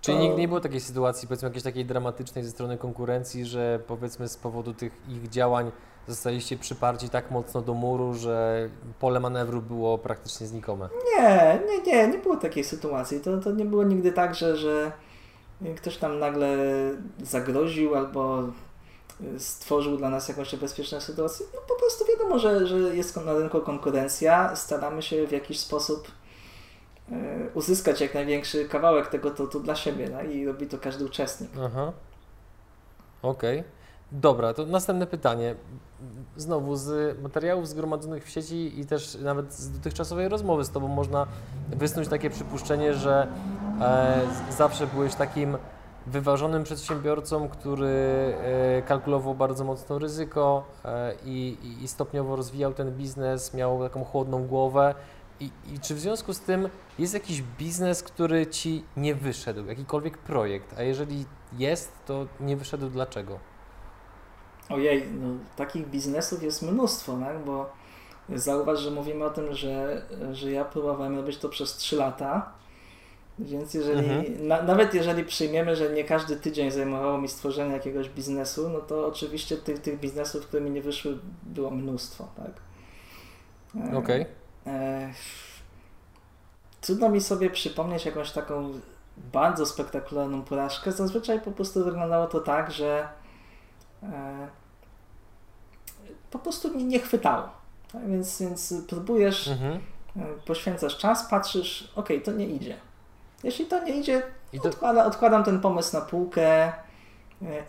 [0.00, 0.22] Czyli to...
[0.22, 4.36] nigdy nie było takiej sytuacji, powiedzmy jakiejś takiej dramatycznej ze strony konkurencji, że powiedzmy z
[4.36, 5.70] powodu tych ich działań
[6.08, 8.68] zostaliście przyparci tak mocno do muru, że
[9.00, 10.88] pole manewru było praktycznie znikome?
[11.16, 13.20] Nie, nie, nie, nie było takiej sytuacji.
[13.20, 14.92] To, to nie było nigdy tak, że, że
[15.76, 16.56] ktoś tam nagle
[17.22, 18.42] zagroził albo
[19.38, 21.46] stworzył dla nas jakąś bezpieczną sytuację.
[21.54, 26.08] No po prostu wiadomo, że, że jest na rynku konkurencja, staramy się w jakiś sposób
[27.12, 27.14] e,
[27.54, 30.22] uzyskać jak największy kawałek tego to, to dla siebie no?
[30.22, 31.50] i robi to każdy uczestnik.
[31.64, 31.92] Aha.
[33.22, 33.58] Okej.
[33.60, 33.79] Okay.
[34.12, 35.54] Dobra, to następne pytanie.
[36.36, 41.26] Znowu z materiałów zgromadzonych w sieci i też nawet z dotychczasowej rozmowy z Tobą można
[41.68, 43.26] wysnuć takie przypuszczenie, że
[43.80, 45.56] e, zawsze byłeś takim
[46.06, 53.54] wyważonym przedsiębiorcą, który e, kalkulował bardzo mocno ryzyko e, i, i stopniowo rozwijał ten biznes,
[53.54, 54.94] miał taką chłodną głowę.
[55.40, 60.18] I, I, czy w związku z tym jest jakiś biznes, który ci nie wyszedł, jakikolwiek
[60.18, 60.78] projekt?
[60.78, 61.24] A jeżeli
[61.58, 63.49] jest, to nie wyszedł dlaczego?
[64.70, 67.44] Ojej, no, takich biznesów jest mnóstwo, tak?
[67.44, 67.70] bo
[68.34, 70.02] zauważ, że mówimy o tym, że,
[70.32, 72.60] że ja próbowałem robić to przez 3 lata
[73.40, 74.46] więc jeżeli, mhm.
[74.46, 79.06] na, nawet jeżeli przyjmiemy, że nie każdy tydzień zajmowało mi stworzenie jakiegoś biznesu, no to
[79.06, 82.50] oczywiście tych, tych biznesów, które mi nie wyszły, było mnóstwo, tak?
[83.92, 84.22] E, Okej.
[84.22, 84.74] Okay.
[84.74, 85.12] E,
[86.80, 88.72] trudno mi sobie przypomnieć jakąś taką
[89.16, 90.92] bardzo spektakularną porażkę.
[90.92, 93.08] Zazwyczaj po prostu wyglądało to tak, że
[96.30, 97.48] po prostu mi nie chwytało.
[97.92, 98.08] Tak?
[98.08, 99.80] Więc, więc próbujesz, mhm.
[100.16, 102.76] E, poświęcasz czas, patrzysz, ok, to nie idzie
[103.44, 104.22] jeśli to nie idzie,
[104.62, 104.68] to...
[104.68, 106.72] odkłada, odkładam ten pomysł na półkę e,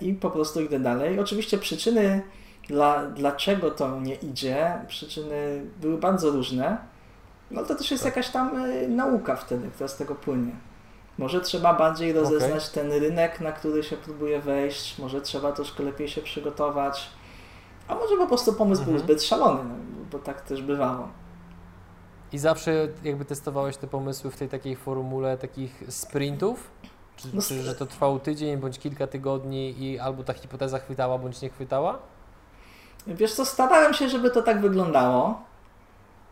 [0.02, 1.20] i po prostu idę dalej.
[1.20, 2.22] Oczywiście przyczyny,
[2.68, 6.78] dla, dlaczego to nie idzie, przyczyny były bardzo różne.
[7.52, 8.16] No to też jest tak.
[8.16, 10.52] jakaś tam e, nauka wtedy, która z tego płynie.
[11.18, 12.74] Może trzeba bardziej rozeznać okay.
[12.74, 17.09] ten rynek, na który się próbuje wejść, może trzeba troszkę lepiej się przygotować,
[17.88, 18.97] a może po prostu pomysł mhm.
[18.97, 19.76] był zbyt szalony, no,
[20.12, 21.07] bo tak też bywało.
[22.34, 26.72] I zawsze jakby testowałeś te pomysły w tej takiej formule takich sprintów?
[27.16, 31.18] Czy, no, czy że to trwało tydzień bądź kilka tygodni i albo ta hipoteza chwytała
[31.18, 31.99] bądź nie chwytała?
[33.07, 35.41] Wiesz co, starałem się, żeby to tak wyglądało.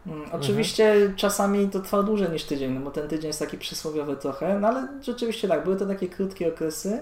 [0.08, 1.16] Mm, oczywiście mhm.
[1.16, 4.68] czasami to trwa dłużej niż tydzień, no bo ten tydzień jest taki przysłowiowy trochę, no
[4.68, 7.00] ale rzeczywiście tak, były to takie krótkie okresy,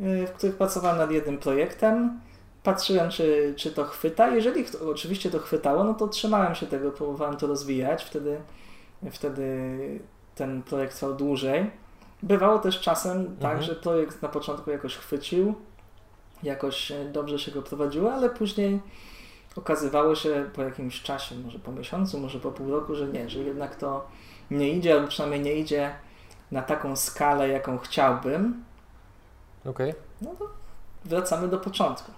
[0.00, 2.20] y, w których pracowałem nad jednym projektem
[2.66, 4.34] patrzyłem, czy, czy to chwyta.
[4.34, 8.04] Jeżeli oczywiście to chwytało, no to trzymałem się tego, próbowałem to rozwijać.
[8.04, 8.40] Wtedy,
[9.10, 9.68] wtedy
[10.34, 11.70] ten projekt trwał dłużej.
[12.22, 13.58] Bywało też czasem tak, mhm.
[13.58, 15.54] tak, że projekt na początku jakoś chwycił,
[16.42, 18.80] jakoś dobrze się go prowadziło, ale później
[19.56, 23.38] okazywało się po jakimś czasie, może po miesiącu, może po pół roku, że nie, że
[23.38, 24.06] jednak to
[24.50, 25.94] nie idzie, albo przynajmniej nie idzie
[26.50, 28.64] na taką skalę, jaką chciałbym.
[29.64, 29.90] Okej.
[29.90, 30.02] Okay.
[30.20, 30.48] No to
[31.04, 32.12] wracamy do początku.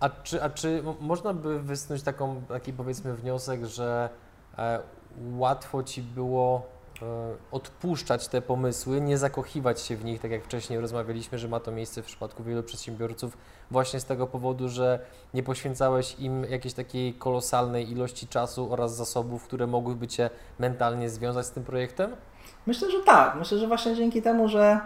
[0.00, 4.10] A czy, a czy można by wysnuć taką, taki powiedzmy wniosek, że
[4.58, 4.80] e,
[5.32, 6.66] łatwo Ci było
[7.50, 11.72] odpuszczać te pomysły, nie zakochiwać się w nich, tak jak wcześniej rozmawialiśmy, że ma to
[11.72, 13.38] miejsce w przypadku wielu przedsiębiorców,
[13.70, 14.98] właśnie z tego powodu, że
[15.34, 21.46] nie poświęcałeś im jakiejś takiej kolosalnej ilości czasu oraz zasobów, które mogłyby Cię mentalnie związać
[21.46, 22.16] z tym projektem?
[22.66, 23.36] Myślę, że tak.
[23.36, 24.80] Myślę, że właśnie dzięki temu, że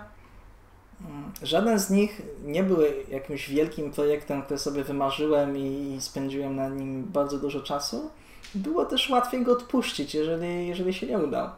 [1.01, 6.69] mm, żaden z nich nie był jakimś wielkim projektem, który sobie wymarzyłem i spędziłem na
[6.69, 8.11] nim bardzo dużo czasu,
[8.55, 11.49] było też łatwiej go odpuścić, jeżeli, jeżeli się nie udał.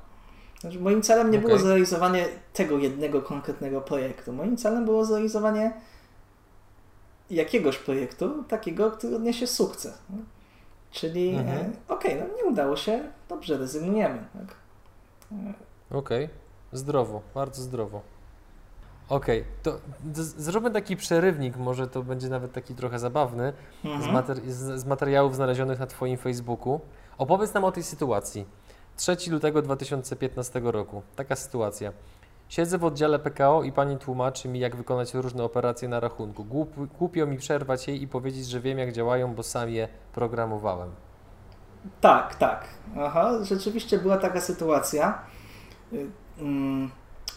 [0.61, 1.48] Znaczy, moim celem nie okay.
[1.48, 4.32] było zrealizowanie tego jednego konkretnego projektu.
[4.32, 5.72] Moim celem było zrealizowanie
[7.30, 9.98] jakiegoś projektu, takiego, który odniesie sukces.
[10.90, 11.59] Czyli mhm.
[11.59, 14.18] e, okej, okay, no nie udało się, dobrze, rezygnujemy.
[14.32, 14.54] Tak?
[15.90, 16.36] Okej, okay.
[16.72, 18.00] zdrowo, bardzo zdrowo.
[19.09, 19.52] Okej, okay.
[19.62, 19.78] to
[20.38, 23.52] zróbmy taki przerywnik, może to będzie nawet taki trochę zabawny,
[23.84, 24.02] mhm.
[24.02, 26.80] z, materi z, z materiałów znalezionych na Twoim Facebooku.
[27.18, 28.46] Opowiedz nam o tej sytuacji.
[28.97, 31.03] 3 lutego 2015 roku.
[31.16, 31.92] Taka sytuacja.
[32.49, 36.44] Siedzę w oddziale PKO i pani tłumaczy mi, jak wykonać różne operacje na rachunku.
[36.44, 40.90] Głup, głupio mi przerwać jej i powiedzieć, że wiem, jak działają, bo sam je programowałem.
[42.01, 42.64] Tak, tak.
[43.01, 45.22] Aha, rzeczywiście była taka sytuacja.
[45.92, 46.07] Y,
[46.38, 46.90] mm,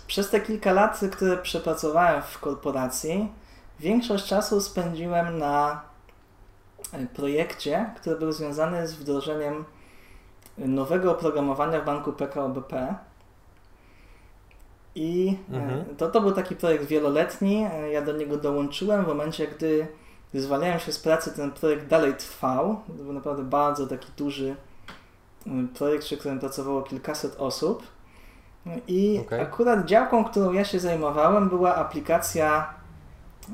[0.08, 3.32] przez te kilka lat, które przepracowałem w korporacji,
[3.80, 5.82] większość czasu spędziłem na
[6.94, 9.66] y, projekcie, który był związany z wdrożeniem
[10.60, 12.96] nowego oprogramowania w banku PKO BP.
[14.96, 15.96] I y, mhm.
[15.98, 17.66] to, to był taki projekt wieloletni.
[17.92, 19.88] Ja do niego dołączyłem w momencie, gdy,
[20.34, 21.32] zwalniałem się z pracy.
[21.36, 22.82] Ten projekt dalej trwał.
[22.88, 24.56] To był naprawdę bardzo taki duży
[25.76, 27.84] projekt, przy którym pracowało kilkaset osób.
[28.88, 29.42] I okay.
[29.42, 32.74] akurat działką, którą ja się zajmowałem, była aplikacja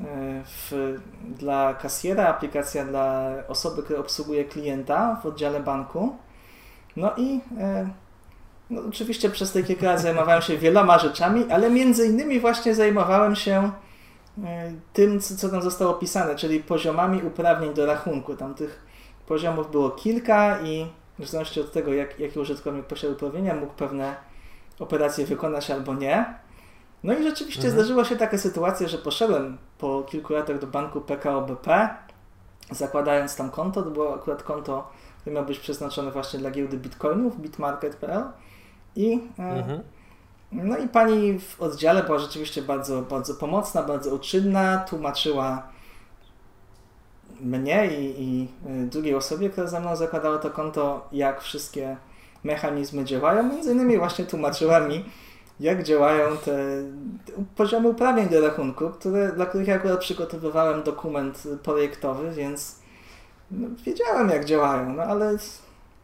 [0.06, 0.95] e, w,
[1.38, 6.16] dla kasjera, aplikacja dla osoby, która obsługuje klienta w oddziale banku.
[6.96, 7.89] No i e,
[8.70, 13.36] no oczywiście przez te kilka lat zajmowałem się wieloma rzeczami, ale między innymi właśnie zajmowałem
[13.36, 13.72] się
[14.43, 18.36] e, tym, co, tam zostało opisane, czyli poziomami uprawnień do rachunku.
[18.36, 18.86] Tam tych
[19.28, 20.88] poziomów było kilka i
[21.20, 24.16] w zależności od tego, jak, jaki użytkownik posiada uprawnienia, mógł pewne
[24.80, 26.26] operację wykonać albo nie.
[27.04, 27.74] No i rzeczywiście mhm.
[27.74, 31.89] zdarzyła się taka sytuacja, że poszedłem po kilku latach do banku PKO BP,
[32.72, 34.91] zakładając tam konto, to było akurat konto,
[35.26, 38.23] które miało być przeznaczone właśnie dla giełdy bitcoinów, bitmarket.pl
[38.95, 39.82] i e, mhm.
[40.51, 45.67] no i pani w oddziale była rzeczywiście bardzo, bardzo pomocna, bardzo uczynna, tłumaczyła
[47.41, 51.97] mnie i, i e, drugiej osobie, która ze mną zakładała to konto, jak wszystkie
[52.43, 53.43] mechanizmy działają.
[53.43, 55.05] Między innymi właśnie tłumaczyła mi,
[55.59, 56.57] jak działają te,
[57.55, 62.84] poziomy uprawnień do rachunku, które, dla których ja akurat przygotowywałem dokument projektowy, więc
[63.52, 65.38] no, wiedziałem jak działają, no ale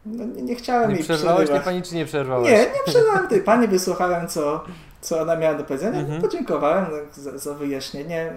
[0.06, 2.50] no, nie, nie chciałem nie jej przerwałeś tej pani, czy nie przerwałeś?
[2.50, 4.64] Nie, nie przerwałem tej pani, wysłuchałem co,
[5.00, 6.22] co ona miała do powiedzenia, mhm.
[6.22, 8.32] podziękowałem za, za wyjaśnienie.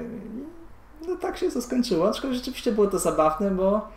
[1.08, 3.88] No tak się to skończyło, aczkolwiek rzeczywiście było to zabawne, bo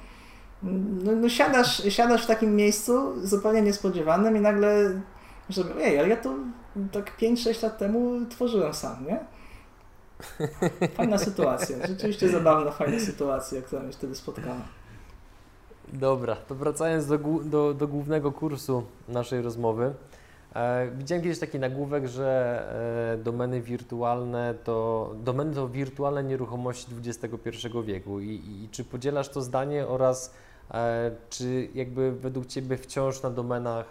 [1.04, 5.00] no, no siadasz, siadasz w takim miejscu zupełnie niespodziewanym i nagle
[5.50, 6.34] że ej, ale ja to
[6.92, 9.18] tak 5-6 lat temu tworzyłem sam, nie?
[10.96, 11.86] Fajna sytuacja.
[11.86, 14.56] Rzeczywiście zabawna, fajna sytuacja, która mnie wtedy spotkała.
[15.92, 19.94] Dobra, to wracając do, do, do głównego kursu naszej rozmowy.
[20.54, 22.62] E, widziałem kiedyś taki nagłówek, że
[23.14, 28.20] e, domeny wirtualne to domeny to wirtualne nieruchomości XXI wieku.
[28.20, 30.34] I, I, czy podzielasz to zdanie oraz
[30.70, 33.86] E, czy jakby według Ciebie wciąż na domenach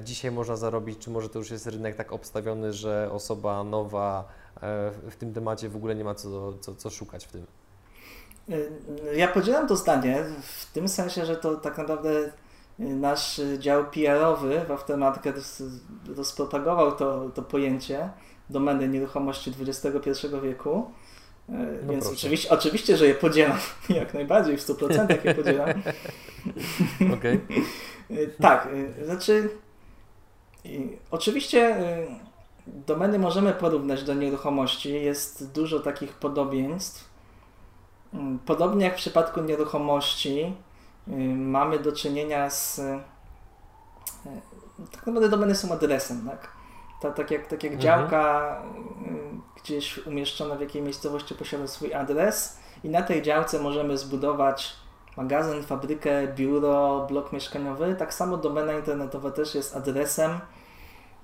[0.00, 4.90] dzisiaj można zarobić, czy może to już jest rynek tak obstawiony, że osoba nowa e,
[5.10, 7.46] w tym temacie w ogóle nie ma co, co, co szukać w tym?
[8.48, 12.32] E, ja podzielam to zdanie w tym sensie, że to tak naprawdę
[12.78, 15.58] nasz dział PR-owy w Aftermarket
[16.16, 18.10] rozpropagował to, to pojęcie
[18.50, 20.90] domeny nieruchomości XXI wieku
[21.50, 25.70] no Więc oczywiście, oczywiście, że je podzielam, jak najbardziej, w 100% je podzielam.
[27.18, 27.40] Okej.
[28.40, 28.68] Tak,
[29.04, 29.48] znaczy
[31.10, 31.76] oczywiście
[32.66, 37.09] domeny możemy porównać do nieruchomości, jest dużo takich podobieństw.
[38.14, 40.56] Mm, podobnie jak w przypadku nieruchomości
[41.36, 42.80] mamy do czynienia z
[44.92, 46.48] tak naprawdę domeny są adresem, tak?
[47.16, 47.80] Tak jak, tak jak mhm.
[47.80, 48.56] działka
[49.62, 54.76] gdzieś umieszczona w jakiej miejscowości posiada swój adres i na tej działce możemy zbudować
[55.16, 57.94] magazyn, fabrykę, biuro, blok mieszkaniowy.
[57.98, 60.40] Tak samo domena internetowa też jest adresem,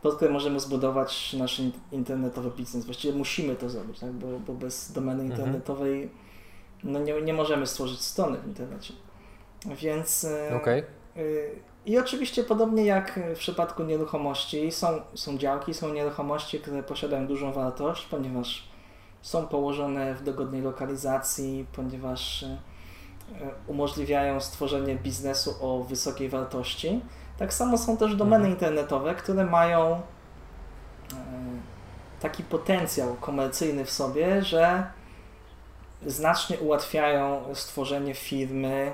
[0.02, 1.62] pod którym możemy zbudować nasz
[1.92, 2.84] internetowy biznes.
[2.84, 4.12] Właściwie musimy to zrobić, tak?
[4.12, 5.62] bo, bo bez domeny mhm.
[6.84, 8.94] No nie, nie możemy stworzyć strony w internecie.
[9.66, 10.84] Więc e, okay.
[11.86, 17.52] I oczywiście podobnie jak w przypadku nieruchomości, są, są działki, są nieruchomości, które posiadają dużą
[17.52, 18.68] wartość, ponieważ
[19.22, 22.58] są położone w dogodnej lokalizacji, ponieważ e,
[23.66, 27.00] umożliwiają stworzenie biznesu o wysokiej wartości.
[27.38, 28.52] Tak samo są też domeny mhm.
[28.52, 30.00] internetowe, które mają e,
[32.20, 34.86] taki potencjał komercyjny w sobie, że
[36.06, 38.92] znacznie ułatwiają stworzenie firmy,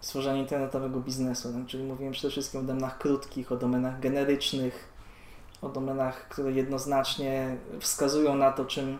[0.00, 1.48] stworzenie internetowego biznesu.
[1.54, 4.88] No, czyli mówiłem przede wszystkim o domenach krótkich, o domenach generycznych,
[5.62, 8.98] o domenach, które jednoznacznie wskazują na to, czym,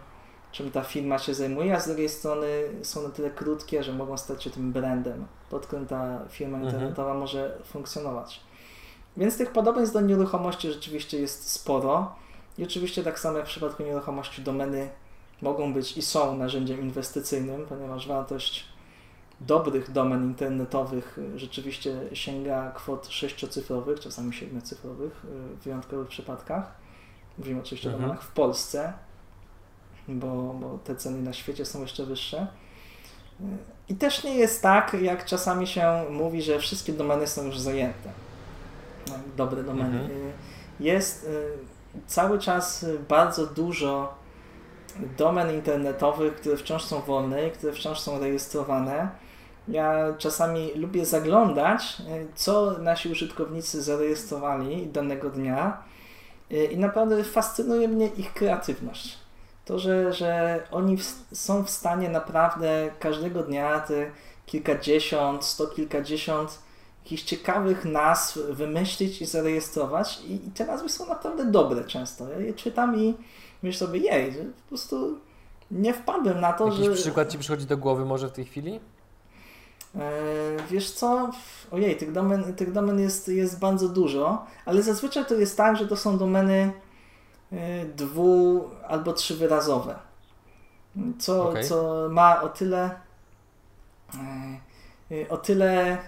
[0.52, 2.48] czym ta firma się zajmuje, a z drugiej strony
[2.82, 6.74] są na tyle krótkie, że mogą stać się tym brandem, pod którym ta firma mhm.
[6.74, 7.20] internetowa mhm.
[7.20, 8.40] może funkcjonować.
[9.16, 12.14] Więc tych podobieństw do nieruchomości rzeczywiście jest sporo.
[12.58, 14.88] I oczywiście tak samo jak w przypadku nieruchomości domeny
[15.42, 18.64] mogą być i są narzędziem inwestycyjnym, ponieważ wartość
[19.40, 25.12] dobrych domen internetowych rzeczywiście sięga kwot sześciocyfrowych, czasami siedmiocyfrowych
[25.60, 26.74] w wyjątkowych przypadkach.
[27.38, 28.04] Mówimy oczywiście mhm.
[28.04, 28.92] o domenach w Polsce,
[30.08, 32.46] bo, bo te ceny na świecie są jeszcze wyższe.
[33.88, 38.10] I też nie jest tak, jak czasami się mówi, że wszystkie domeny są już zajęte.
[39.08, 40.00] No, dobre domeny.
[40.00, 40.32] Mhm.
[40.80, 44.14] Jest y, cały czas bardzo dużo
[45.18, 49.08] domen internetowych, które wciąż są wolne i które wciąż są rejestrowane.
[49.68, 55.82] Ja czasami lubię zaglądać, y, co nasi użytkownicy zarejestrowali danego dnia
[56.52, 59.18] y, i naprawdę fascynuje mnie ich kreatywność.
[59.64, 64.10] To, że, że oni w, są w stanie naprawdę każdego dnia te
[64.46, 66.58] kilkadziesiąt, sto kilkadziesiąt
[67.04, 72.28] jakichś ciekawych nazw wymyślić i zarejestrować i, i te nazwy są naprawdę dobre często.
[72.28, 73.14] Ja je czytam i
[73.66, 75.18] myślę sobie, jej, że po prostu
[75.70, 76.92] nie wpadłem na to, Jakiś że...
[76.92, 78.80] przykład Ci przychodzi do głowy może w tej chwili?
[79.94, 80.10] E,
[80.70, 81.30] wiesz co,
[81.70, 85.88] ojej, tych domen, tych domen jest, jest bardzo dużo, ale zazwyczaj to jest tak, że
[85.88, 86.72] to są domeny
[87.52, 89.98] e, dwu albo trzywyrazowe.
[91.18, 91.64] Co, okay.
[91.64, 92.90] co ma o tyle
[94.14, 94.18] e,
[95.28, 95.98] o tyle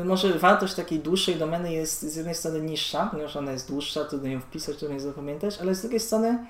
[0.00, 4.04] y, może wartość takiej dłuższej domeny jest z jednej strony niższa, ponieważ ona jest dłuższa,
[4.04, 6.46] trudno ją wpisać, trudno ją zapamiętać, ale z drugiej strony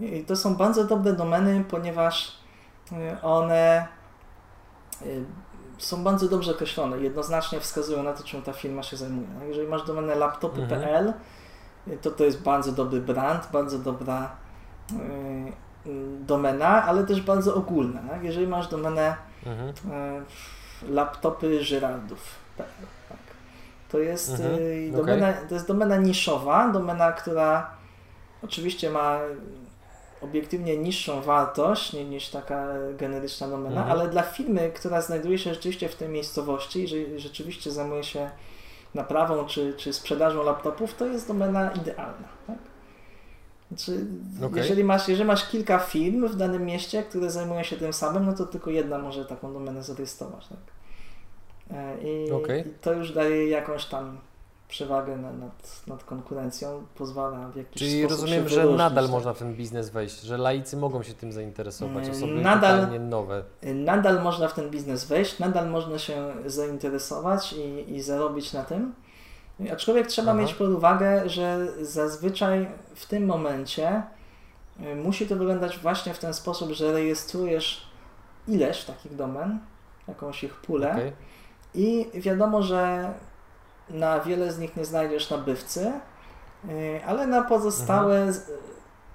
[0.00, 2.38] y, to są bardzo dobre domeny, ponieważ
[3.22, 3.88] one
[5.78, 9.28] są bardzo dobrze określone, jednoznacznie wskazują na to, czym ta firma się zajmuje.
[9.38, 11.18] No, jeżeli masz domenę laptopy.pl, mhm.
[12.02, 14.36] to to jest bardzo dobry brand, bardzo dobra
[16.20, 18.00] domena, ale też bardzo ogólna.
[18.22, 20.24] Jeżeli masz domenę mhm
[20.88, 22.20] laptopy Żyrardów.
[22.56, 22.66] Tak,
[23.08, 23.18] tak.
[23.88, 25.48] To jest mhm, y, domena, okay.
[25.48, 27.70] to jest domena niszowa, domena, która
[28.42, 29.20] oczywiście ma
[30.20, 32.66] obiektywnie niższą wartość niż taka
[32.96, 33.90] generyczna domena, mhm.
[33.90, 38.30] ale dla firmy, która znajduje się rzeczywiście w tej miejscowości i rzeczywiście zajmuje się
[38.94, 42.28] naprawą czy, czy sprzedażą laptopów, to jest domena idealna.
[42.46, 42.56] Tak?
[43.68, 44.06] Znaczy,
[44.46, 44.58] okay.
[44.58, 48.32] jeżeli, masz, jeżeli masz kilka firm w danym mieście, które zajmują się tym samym, no
[48.32, 50.48] to tylko jedna może taką domenę zarejestrować.
[50.48, 50.58] Tak?
[51.70, 52.60] E, I, okay.
[52.60, 54.18] I, to już daje jakąś tam
[54.68, 59.12] przewagę nad, nad konkurencją, pozwala w jakiś Czyli sposób rozumiem, że nadal tak?
[59.12, 63.00] można w ten biznes wejść, że laicy mogą się tym zainteresować, mm, osoby nadal, totalnie
[63.00, 63.42] nowe.
[63.62, 68.94] Nadal można w ten biznes wejść, nadal można się zainteresować i, i zarobić na tym.
[69.72, 70.40] Aczkolwiek trzeba Aha.
[70.40, 74.02] mieć pod uwagę, że zazwyczaj w tym momencie
[74.80, 77.86] y, musi to wyglądać właśnie w ten sposób, że rejestrujesz
[78.48, 79.58] ileś takich domen,
[80.08, 81.12] jakąś ich pulę okay.
[81.74, 83.12] i wiadomo, że
[83.90, 85.92] na wiele z nich nie znajdziesz nabywcy,
[86.68, 88.44] y, ale na pozostałe mhm.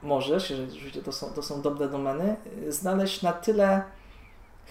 [0.01, 2.35] możesz, jeżeli oczywiście to są, to są dobre domeny,
[2.69, 3.83] znaleźć na tyle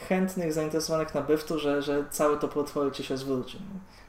[0.09, 3.59] chętnych, zainteresowanych nabywców, że, że całe to portfolio Ci się zwróci.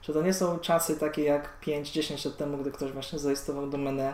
[0.03, 4.13] Że to nie są czasy takie jak 5-10 lat temu, gdy ktoś właśnie zarejestrował domenę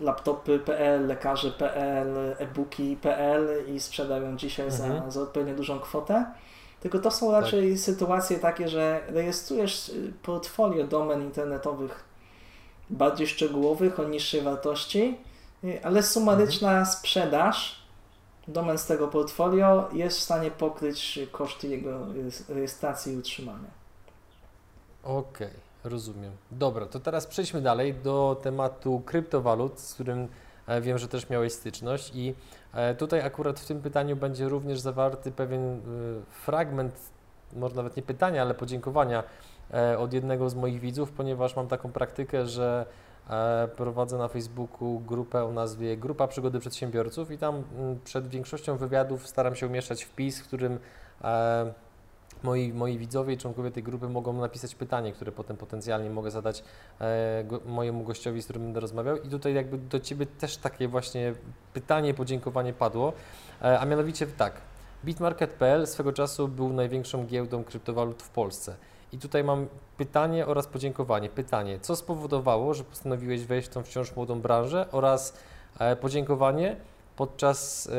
[0.00, 5.02] laptopy.pl, lekarze.pl, e-booki.pl i sprzedał ją dzisiaj mhm.
[5.02, 6.26] za, za odpowiednio dużą kwotę.
[6.80, 7.80] Tylko to są raczej tak.
[7.80, 12.04] sytuacje takie, że rejestrujesz y, portfolio domen internetowych
[12.90, 15.18] bardziej szczegółowych, o niższej wartości,
[15.64, 16.86] y, ale sumaryczna mhm.
[16.86, 17.86] sprzedaż
[18.48, 22.06] domen z tego portfolio jest w stanie pokryć koszty jego
[22.48, 23.85] rejestracji i utrzymania.
[25.06, 25.50] Okej, okay,
[25.84, 26.32] rozumiem.
[26.50, 30.28] Dobra, to teraz przejdźmy dalej do tematu kryptowalut, z którym
[30.66, 32.34] e, wiem, że też miałeś styczność i
[32.74, 35.80] e, tutaj akurat w tym pytaniu będzie również zawarty pewien e,
[36.30, 36.94] fragment,
[37.52, 39.22] może nawet nie pytania, ale podziękowania
[39.98, 42.86] od jednego z moich widzów, ponieważ mam taką praktykę, że
[43.76, 47.62] prowadzę na Facebooku grupę o nazwie Grupa Przygody Przedsiębiorców i tam
[48.04, 50.78] przed większością wywiadów staram się umieszczać wpis, w którym
[52.42, 56.64] moi, moi widzowie i członkowie tej grupy mogą napisać pytanie, które potem potencjalnie mogę zadać
[57.00, 59.16] e, go, mojemu gościowi, z którym będę rozmawiał.
[59.16, 61.34] I tutaj jakby do Ciebie też takie właśnie
[61.72, 63.12] pytanie, podziękowanie padło,
[63.62, 64.60] e, a mianowicie tak,
[65.04, 68.76] bitmarket.pl swego czasu był największą giełdą kryptowalut w Polsce.
[69.12, 69.66] I tutaj mam
[69.96, 71.28] pytanie oraz podziękowanie.
[71.28, 75.36] Pytanie, co spowodowało, że postanowiłeś wejść w tą wciąż młodą branżę oraz
[75.78, 76.76] e, podziękowanie
[77.16, 77.90] podczas e,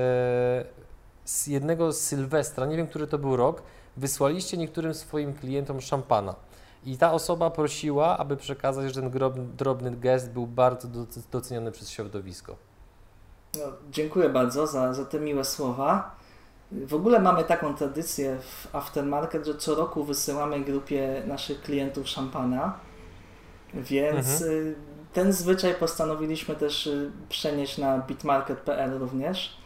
[1.26, 3.62] z jednego Sylwestra, nie wiem, który to był rok,
[3.98, 6.36] wysłaliście niektórym swoim klientom szampana.
[6.86, 9.12] I ta osoba prosiła, aby przekazać, że ten
[9.58, 10.88] drobny gest był bardzo
[11.32, 12.56] doceniony przez środowisko.
[13.56, 16.16] No, dziękuję bardzo za, za te miłe słowa.
[16.72, 22.80] W ogóle mamy taką tradycję w Aftermarket, że co roku wysyłamy grupie naszych klientów szampana,
[23.74, 24.52] więc mhm.
[24.52, 24.76] Y,
[25.14, 29.58] ten zwyczaj postanowiliśmy też y, przenieść na bitmarket.pl również.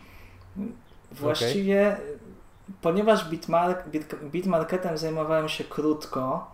[1.11, 2.17] Właściwie, okay.
[2.82, 6.51] Ponieważ bitmark, bit, bitmarketem zajmowałem się krótko,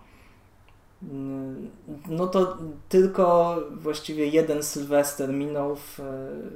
[1.04, 1.72] mm,
[2.08, 2.58] no to
[2.90, 6.00] tylko właściwie jeden Sylwester minął w,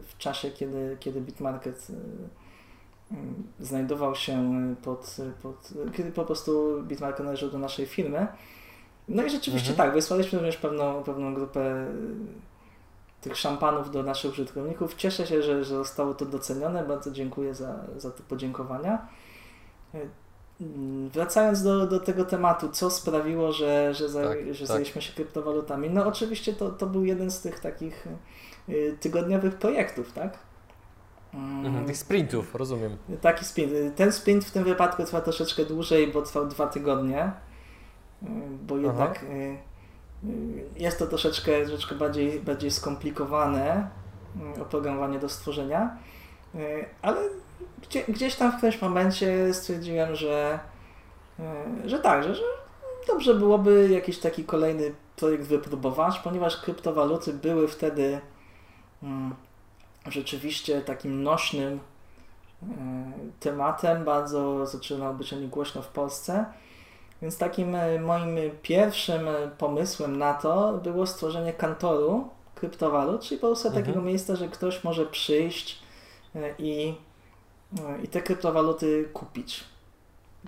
[0.07, 1.93] w czasie, kiedy, kiedy Bitmarket y,
[3.11, 8.27] mm, znajdował się pod, pod, kiedy po prostu Bitmarket należał do naszej firmy.
[9.07, 9.87] No i rzeczywiście mhm.
[9.87, 11.85] tak, wysłaliśmy również pewną, pewną grupę
[13.21, 14.95] tych szampanów do naszych użytkowników.
[14.95, 16.83] Cieszę się, że, że zostało to docenione.
[16.83, 19.07] Bardzo dziękuję za, za te podziękowania.
[21.13, 24.67] Wracając do, do tego tematu, co sprawiło, że, że, za, tak, że tak.
[24.67, 25.89] zajęliśmy się kryptowalutami?
[25.89, 28.07] No oczywiście to, to był jeden z tych takich
[28.69, 30.37] y, tygodniowych projektów, tak?
[31.33, 32.97] Mhm, tych sprintów, rozumiem.
[33.21, 33.71] Taki sprint.
[33.95, 37.31] Ten sprint w tym wypadku trwa troszeczkę dłużej, bo trwał dwa tygodnie,
[38.23, 38.27] y,
[38.67, 39.57] bo jednak Aha y,
[40.75, 43.89] jest to troszeczkę, troszeczkę bardziej, bardziej skomplikowane
[44.35, 45.97] mm, oprogramowanie do stworzenia,
[47.01, 47.21] ale
[47.81, 50.59] gdzie, gdzieś tam w którymś momencie stwierdziłem, że,
[51.85, 52.43] y, że tak, że, że
[53.07, 58.21] dobrze byłoby jakiś taki kolejny projekt wypróbować, ponieważ kryptowaluty były wtedy
[59.03, 59.35] mm,
[60.07, 62.67] rzeczywiście takim nośnym y,
[63.39, 66.45] tematem, bardzo zaczynał być o nim głośno w Polsce.
[67.21, 73.47] Więc takim e, moim pierwszym e, pomysłem na to było stworzenie kantoru kryptowalut, czyli po
[73.47, 73.85] prostu mhm.
[73.85, 75.79] takiego miejsca, że ktoś może przyjść
[76.35, 76.95] e, i,
[78.03, 79.63] i te kryptowaluty kupić,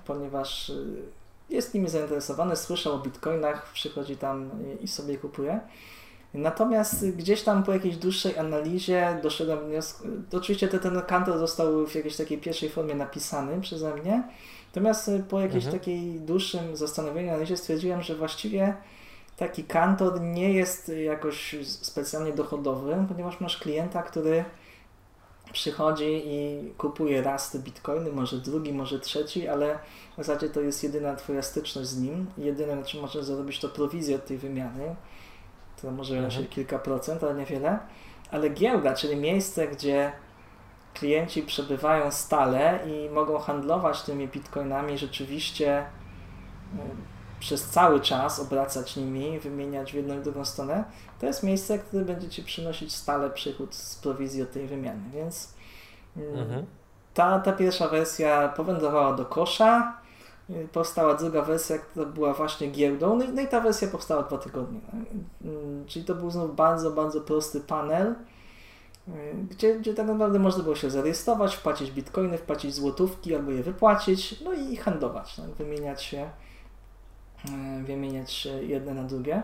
[0.05, 0.71] ponieważ
[1.49, 4.49] jest nimi zainteresowany, słyszał o bitcoinach, przychodzi tam
[4.81, 5.59] i sobie kupuje.
[6.33, 11.87] Natomiast gdzieś tam po jakiejś dłuższej analizie doszedłem do wniosku, oczywiście ten, ten kantor został
[11.87, 14.23] w jakiejś takiej pierwszej formie napisany przeze mnie,
[14.75, 15.79] Natomiast y, po jakiejś mhm.
[15.79, 18.73] takiej dłuższym zastanowieniu, analizie stwierdziłem, że właściwie
[19.37, 24.45] taki kantor nie jest jakoś specjalnie dochodowy, ponieważ masz klienta, który
[25.53, 29.79] przychodzi i kupuje raz te bitcoiny, może drugi, może trzeci, ale
[30.13, 32.25] w zasadzie to jest jedyna twoja styczność z nim.
[32.37, 34.95] Jedyne, na czym możesz zarobić, to prowizję od tej wymiany,
[35.81, 36.47] to może mhm.
[36.47, 37.79] kilka procent, ale niewiele.
[38.31, 40.11] Ale giełda, czyli miejsce, gdzie
[40.93, 45.85] klienci przebywają stale i mogą handlować tymi bitcoinami rzeczywiście e,
[47.39, 50.83] przez cały czas, obracać nimi, wymieniać w jedną i drugą stronę,
[51.23, 55.01] to jest miejsce, które będzie Ci przynosić stale przychód z prowizji od tej wymiany.
[55.13, 55.53] Więc
[56.17, 56.65] mm, mhm.
[57.13, 59.97] ta, ta pierwsza wersja powędrowała do kosza,
[60.49, 64.23] e, powstała druga wersja, która była właśnie giełdą, no i, no i ta wersja powstała
[64.23, 64.79] dwa tygodnie.
[65.45, 68.15] Mm, czyli to był znów bardzo, bardzo prosty panel,
[69.49, 74.41] gdzie, gdzie tak naprawdę można było się zarejestrować, wpłacić bitcoiny, wpłacić złotówki albo je wypłacić,
[74.41, 75.45] no i handlować, tak?
[75.45, 76.29] wymieniać się
[77.49, 79.43] e, wymieniać się jedne na drugie.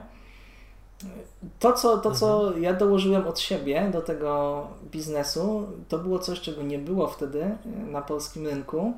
[1.59, 2.63] To, co, to, co mhm.
[2.63, 7.57] ja dołożyłem od siebie do tego biznesu, to było coś, czego nie było wtedy e,
[7.91, 8.93] na polskim rynku,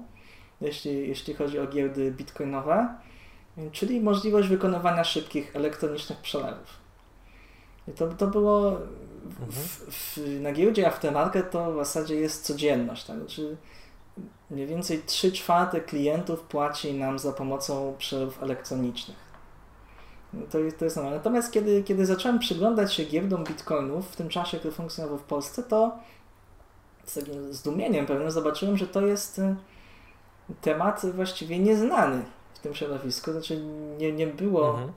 [0.61, 2.95] jeśli, jeśli chodzi o giełdy bitcoinowe,
[3.71, 6.81] czyli możliwość wykonywania szybkich elektronicznych przelewów.
[7.87, 8.77] I to, to było
[9.49, 13.05] w, w, na giełdzie Aftermarket to w zasadzie jest codzienność.
[13.05, 13.17] Tak?
[13.17, 13.57] Znaczy
[14.49, 19.30] mniej więcej 3 czwarte klientów płaci nam za pomocą przelewów elektronicznych.
[20.51, 21.17] To, to jest normalne.
[21.17, 25.63] Natomiast kiedy, kiedy zacząłem przyglądać się giełdom bitcoinów w tym czasie, który funkcjonował w Polsce,
[25.63, 25.97] to
[27.05, 29.55] z takim zdumieniem pewnym zobaczyłem, że to jest y,
[30.61, 32.21] temat właściwie nieznany
[32.53, 33.31] w tym środowisku.
[33.31, 33.61] Znaczy
[33.97, 34.91] nie, nie było mhm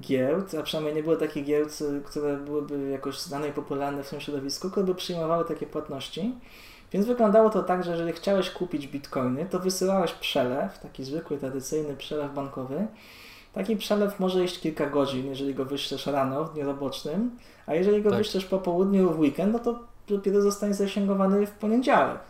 [0.00, 4.20] giełd, a przynajmniej nie było takich giełd, które byłyby jakoś znane i popularne w tym
[4.20, 6.34] środowisku, które by przyjmowały takie płatności.
[6.92, 11.96] Więc wyglądało to tak, że jeżeli chciałeś kupić bitcoiny, to wysyłałeś przelew, taki zwykły, tradycyjny
[11.96, 12.86] przelew bankowy.
[13.52, 17.30] Taki przelew może iść kilka godzin, jeżeli go wyślesz rano, w dniu roboczym,
[17.66, 18.18] a jeżeli go tak.
[18.18, 22.20] wyślesz po południu w weekend, no to dopiero zostanie zasięgowany w poniedziałek.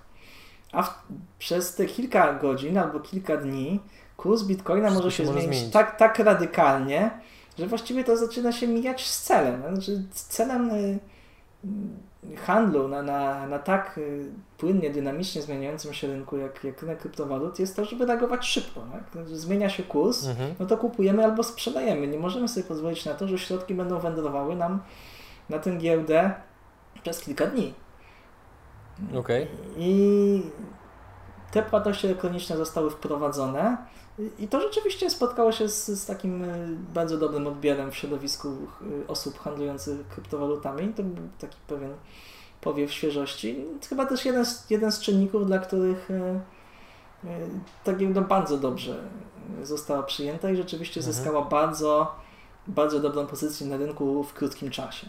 [0.72, 1.02] A w,
[1.38, 3.80] przez te kilka godzin albo kilka dni
[4.16, 7.10] kurs bitcoina może się, może zmienić, zmienić, Tak, tak radykalnie,
[7.58, 9.62] że właściwie to zaczyna się mijać z celem.
[9.72, 10.98] Znaczy, celem y,
[12.36, 14.24] handlu na, na, na tak y,
[14.58, 18.80] płynnie, dynamicznie zmieniającym się rynku jak, jak rynek kryptowalut jest to, żeby reagować szybko.
[18.92, 19.26] Tak?
[19.26, 20.54] Zmienia się kurs, mhm.
[20.60, 22.06] no to kupujemy albo sprzedajemy.
[22.06, 24.82] Nie możemy sobie pozwolić na to, że środki będą wędrowały nam
[25.48, 26.32] na tę giełdę
[27.02, 27.74] przez kilka dni.
[29.14, 29.46] Okay.
[29.76, 30.42] I
[31.50, 33.76] te płatności elektroniczne zostały wprowadzone
[34.38, 39.06] i to rzeczywiście spotkało się z, z takim y, bardzo dobrym odbiorem w środowisku y,
[39.08, 40.94] osób handlujących kryptowalutami.
[40.94, 41.94] To był taki pewien
[42.60, 43.64] powiew świeżości.
[43.88, 46.40] Chyba też jeden z, jeden z czynników, dla których y,
[47.84, 49.04] tak jakby bardzo dobrze
[49.62, 51.14] została przyjęta i rzeczywiście mhm.
[51.14, 52.14] zyskała bardzo,
[52.66, 55.06] bardzo dobrą pozycję na rynku w krótkim czasie.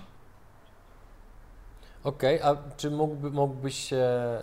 [2.03, 4.41] Okej, okay, a czy mógłby, mógłbyś się e,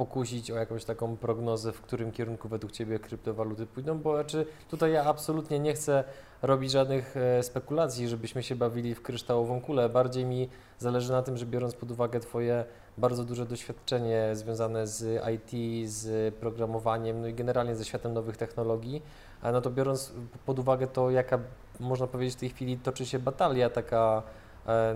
[0.00, 3.98] pokusić o jakąś taką prognozę, w którym kierunku według Ciebie kryptowaluty pójdą?
[3.98, 6.04] Bo znaczy, tutaj ja absolutnie nie chcę
[6.42, 9.88] robić żadnych e, spekulacji, żebyśmy się bawili w kryształową kulę.
[9.88, 10.48] Bardziej mi
[10.78, 12.64] zależy na tym, że biorąc pod uwagę Twoje
[12.98, 19.02] bardzo duże doświadczenie związane z IT, z programowaniem, no i generalnie ze światem nowych technologii,
[19.42, 20.12] no to biorąc
[20.46, 21.38] pod uwagę to, jaka
[21.80, 24.22] można powiedzieć w tej chwili toczy się batalia taka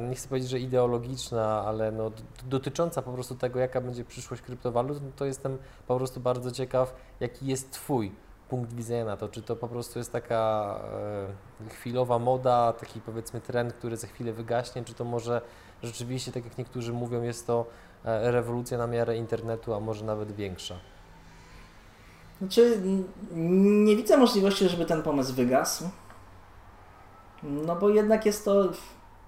[0.09, 2.11] nie chcę powiedzieć, że ideologiczna, ale no,
[2.47, 6.95] dotycząca po prostu tego, jaka będzie przyszłość kryptowalut, no to jestem po prostu bardzo ciekaw,
[7.21, 8.13] jaki jest Twój
[8.49, 9.29] punkt widzenia na to.
[9.29, 10.75] Czy to po prostu jest taka
[11.67, 15.41] e, chwilowa moda, taki powiedzmy trend, który za chwilę wygaśnie, czy to może
[15.83, 17.67] rzeczywiście, tak jak niektórzy mówią, jest to
[18.05, 20.75] e, rewolucja na miarę internetu, a może nawet większa?
[22.39, 22.83] Znaczy,
[23.85, 25.85] nie widzę możliwości, żeby ten pomysł wygasł.
[27.43, 28.73] No bo jednak jest to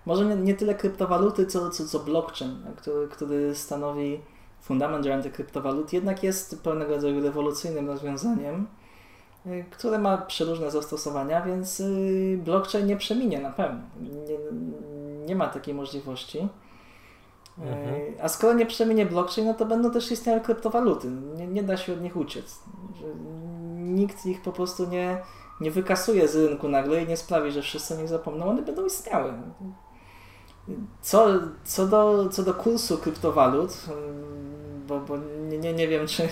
[0.06, 4.20] może nie, nie tyle kryptowaluty, co, co, co blockchain, który, który stanowi
[4.60, 8.66] fundament działania kryptowalut, jednak jest pewnego rodzaju rewolucyjnym rozwiązaniem,
[9.46, 13.80] y, które ma przeróżne zastosowania, więc y, blockchain nie przeminie na pewno.
[14.00, 14.38] Nie,
[15.26, 16.38] nie ma takiej możliwości.
[16.38, 18.14] Y, mhm.
[18.22, 21.08] A skoro nie przeminie blockchain, no to będą też istniały kryptowaluty.
[21.36, 22.58] Nie, nie da się od nich uciec.
[23.76, 25.18] Nikt ich po prostu nie,
[25.60, 28.46] nie wykasuje z rynku nagle i nie sprawi, że wszyscy o nich zapomną.
[28.46, 29.32] One będą istniały.
[31.02, 31.28] Co,
[31.64, 33.70] co, do, co do kursu kryptowalut,
[34.86, 35.16] bo, bo
[35.48, 36.28] nie, nie wiem, czy,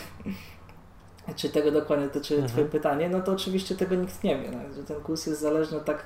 [1.37, 2.53] czy tego dokładnie dotyczy mhm.
[2.53, 4.51] Twoje pytanie, no to oczywiście tego nikt nie wie.
[4.51, 6.05] No, że ten kurs jest zależny od tak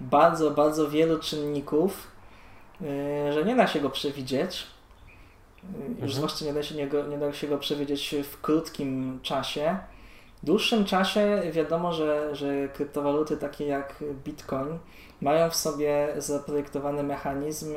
[0.00, 2.06] bardzo, bardzo wielu czynników,
[2.80, 4.66] yy, że nie da się go przewidzieć.
[5.62, 6.12] Yy, już mhm.
[6.12, 9.78] zwłaszcza nie da, się nie, nie da się go przewidzieć w krótkim czasie.
[10.42, 14.78] W dłuższym czasie wiadomo, że, że kryptowaluty takie jak Bitcoin
[15.20, 17.74] mają w sobie zaprojektowany mechanizm,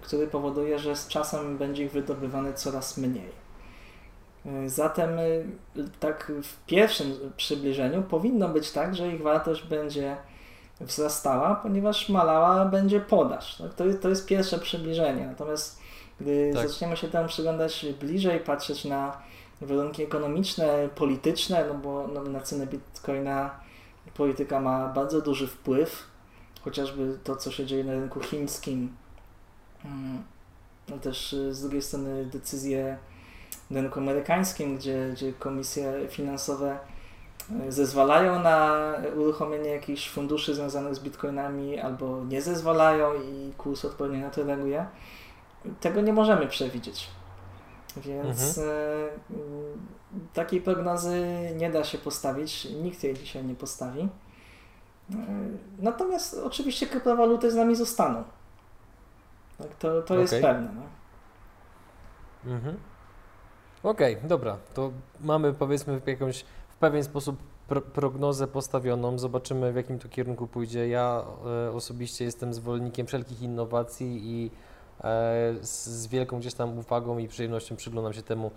[0.00, 3.46] który powoduje, że z czasem będzie ich wydobywane coraz mniej.
[4.66, 5.10] Zatem
[6.00, 10.16] tak w pierwszym przybliżeniu powinno być tak, że ich wartość będzie
[10.80, 13.62] wzrastała, ponieważ malała będzie podaż.
[13.76, 15.26] To, to jest pierwsze przybliżenie.
[15.26, 15.80] Natomiast
[16.20, 16.68] gdy tak.
[16.68, 19.22] zaczniemy się temu przyglądać bliżej, patrzeć na
[19.60, 23.50] warunki ekonomiczne, polityczne, no bo na cenę bitcoina
[24.14, 26.06] polityka ma bardzo duży wpływ,
[26.62, 28.96] chociażby to, co się dzieje na rynku chińskim,
[29.84, 30.22] mm,
[30.88, 32.98] no też y, z drugiej strony decyzje
[33.70, 36.78] na rynku amerykańskim, gdzie, gdzie komisje finansowe
[37.68, 44.20] y, zezwalają na uruchomienie jakichś funduszy związanych z bitcoinami albo nie zezwalają i kurs odpowiednio
[44.20, 44.86] na to reaguje.
[45.80, 47.08] Tego nie możemy przewidzieć.
[47.96, 48.68] Więc mhm.
[48.68, 52.64] y, takiej prognozy nie da się postawić.
[52.64, 54.08] Nikt jej dzisiaj nie postawi.
[55.78, 58.24] Natomiast oczywiście kryptowaluty z nami zostaną.
[59.58, 60.18] Tak, to to okay.
[60.18, 60.70] jest pewne.
[60.74, 60.82] No.
[62.52, 62.76] Mhm.
[63.82, 64.56] Okej, okay, dobra.
[64.74, 67.36] To mamy powiedzmy w jakąś w pewien sposób
[67.68, 69.18] pro, prognozę postawioną.
[69.18, 70.88] Zobaczymy w jakim to kierunku pójdzie.
[70.88, 71.24] Ja
[71.66, 74.50] e, osobiście jestem zwolennikiem wszelkich innowacji i e,
[75.62, 78.50] z, z wielką gdzieś tam uwagą i przyjemnością przyglądam się temu,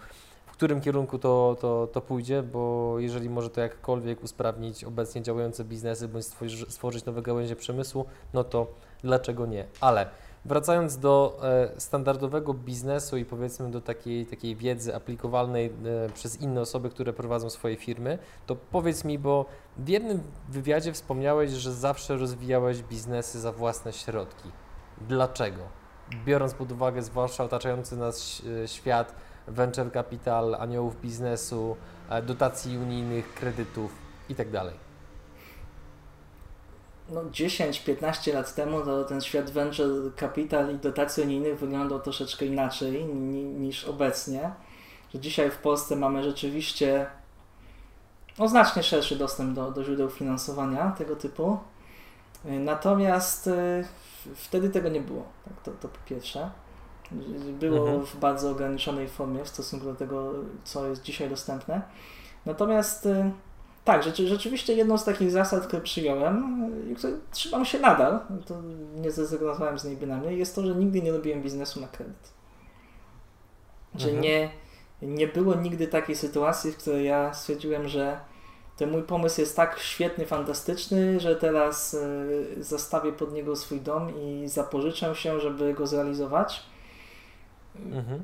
[0.60, 6.08] którym kierunku to, to, to pójdzie, bo jeżeli może to jakkolwiek usprawnić obecnie działające biznesy
[6.08, 8.68] bądź stworzyć, stworzyć nowe gałęzie przemysłu, no to
[9.04, 9.66] dlaczego nie?
[9.82, 10.10] Ale
[10.46, 16.62] wracając do e, standardowego biznesu i powiedzmy do takiej, takiej wiedzy aplikowalnej e, przez inne
[16.62, 19.46] osoby, które prowadzą swoje firmy, to powiedz mi, bo
[19.78, 24.52] w jednym wywiadzie wspomniałeś, że zawsze rozwijałeś biznesy za własne środki.
[25.08, 25.79] Dlaczego?
[26.26, 29.16] Biorąc pod uwagę zwłaszcza otaczający nas e, świat,
[29.48, 31.76] venture capital, aniołów biznesu,
[32.10, 33.92] e, dotacji unijnych, kredytów
[34.30, 34.60] itd.
[34.60, 34.90] Tak
[37.12, 43.06] no 10-15 lat temu to ten świat venture capital i dotacji unijnych wyglądał troszeczkę inaczej
[43.06, 44.52] niż obecnie.
[45.14, 47.06] Że dzisiaj w Polsce mamy rzeczywiście
[48.38, 51.58] o znacznie szerszy dostęp do, do źródeł finansowania tego typu.
[52.46, 53.50] Natomiast
[54.36, 55.24] wtedy tego nie było.
[55.46, 56.52] Tak, to, to po pierwsze.
[57.60, 58.06] Było mhm.
[58.06, 60.34] w bardzo ograniczonej formie w stosunku do tego,
[60.64, 61.82] co jest dzisiaj dostępne.
[62.46, 63.08] Natomiast
[63.86, 68.62] tak, rzeczy, rzeczywiście jedną z takich zasad, które przyjąłem i które trzymam się nadal, to
[68.96, 72.34] nie zrezygnowałem z niej bynajmniej, jest to, że nigdy nie robiłem biznesu na kredyt.
[73.96, 74.24] Że mhm.
[74.24, 74.50] nie,
[75.02, 78.20] nie było nigdy takiej sytuacji, w której ja stwierdziłem, że
[78.80, 84.12] ten mój pomysł jest tak świetny, fantastyczny, że teraz y, zastawię pod niego swój dom
[84.16, 86.64] i zapożyczę się, żeby go zrealizować.
[87.86, 88.24] Mhm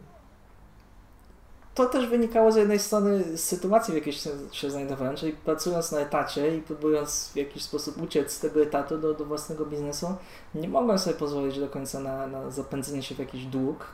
[1.75, 5.91] to też wynikało z jednej strony z sytuacji, w jakiej się, się znajdowałem, czyli pracując
[5.91, 10.15] na etacie i próbując w jakiś sposób uciec z tego etatu do, do własnego biznesu,
[10.55, 13.85] nie mogłem sobie pozwolić do końca na, na zapędzenie się w jakiś dług.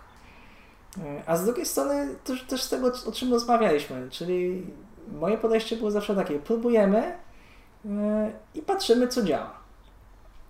[0.98, 4.68] E, a z drugiej strony też, też z tego, o czym rozmawialiśmy, czyli
[5.19, 6.98] moje podejście było zawsze takie, próbujemy
[7.86, 9.53] e, i patrzymy, co działa.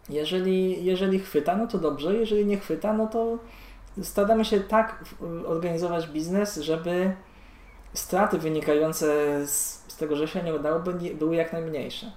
[0.10, 3.38] Jeżeli, jeżeli chwyta, no to dobrze, jeżeli nie chwyta, no to
[4.04, 5.04] staramy się tak
[5.46, 7.14] organizować biznes, żeby
[7.94, 9.06] straty wynikające
[9.48, 10.80] z, z tego, że się nie udało,
[11.14, 12.12] były jak najmniejsze.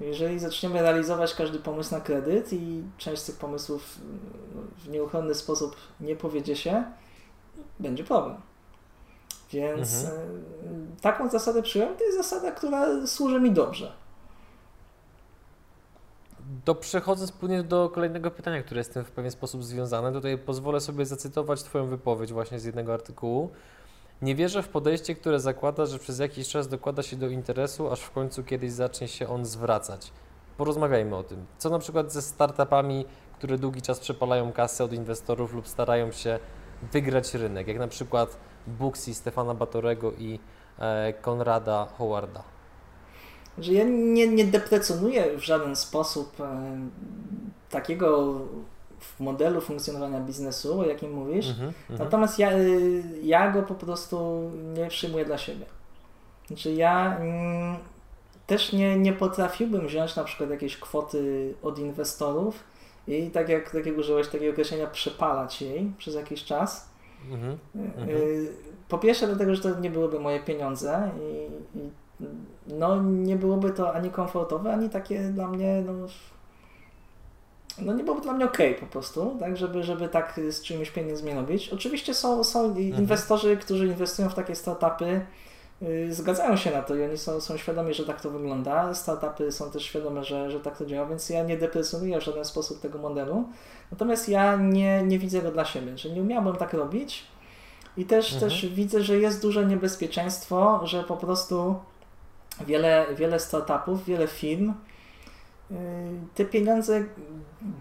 [0.00, 3.98] Jeżeli zaczniemy realizować każdy pomysł na kredyt i część z tych pomysłów
[4.78, 6.84] w nieuchronny sposób nie powiedzie się,
[7.78, 8.47] będzie problem.
[9.52, 10.44] Więc mhm.
[10.96, 11.96] E, taką zasadę przyjąłem.
[11.96, 13.92] To jest zasada, która służy mi dobrze.
[16.64, 20.38] To przechodząc płynnie do kolejnego pytania, które jest z tym w pewien sposób związane, tutaj
[20.38, 23.50] pozwolę sobie zacytować Twoją wypowiedź właśnie z jednego artykułu.
[24.22, 28.00] Nie wierzę w podejście, które zakłada, że przez jakiś czas dokłada się do interesu, aż
[28.00, 30.12] w końcu kiedyś zacznie się on zwracać.
[30.56, 31.46] Porozmawiajmy o tym.
[31.58, 33.04] Co na przykład ze startupami,
[33.38, 36.38] które długi czas przepalają kasę od inwestorów lub starają się
[36.92, 38.36] wygrać rynek, jak na przykład
[38.68, 40.40] Booksy Stefana Batorego i
[40.78, 42.42] e, Konrada Howarda
[43.60, 46.78] że ja nie, nie deprecjonuję w żaden sposób e,
[47.70, 48.40] takiego
[49.20, 52.50] modelu funkcjonowania biznesu, o jakim mówisz, mm -hmm, natomiast ja,
[53.22, 55.66] ja go po prostu nie przyjmuję dla siebie.
[56.46, 57.76] Znaczy ja mm,
[58.46, 62.64] też nie, nie potrafiłbym wziąć na przykład jakiejś kwoty od inwestorów
[63.08, 66.87] i tak jak, tak jak użyłeś takiego określenia, przepalać jej przez jakiś czas.
[67.30, 67.56] Mm -hmm,
[68.88, 71.90] po pierwsze dlatego, że to nie byłyby moje pieniądze i, i
[72.66, 75.92] no nie byłoby to ani komfortowe, ani takie dla mnie, no,
[77.78, 81.34] no nie byłoby dla mnie ok po prostu, tak, żeby, żeby tak z czymś pieniędzmi
[81.34, 81.68] robić.
[81.68, 82.94] Oczywiście są, są mhm.
[82.94, 85.26] inwestorzy, którzy inwestują w takie startupy,
[86.10, 88.94] zgadzają się na to i oni są, są świadomi, że tak to wygląda.
[88.94, 92.44] Startupy są też świadome, że, że tak to działa, więc ja nie deprecjonuję w żaden
[92.44, 93.48] sposób tego modelu.
[93.90, 97.24] Natomiast ja nie, nie widzę go dla siebie, że nie umiałbym tak robić
[97.96, 98.50] i też, mhm.
[98.50, 101.76] też widzę, że jest duże niebezpieczeństwo, że po prostu
[102.66, 104.70] wiele, wiele startupów, wiele firm
[105.70, 105.74] y,
[106.34, 107.04] te pieniądze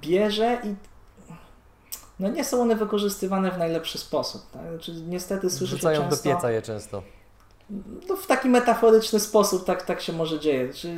[0.01, 0.75] bierze i
[2.19, 4.51] no nie są one wykorzystywane w najlepszy sposób.
[4.51, 4.61] Tak?
[4.69, 6.15] Znaczy, niestety słyszę Wrzucają często...
[6.15, 7.03] do pieca je często.
[8.09, 10.73] No, w taki metaforyczny sposób tak, tak się może dzieje.
[10.73, 10.89] Czy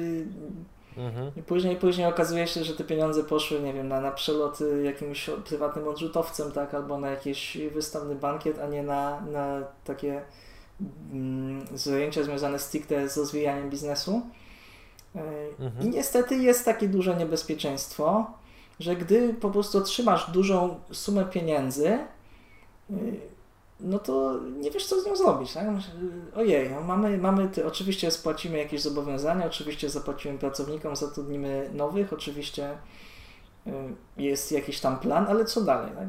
[0.97, 1.31] mhm.
[1.47, 5.87] później, później okazuje się, że te pieniądze poszły, nie wiem, na, na przeloty jakimś prywatnym
[5.87, 10.21] odrzutowcem, tak, albo na jakiś wystawny bankiet, a nie na, na takie
[11.11, 14.21] Mm, zajęcia związane stricte z rozwijaniem biznesu.
[15.15, 15.21] E,
[15.59, 15.87] mhm.
[15.87, 18.27] I niestety jest takie duże niebezpieczeństwo,
[18.79, 22.07] że gdy po prostu otrzymasz dużą sumę pieniędzy, e,
[23.79, 25.53] no to nie wiesz, co z nią zrobić.
[25.53, 25.67] Tak?
[26.35, 32.77] Ojej, no mamy, mamy oczywiście spłacimy jakieś zobowiązania, oczywiście zapłacimy pracownikom, zatrudnimy nowych, oczywiście
[33.67, 33.71] e,
[34.17, 35.91] jest jakiś tam plan, ale co dalej?
[35.95, 36.07] Tak?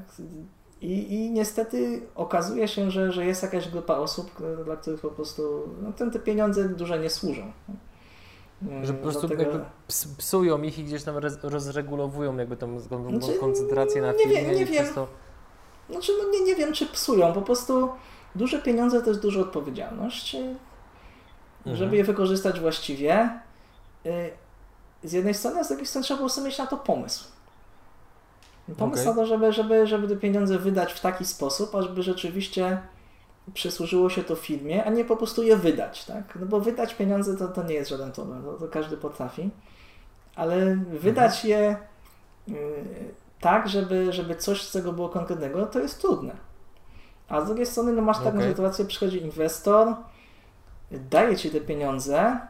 [0.81, 4.31] I, I niestety okazuje się, że, że jest jakaś grupa osób,
[4.65, 7.53] dla których po prostu no, te, te pieniądze duże nie służą.
[8.83, 9.51] Że po prostu Dlatego...
[9.53, 9.67] jakby
[10.19, 14.43] psują ich i gdzieś tam rozregulowują jakby tą, tą znaczy, koncentrację na filmie.
[14.43, 14.95] Nie, nie wiem.
[14.95, 15.09] To...
[15.91, 17.33] Znaczy, no nie, nie wiem, czy psują.
[17.33, 17.89] Po prostu
[18.35, 20.35] duże pieniądze to jest duża odpowiedzialność.
[20.35, 21.77] Mhm.
[21.77, 23.41] Żeby je wykorzystać właściwie.
[24.07, 24.31] Y,
[25.05, 27.25] z jednej strony, a z drugiej strony trzeba było sobie mieć na to pomysł.
[28.79, 29.15] Pomysł okay.
[29.15, 32.79] na to, żeby, żeby, żeby te pieniądze wydać w taki sposób, ażeby rzeczywiście
[33.55, 36.39] przysłużyło się to firmie, a nie po prostu je wydać, tak?
[36.41, 39.51] No bo wydać pieniądze to, to nie jest żaden problem, to, to każdy potrafi,
[40.37, 41.49] ale wydać mhm.
[41.49, 41.77] je
[42.57, 46.37] y, tak, żeby, żeby coś z tego było konkretnego, to jest trudne.
[47.29, 48.49] A z drugiej strony no masz taką okay.
[48.49, 49.95] sytuację, przychodzi inwestor,
[50.91, 52.41] daje ci te pieniądze,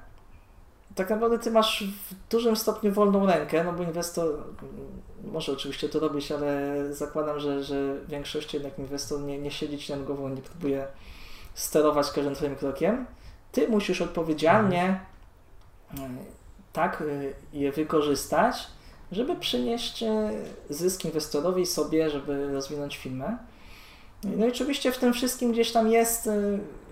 [0.95, 4.35] tak naprawdę ty masz w dużym stopniu wolną rękę, no bo inwestor
[5.25, 9.79] może oczywiście to robić, ale zakładam, że, że w większości jednak inwestor nie, nie siedzi
[9.79, 10.87] ci nad głową, nie próbuje
[11.55, 13.07] sterować każdym twoim krokiem.
[13.53, 15.01] Ty musisz odpowiedzialnie
[16.73, 17.03] tak
[17.53, 18.67] je wykorzystać,
[19.13, 20.05] żeby przynieść
[20.71, 23.37] zysk inwestorowi sobie, żeby rozwinąć firmę.
[24.25, 26.29] No i oczywiście w tym wszystkim gdzieś tam jest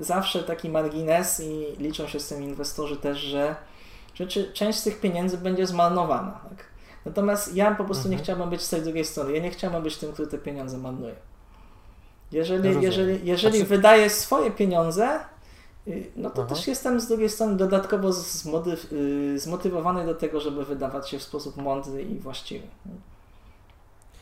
[0.01, 3.57] zawsze taki margines i liczą się z tym inwestorzy też, że,
[4.15, 6.41] że część z tych pieniędzy będzie zmarnowana.
[6.49, 6.65] Tak?
[7.05, 8.13] Natomiast ja po prostu mhm.
[8.13, 9.33] nie chciałbym być z tej drugiej strony.
[9.33, 11.15] Ja nie chciałbym być tym, który te pieniądze marnuje.
[12.33, 13.69] Jeżeli, ja jeżeli, jeżeli znaczy...
[13.69, 15.21] wydaję swoje pieniądze,
[16.17, 16.55] no to Aha.
[16.55, 21.23] też jestem z drugiej strony dodatkowo zmotyw, y, zmotywowany do tego, żeby wydawać się w
[21.23, 22.67] sposób mądry i właściwy.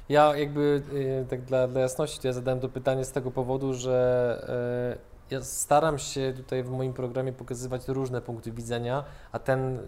[0.08, 3.74] Ja jakby y, tak dla, dla jasności, to ja zadałem to pytanie z tego powodu,
[3.74, 9.78] że ja staram się tutaj w moim programie pokazywać różne punkty widzenia, a ten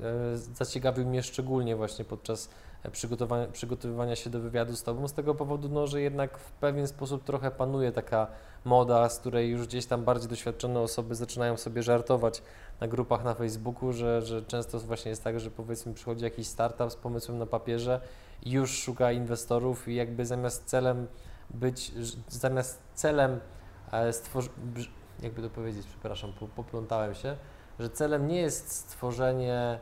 [0.54, 2.48] zaciekawił mnie szczególnie właśnie podczas
[2.92, 6.86] przygotowania, przygotowywania się do wywiadu z Tobą, z tego powodu, no, że jednak w pewien
[6.86, 8.26] sposób trochę panuje taka
[8.64, 12.42] moda, z której już gdzieś tam bardziej doświadczone osoby zaczynają sobie żartować
[12.80, 16.92] na grupach na Facebooku, że, że często właśnie jest tak, że powiedzmy przychodzi jakiś startup
[16.92, 18.00] z pomysłem na papierze
[18.42, 21.06] i już szuka inwestorów i jakby zamiast celem
[21.50, 21.92] być,
[22.28, 23.40] zamiast celem
[23.92, 24.52] e, stworzyć,
[25.22, 27.36] jakby to powiedzieć, przepraszam, poplątałem się,
[27.78, 29.78] że celem nie jest stworzenie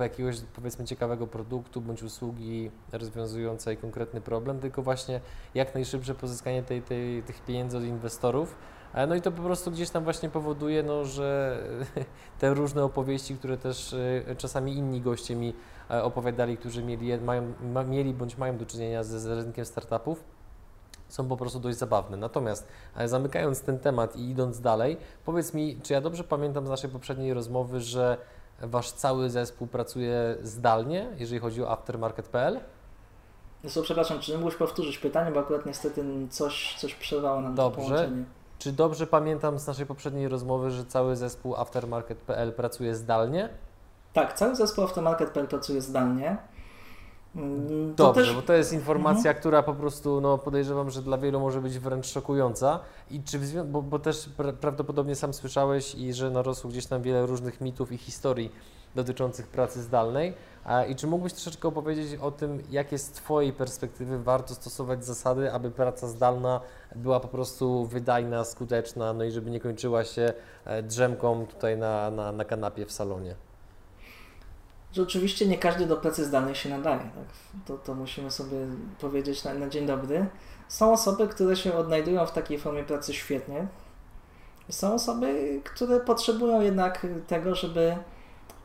[0.00, 5.20] jakiegoś powiedzmy ciekawego produktu bądź usługi rozwiązującej konkretny problem, tylko właśnie
[5.54, 8.56] jak najszybsze pozyskanie tej, tej, tych pieniędzy od inwestorów.
[8.94, 11.58] E, no i to po prostu gdzieś tam właśnie powoduje, no, że
[12.38, 13.94] te różne opowieści, które też
[14.28, 15.54] e, czasami inni goście mi
[15.90, 17.52] e, opowiadali, którzy mieli, mają,
[17.88, 20.24] mieli bądź mają do czynienia z, z rynkiem startupów,
[21.08, 22.16] są po prostu dość zabawne.
[22.16, 22.68] Natomiast
[23.04, 27.34] zamykając ten temat i idąc dalej, powiedz mi, czy ja dobrze pamiętam z naszej poprzedniej
[27.34, 28.18] rozmowy, że
[28.62, 32.60] Wasz cały zespół pracuje zdalnie, jeżeli chodzi o aftermarket.pl?
[33.64, 37.80] No przepraszam, czy mógłbyś powtórzyć pytanie, bo akurat niestety coś, coś przerwało nam Dobrze.
[37.80, 38.24] połączenie.
[38.58, 43.48] Czy dobrze pamiętam z naszej poprzedniej rozmowy, że cały zespół aftermarket.pl pracuje zdalnie?
[44.12, 46.36] Tak, cały zespół aftermarket.pl pracuje zdalnie.
[47.36, 48.34] Mm, to Dobrze, też...
[48.34, 49.36] bo to jest informacja, mhm.
[49.36, 52.80] która po prostu no, podejrzewam, że dla wielu może być wręcz szokująca.
[53.10, 57.26] I czy bo, bo też pra prawdopodobnie sam słyszałeś i że narosło gdzieś tam wiele
[57.26, 58.52] różnych mitów i historii
[58.94, 60.34] dotyczących pracy zdalnej.
[60.64, 65.52] A, I czy mógłbyś troszeczkę opowiedzieć o tym, jakie z Twojej perspektywy warto stosować zasady,
[65.52, 66.60] aby praca zdalna
[66.96, 70.32] była po prostu wydajna, skuteczna, no i żeby nie kończyła się
[70.64, 73.34] e, drzemką tutaj na, na, na kanapie w salonie?
[74.92, 77.00] Że oczywiście nie każdy do pracy zdalnej się nadaje.
[77.00, 77.64] Tak?
[77.66, 78.56] To, to musimy sobie
[79.00, 80.26] powiedzieć na, na dzień dobry.
[80.68, 83.66] Są osoby, które się odnajdują w takiej formie pracy świetnie.
[84.68, 87.96] Są osoby, które potrzebują jednak tego, żeby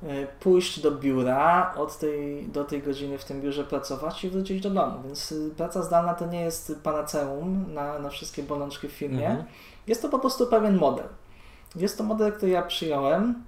[0.04, 4.62] e, pójść do biura, od tej, do tej godziny w tym biurze pracować i wrócić
[4.62, 5.04] do domu.
[5.06, 9.28] Więc y, praca zdalna to nie jest panaceum na, na wszystkie bolączki w firmie.
[9.28, 9.48] Mhm.
[9.88, 11.08] Jest to po prostu pewien model.
[11.76, 13.44] Jest to model, który ja przyjąłem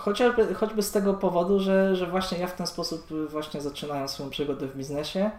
[0.00, 4.30] Chociażby, choćby z tego powodu, że, że właśnie ja w ten sposób właśnie zaczynałem swoją
[4.30, 5.30] przygodę w biznesie,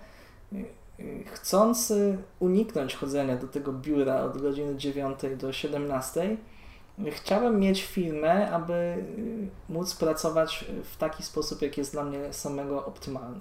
[1.25, 1.93] chcąc
[2.39, 6.37] uniknąć chodzenia do tego biura od godziny 9 do 17,
[7.11, 9.05] chciałem mieć firmę, aby
[9.69, 13.39] móc pracować w taki sposób, jaki jest dla mnie samego optymalny.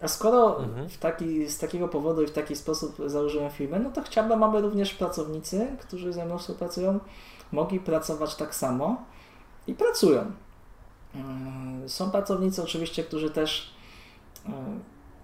[0.00, 0.88] A skoro mhm.
[0.88, 4.60] w taki, z takiego powodu i w taki sposób założyłem firmę, no to chciałbym, aby
[4.60, 7.00] również pracownicy, którzy ze mną współpracują,
[7.52, 9.04] mogli pracować tak samo
[9.70, 10.32] i pracują.
[11.14, 13.74] Mm, są pracownicy oczywiście, którzy też
[14.46, 14.80] mm,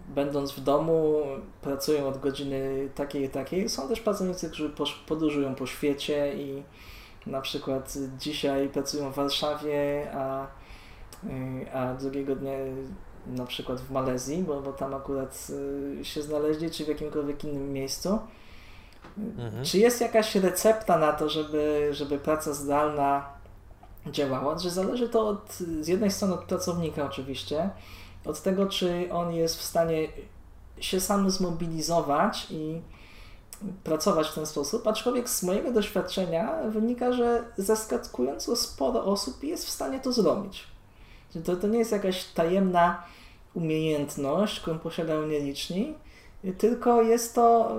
[0.09, 1.23] będąc w domu
[1.63, 3.69] pracują od godziny takiej i takiej.
[3.69, 4.73] Są też pracownicy, którzy
[5.07, 6.63] podróżują po świecie i
[7.27, 10.47] na przykład dzisiaj pracują w Warszawie, a,
[11.25, 12.53] y, a drugiego dnia
[13.27, 15.47] na przykład w Malezji, bo, bo tam akurat
[16.01, 18.19] y, się znaleźli, czy w jakimkolwiek innym miejscu.
[19.19, 19.65] Mhm.
[19.65, 23.36] Czy jest jakaś recepta na to, żeby, żeby praca zdalna
[24.11, 27.71] działała, że zależy to od, z jednej strony od pracownika oczywiście,
[28.25, 30.09] od tego, czy on jest w stanie
[30.81, 32.81] się sam zmobilizować i
[33.85, 39.71] pracować w ten sposób, aczkolwiek z mojego doświadczenia wynika, że zaskakująco sporo osób jest w
[39.71, 40.65] stanie to zrobić.
[41.45, 43.03] To, to nie jest jakaś tajemna
[43.55, 45.95] umiejętność, którą posiadają nieliczni,
[46.59, 47.77] tylko jest to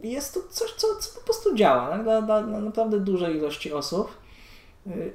[0.00, 4.10] jest to coś, co, co po prostu działa dla, dla, dla naprawdę dużej ilości osób.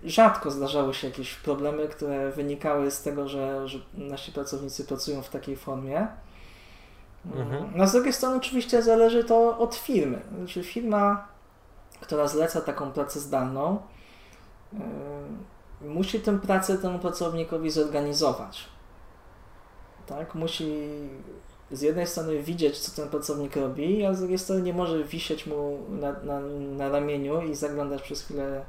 [0.03, 5.29] Rzadko zdarzały się jakieś problemy, które wynikały z tego, że, że nasi pracownicy pracują w
[5.29, 6.07] takiej formie.
[7.25, 7.71] Mhm.
[7.75, 10.21] No z drugiej strony oczywiście zależy to od firmy.
[10.37, 11.27] Znaczy firma,
[12.01, 13.79] która zleca taką pracę zdalną,
[14.73, 14.79] yy,
[15.89, 18.65] musi tę pracę temu pracownikowi zorganizować.
[20.07, 20.35] Tak?
[20.35, 20.89] Musi
[21.71, 25.45] z jednej strony widzieć, co ten pracownik robi, a z drugiej strony nie może wisieć
[25.47, 26.39] mu na, na,
[26.77, 28.65] na ramieniu i zaglądać przez chwilę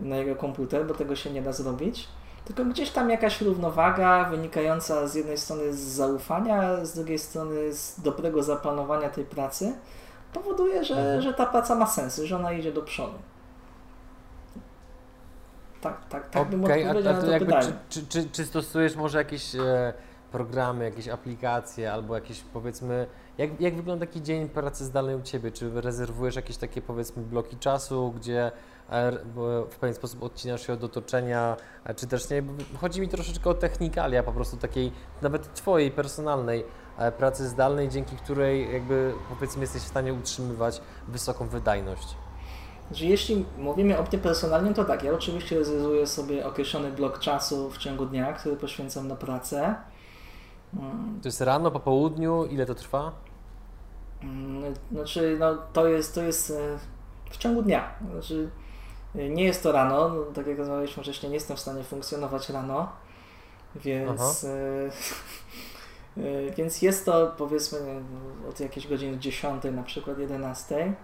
[0.00, 2.08] na jego komputer, bo tego się nie da zrobić.
[2.44, 8.00] Tylko gdzieś tam jakaś równowaga wynikająca z jednej strony z zaufania, z drugiej strony z
[8.00, 9.74] dobrego zaplanowania tej pracy
[10.32, 11.22] powoduje, że, mhm.
[11.22, 13.18] że ta praca ma sens, że ona idzie do przodu.
[15.80, 17.72] Tak, tak, tak okay, bym odpowiedział a, a to na to pytanie.
[17.88, 19.92] Czy, czy, czy, czy, stosujesz może jakieś e,
[20.32, 23.06] programy, jakieś aplikacje albo jakieś powiedzmy,
[23.38, 25.50] jak, jak wygląda taki dzień pracy zdalnej u Ciebie?
[25.50, 28.52] Czy rezerwujesz jakieś takie powiedzmy bloki czasu, gdzie
[29.70, 31.56] w pewien sposób odcinasz się od otoczenia,
[31.96, 32.42] czy też nie?
[32.80, 34.92] Chodzi mi troszeczkę o technikalia, po prostu takiej
[35.22, 36.64] nawet Twojej personalnej
[36.98, 42.16] e, pracy zdalnej, dzięki której jakby powiedzmy jesteś w stanie utrzymywać wysoką wydajność.
[42.92, 47.70] Że jeśli mówimy o mnie personalnie, to tak, ja oczywiście rezerwuję sobie określony blok czasu
[47.70, 49.74] w ciągu dnia, który poświęcam na pracę.
[50.74, 51.20] Mm.
[51.22, 53.12] To jest rano, po południu, ile to trwa?
[54.22, 56.78] Mm, znaczy, no, to jest, to jest e,
[57.30, 57.94] w ciągu dnia.
[58.12, 58.50] Znaczy,
[59.16, 62.92] nie jest to rano, no, tak jak rozmawialiśmy wcześniej, nie jestem w stanie funkcjonować rano,
[63.76, 64.50] więc, e,
[66.22, 67.78] e, więc jest to powiedzmy
[68.48, 70.94] od jakiejś godziny 10, na przykład 11.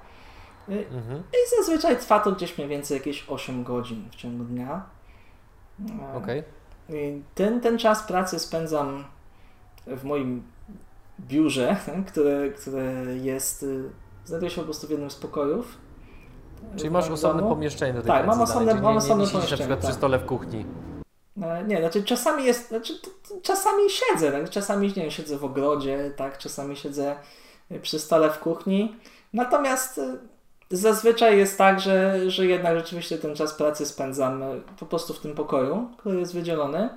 [0.68, 1.18] Mhm.
[1.18, 4.82] I zazwyczaj trwa to gdzieś mniej więcej jakieś 8 godzin w ciągu dnia.
[6.14, 6.44] Okay.
[7.34, 9.04] Ten, ten czas pracy spędzam
[9.86, 10.42] w moim
[11.20, 11.76] biurze,
[12.10, 13.90] które, które jest, y,
[14.24, 15.78] znajduje się po prostu w jednym z pokojów.
[16.76, 19.50] Czyli masz osobne pomieszczenie do tej Tak, mam osobne, mam osobne pomieszczenie.
[19.50, 19.88] na przykład tak.
[19.88, 20.66] przy stole w kuchni.
[21.42, 22.92] E, nie, znaczy czasami jest, znaczy
[23.42, 24.50] czasami siedzę, tak?
[24.50, 27.16] czasami nie wiem, siedzę w ogrodzie, tak, czasami siedzę
[27.82, 28.96] przy stole w kuchni.
[29.32, 30.18] Natomiast y,
[30.70, 35.20] zazwyczaj jest tak, że, że jednak rzeczywiście ten czas pracy spędzam y, po prostu w
[35.20, 36.88] tym pokoju, który jest wydzielony.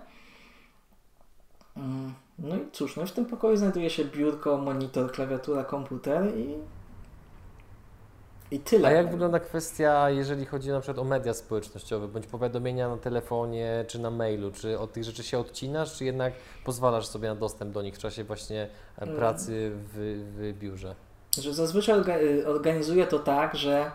[1.77, 2.13] Mm.
[2.39, 6.55] No i cóż, no w tym pokoju znajduje się biurko, monitor, klawiatura, komputer i
[8.51, 8.87] i tyle.
[8.87, 13.85] A jak wygląda kwestia, jeżeli chodzi na przykład o media społecznościowe, bądź powiadomienia na telefonie
[13.87, 14.51] czy na mailu?
[14.51, 16.33] Czy od tych rzeczy się odcinasz, czy jednak
[16.65, 18.67] pozwalasz sobie na dostęp do nich w czasie właśnie
[18.97, 19.15] e, mm.
[19.15, 20.95] pracy w, w biurze?
[21.41, 21.95] Że zazwyczaj
[22.45, 23.91] organizuję to tak, że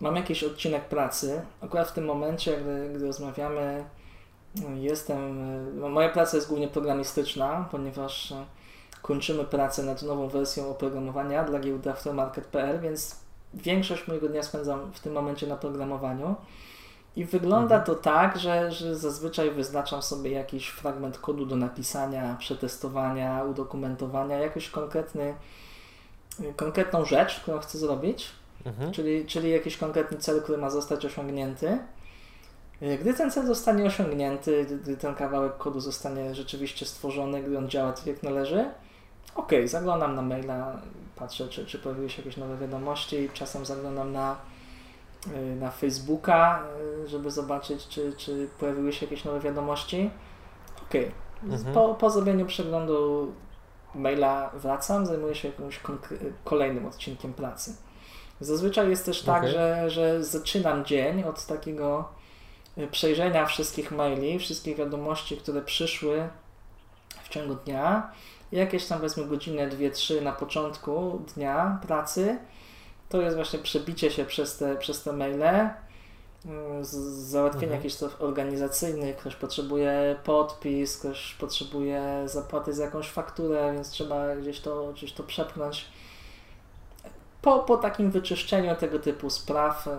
[0.00, 1.42] mam jakiś odcinek pracy.
[1.60, 3.84] Akurat w tym momencie, gdy, gdy rozmawiamy,
[4.74, 5.38] Jestem.
[5.84, 8.44] E, moja praca jest głównie programistyczna, ponieważ e,
[9.02, 13.19] kończymy pracę nad nową wersją oprogramowania dla giełdy aftermarket.pl, więc
[13.54, 16.34] większość mojego dnia spędzam w tym momencie na programowaniu.
[17.16, 17.84] I wygląda mhm.
[17.84, 24.68] to tak, że, że zazwyczaj wyznaczam sobie jakiś fragment kodu do napisania, przetestowania, udokumentowania, jakiś
[24.68, 25.34] konkretny,
[26.56, 28.30] konkretną rzecz, którą chcę zrobić,
[28.66, 28.92] mhm.
[28.92, 31.78] czyli, czyli jakiś konkretny cel, który ma zostać osiągnięty.
[33.00, 37.92] Gdy ten cel zostanie osiągnięty, gdy ten kawałek kodu zostanie rzeczywiście stworzony, gdy on działa
[37.92, 38.70] tak jak należy,
[39.34, 40.80] ok, zaglądam na maila,
[41.16, 44.36] patrzę, czy, czy pojawiły się jakieś nowe wiadomości, czasem zaglądam na,
[45.34, 46.64] e, na Facebooka,
[47.04, 50.10] e, żeby zobaczyć, czy, czy pojawiły się jakieś nowe wiadomości.
[50.82, 50.94] Ok,
[51.44, 51.74] mhm.
[51.74, 53.32] po, po zrobieniu przeglądu
[53.94, 55.80] maila wracam, zajmuję się jakimś
[56.44, 57.76] kolejnym odcinkiem pracy.
[58.40, 59.52] Zazwyczaj jest też tak, okay.
[59.52, 62.04] że, że zaczynam dzień od takiego
[62.78, 66.28] Y, przejrzenia wszystkich maili, wszystkich wiadomości, które przyszły
[67.22, 68.10] w ciągu dnia,
[68.52, 72.38] jakieś tam powiedzmy godzinę, dwie, trzy na początku dnia pracy,
[73.08, 76.84] to jest właśnie przebicie się przez te, przez te maile, y,
[77.24, 77.80] załatwienie mhm.
[77.80, 84.60] jakichś spraw organizacyjnych, ktoś potrzebuje podpis, ktoś potrzebuje zapłaty za jakąś fakturę, więc trzeba gdzieś
[84.60, 85.88] to, gdzieś to przepchnąć.
[87.42, 89.90] Po, po takim wyczyszczeniu tego typu spraw y,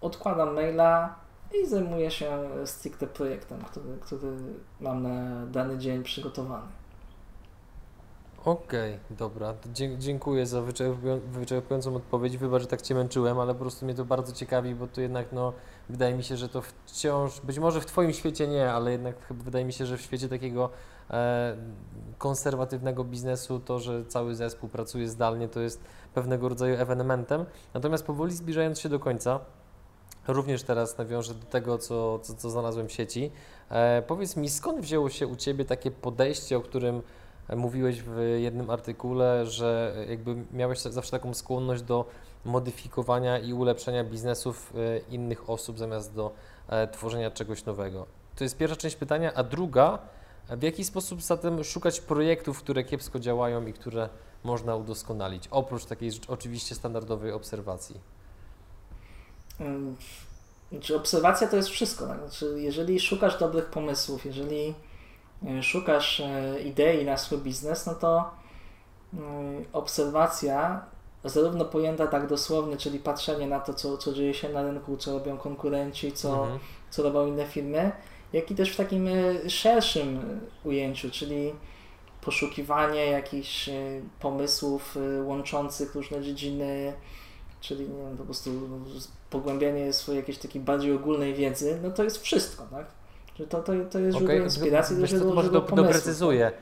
[0.00, 4.32] odkładam maila, i zajmuję się stricte projektem, który, który
[4.80, 6.66] mam na dany dzień przygotowany.
[8.46, 9.54] Okej, okay, dobra.
[9.98, 10.62] Dziękuję za
[11.32, 12.36] wyczerpującą odpowiedź.
[12.36, 15.32] Wybacz, że tak Cię męczyłem, ale po prostu mnie to bardzo ciekawi, bo to jednak,
[15.32, 15.52] no,
[15.88, 19.64] wydaje mi się, że to wciąż, być może w Twoim świecie nie, ale jednak wydaje
[19.64, 20.70] mi się, że w świecie takiego
[21.10, 21.56] e,
[22.18, 25.80] konserwatywnego biznesu to, że cały zespół pracuje zdalnie, to jest
[26.14, 27.44] pewnego rodzaju ewenementem.
[27.74, 29.40] Natomiast powoli zbliżając się do końca,
[30.28, 33.30] również teraz nawiążę do tego, co, co, co znalazłem w sieci.
[33.70, 37.02] E, powiedz mi, skąd wzięło się u Ciebie takie podejście, o którym
[37.56, 42.04] mówiłeś w jednym artykule, że jakby miałeś zawsze taką skłonność do
[42.44, 46.32] modyfikowania i ulepszenia biznesów e, innych osób zamiast do
[46.68, 48.06] e, tworzenia czegoś nowego.
[48.36, 49.98] To jest pierwsza część pytania, a druga,
[50.50, 54.08] w jaki sposób zatem szukać projektów, które kiepsko działają i które
[54.44, 58.00] można udoskonalić, oprócz takiej oczywiście standardowej obserwacji?
[60.72, 62.06] Znaczy obserwacja to jest wszystko.
[62.06, 62.18] Tak?
[62.18, 64.74] Znaczy, jeżeli szukasz dobrych pomysłów, jeżeli
[65.62, 69.18] szukasz e, idei na swój biznes, no to e,
[69.72, 70.84] obserwacja
[71.24, 75.12] zarówno pojęta tak dosłownie, czyli patrzenie na to, co, co dzieje się na rynku, co
[75.12, 76.58] robią konkurenci, co, mhm.
[76.90, 77.92] co robią inne firmy,
[78.32, 79.08] jak i też w takim
[79.48, 81.52] szerszym ujęciu, czyli
[82.20, 83.70] poszukiwanie jakichś
[84.20, 86.92] pomysłów łączących różne dziedziny,
[87.60, 88.50] czyli nie wiem, po prostu
[89.30, 92.86] pogłębianie swojej jakiejś takiej bardziej ogólnej wiedzy, no to jest wszystko, tak?
[93.38, 94.44] Że to, to, to jest źródło okay.
[94.44, 96.52] inspiracji źródła, źródło do, Doprecyzuję.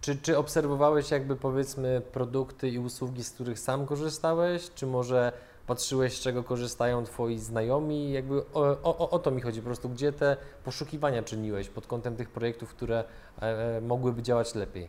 [0.00, 5.32] Czy, czy obserwowałeś jakby powiedzmy produkty i usługi, z których sam korzystałeś, czy może
[5.66, 8.12] patrzyłeś, z czego korzystają Twoi znajomi?
[8.12, 12.16] Jakby o, o, o to mi chodzi po prostu, gdzie te poszukiwania czyniłeś pod kątem
[12.16, 13.04] tych projektów, które
[13.42, 14.88] e, e mogłyby działać lepiej?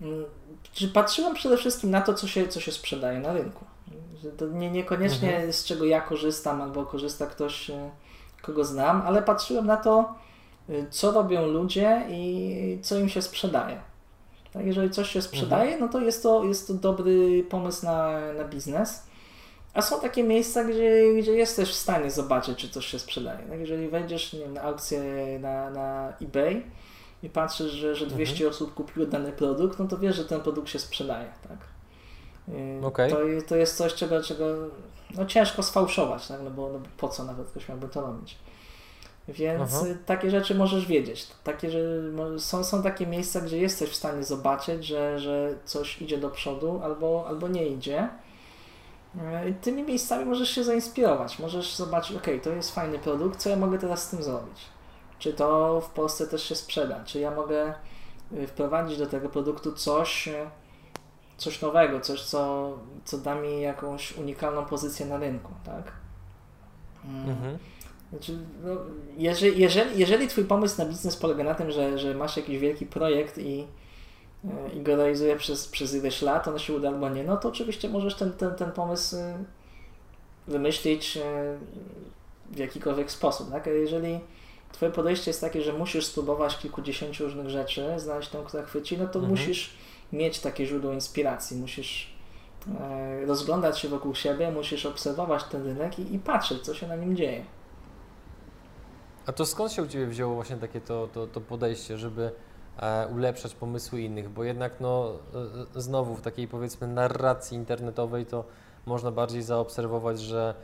[0.00, 0.24] Mm,
[0.72, 3.64] czy patrzyłem przede wszystkim na to, co się, co się sprzedaje na rynku.
[4.36, 5.52] To nie, niekoniecznie mhm.
[5.52, 7.90] z czego ja korzystam albo korzysta ktoś, e,
[8.42, 10.14] kogo znam, ale patrzyłem na to,
[10.68, 13.80] e, co robią ludzie i co im się sprzedaje.
[14.52, 15.80] Tak, jeżeli coś się sprzedaje, mhm.
[15.80, 19.08] no to jest to, jest to dobry pomysł na, na biznes.
[19.74, 23.38] A są takie miejsca, gdzie, gdzie jesteś w stanie zobaczyć, czy coś się sprzedaje.
[23.38, 25.02] Tak, jeżeli wejdziesz wiem, na aukcję
[25.40, 26.62] na, na eBay
[27.22, 28.50] i patrzysz, że, że 200 mhm.
[28.50, 31.32] osób kupiło dany produkt, no to wiesz, że ten produkt się sprzedaje.
[31.48, 31.58] Tak?
[32.82, 33.10] Okay.
[33.10, 33.16] To,
[33.48, 34.44] to jest coś, czego, czego
[35.14, 36.40] no, ciężko sfałszować, tak?
[36.44, 38.38] no, bo, no, po co nawet ktoś miałby to robić.
[39.28, 39.86] Więc Aha.
[40.06, 41.26] takie rzeczy możesz wiedzieć.
[41.44, 41.80] Takie, że
[42.38, 46.80] są, są takie miejsca, gdzie jesteś w stanie zobaczyć, że, że coś idzie do przodu
[46.84, 48.08] albo, albo nie idzie.
[49.50, 51.38] I tymi miejscami możesz się zainspirować.
[51.38, 54.58] Możesz zobaczyć, ok, to jest fajny produkt, co ja mogę teraz z tym zrobić?
[55.18, 57.04] Czy to w Polsce też się sprzeda?
[57.04, 57.74] Czy ja mogę
[58.32, 60.28] y, wprowadzić do tego produktu coś,
[61.38, 62.72] coś nowego, coś, co,
[63.04, 65.92] co da mi jakąś unikalną pozycję na rynku, tak?
[67.04, 67.30] Mm.
[67.30, 67.58] Mhm.
[68.10, 68.70] Znaczy, no,
[69.16, 72.86] jeżeli, jeżeli, jeżeli Twój pomysł na biznes polega na tym, że, że masz jakiś wielki
[72.86, 73.66] projekt i,
[74.44, 77.48] e, i go realizuje przez, przez ileś lat, on się uda albo nie, no to
[77.48, 79.44] oczywiście możesz ten, ten, ten pomysł e,
[80.48, 81.58] wymyślić e,
[82.50, 83.66] w jakikolwiek sposób, tak?
[83.66, 84.20] Jeżeli
[84.72, 89.06] Twoje podejście jest takie, że musisz spróbować kilkudziesięciu różnych rzeczy, znaleźć tą, która chwyci, no
[89.06, 89.30] to mhm.
[89.30, 89.70] musisz
[90.12, 92.14] mieć takie źródło inspiracji, musisz
[92.80, 96.96] e, rozglądać się wokół siebie, musisz obserwować ten rynek i, i patrzeć, co się na
[96.96, 97.44] nim dzieje.
[99.26, 102.30] A to skąd się u Ciebie wzięło właśnie takie to, to, to podejście, żeby
[102.78, 104.28] e, ulepszać pomysły innych?
[104.28, 105.12] Bo jednak no,
[105.76, 108.44] e, znowu w takiej powiedzmy narracji internetowej to
[108.86, 110.54] można bardziej zaobserwować, że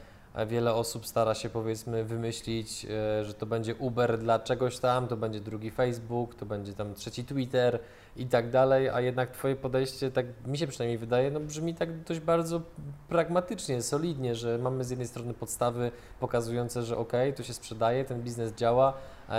[0.47, 5.17] wiele osób stara się powiedzmy wymyślić, e, że to będzie Uber dla czegoś tam, to
[5.17, 7.79] będzie drugi Facebook, to będzie tam trzeci Twitter
[8.17, 12.03] i tak dalej, a jednak Twoje podejście, tak mi się przynajmniej wydaje, no brzmi tak
[12.03, 12.61] dość bardzo
[13.09, 15.91] pragmatycznie, solidnie, że mamy z jednej strony podstawy
[16.21, 18.93] pokazujące, że ok, to się sprzedaje, ten biznes działa,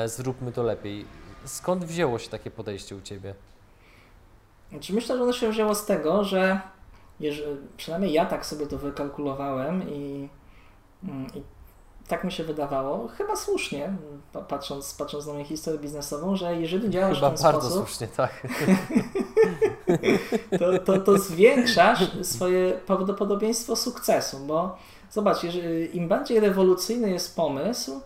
[0.06, 1.06] zróbmy to lepiej.
[1.46, 3.36] Skąd wzięło się takie podejście u Ciebie?
[4.72, 6.60] Znaczy myślę, że ono się wzięło z tego, że
[7.20, 10.30] jeżeli, przynajmniej ja tak sobie to wykalkulowałem i
[11.36, 11.44] I
[12.08, 13.94] tak mi się wydawało, chyba słusznie,
[14.48, 18.08] patrząc, patrząc na moją historię biznesową, że jeżeli działasz chyba w ten bardzo sposób, słusznie,
[18.08, 18.48] tak.
[20.60, 24.78] to, to, to zwiększasz swoje prawdopodobieństwo sukcesu, bo
[25.12, 28.02] zobacz, jeżeli, im bardziej rewolucyjny jest pomysł,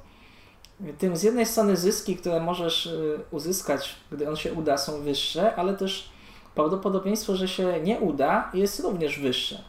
[0.97, 5.55] tym z jednej strony zyski, które możesz y, uzyskać, gdy on się uda, są wyższe,
[5.55, 6.09] ale też
[6.55, 9.63] prawdopodobieństwo, że się nie uda, jest również wyższe.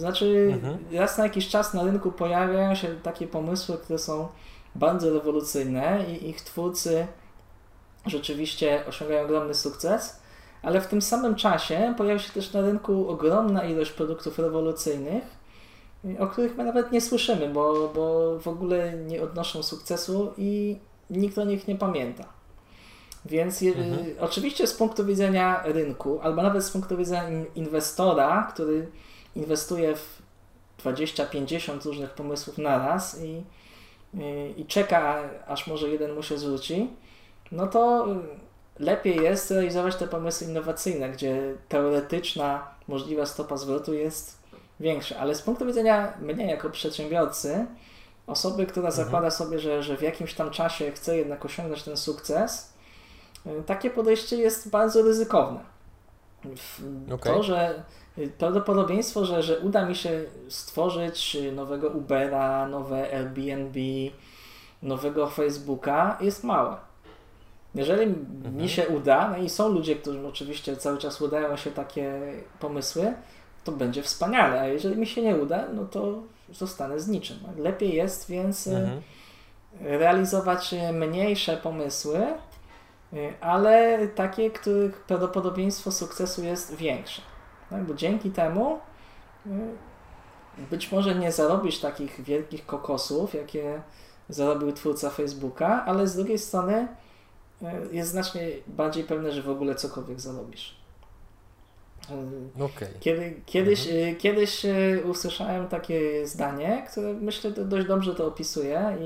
[0.00, 0.78] To znaczy, mhm.
[0.92, 4.28] raz na jakiś czas na rynku pojawiają się takie pomysły, które są
[4.74, 7.06] bardzo rewolucyjne i ich twórcy
[8.06, 10.20] rzeczywiście osiągają ogromny sukces,
[10.62, 15.24] ale w tym samym czasie pojawia się też na rynku ogromna ilość produktów rewolucyjnych,
[16.18, 20.78] o których my nawet nie słyszymy, bo, bo w ogóle nie odnoszą sukcesu i
[21.10, 22.24] nikt o nich nie pamięta.
[23.24, 24.06] Więc mhm.
[24.20, 28.88] oczywiście z punktu widzenia rynku, albo nawet z punktu widzenia inwestora, który
[29.36, 30.22] inwestuje w
[30.84, 33.44] 20-50 różnych pomysłów na raz i,
[34.14, 36.90] i, i, czeka, aż może jeden mu się zwróci,
[37.52, 38.06] no to
[38.78, 44.38] lepiej jest realizować te pomysły innowacyjne, gdzie teoretyczna możliwa stopa zwrotu jest
[44.80, 45.18] większa.
[45.18, 47.66] Ale z punktu widzenia mnie jako przedsiębiorcy,
[48.26, 49.04] osoby, która mhm.
[49.04, 52.72] zakłada sobie, że, że w jakimś tam czasie chce jednak osiągnąć ten sukces,
[53.66, 55.60] takie podejście jest bardzo ryzykowne.
[57.14, 57.34] Okay.
[57.34, 57.82] To, że
[58.38, 63.80] prawdopodobieństwo, że, że uda mi się stworzyć nowego Ubera, nowe Airbnb,
[64.82, 66.76] nowego Facebooka jest małe.
[67.74, 68.56] Jeżeli mhm.
[68.56, 72.20] mi się uda, no i są ludzie, którzy oczywiście cały czas udają się takie
[72.60, 73.14] pomysły,
[73.64, 76.22] to będzie wspaniale, a jeżeli mi się nie uda, no to
[76.52, 77.36] zostanę z niczym.
[77.58, 79.00] Lepiej jest więc e, mhm.
[79.80, 82.26] realizować mniejsze pomysły,
[83.40, 87.22] ale takie, których prawdopodobieństwo sukcesu jest większe.
[87.70, 87.84] Tak?
[87.84, 88.78] Bo dzięki temu
[90.70, 93.82] być może nie zarobisz takich wielkich kokosów, jakie
[94.28, 96.88] zarobił twórca Facebooka, ale z drugiej strony
[97.92, 100.80] jest znacznie bardziej pewne, że w ogóle cokolwiek zarobisz.
[102.56, 102.88] Okay.
[103.00, 104.16] Kiedy, kiedyś, mhm.
[104.16, 104.66] kiedyś
[105.04, 108.96] usłyszałem takie zdanie, które myślę dość dobrze to opisuje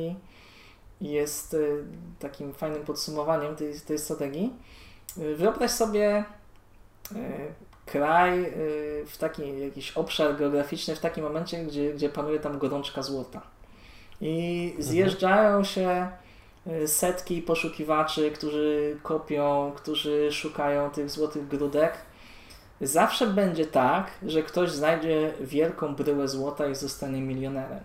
[1.01, 1.57] i jest
[2.19, 4.53] takim fajnym podsumowaniem tej, tej strategii.
[5.37, 6.25] Wyobraź sobie
[7.87, 8.53] kraj
[9.07, 13.43] w taki jakiś obszar geograficzny w takim momencie, gdzie, gdzie panuje tam gorączka złota.
[14.21, 14.83] I mhm.
[14.83, 16.09] zjeżdżają się
[16.87, 21.99] setki poszukiwaczy, którzy kopią, którzy szukają tych złotych grudek
[22.81, 27.81] Zawsze będzie tak, że ktoś znajdzie wielką bryłę złota i zostanie milionerem.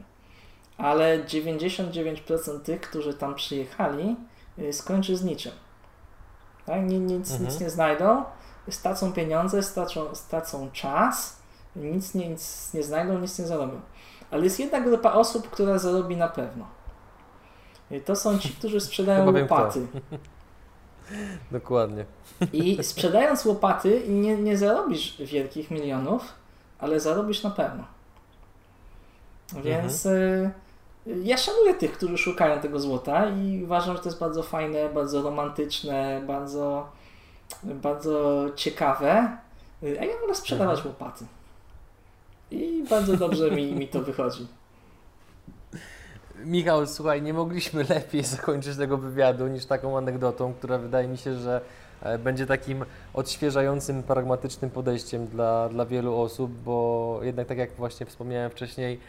[0.77, 4.15] Ale 99% tych, którzy tam przyjechali,
[4.59, 5.51] y, skończy z niczym.
[6.65, 6.81] Tak?
[6.83, 7.49] Nic, mhm.
[7.49, 8.23] nic nie znajdą,
[8.71, 11.39] stracą pieniądze, stracą, stracą czas,
[11.75, 13.81] nic nie, nic nie znajdą, nic nie zarobią.
[14.31, 16.65] Ale jest jedna grupa osób, która zarobi na pewno.
[17.91, 19.87] I to są ci, którzy sprzedają łopaty.
[21.51, 22.05] Dokładnie.
[22.53, 26.33] I sprzedając łopaty nie, nie zarobisz wielkich milionów,
[26.79, 27.83] ale zarobisz na pewno.
[29.63, 30.51] Więc mhm.
[31.07, 34.89] y, ja szanuję tych, którzy szukają tego złota i uważam, że to jest bardzo fajne,
[34.89, 36.87] bardzo romantyczne, bardzo,
[37.63, 39.37] bardzo ciekawe.
[39.83, 40.87] A ja wolę sprzedawać mhm.
[40.87, 41.25] łopaty.
[42.51, 44.47] I bardzo dobrze mi, mi to wychodzi.
[46.45, 51.35] Michał, słuchaj, nie mogliśmy lepiej zakończyć tego wywiadu niż taką anegdotą, która wydaje mi się,
[51.35, 51.61] że
[52.01, 58.05] e, będzie takim odświeżającym, pragmatycznym podejściem dla, dla wielu osób, bo jednak tak jak właśnie
[58.05, 58.99] wspomniałem wcześniej,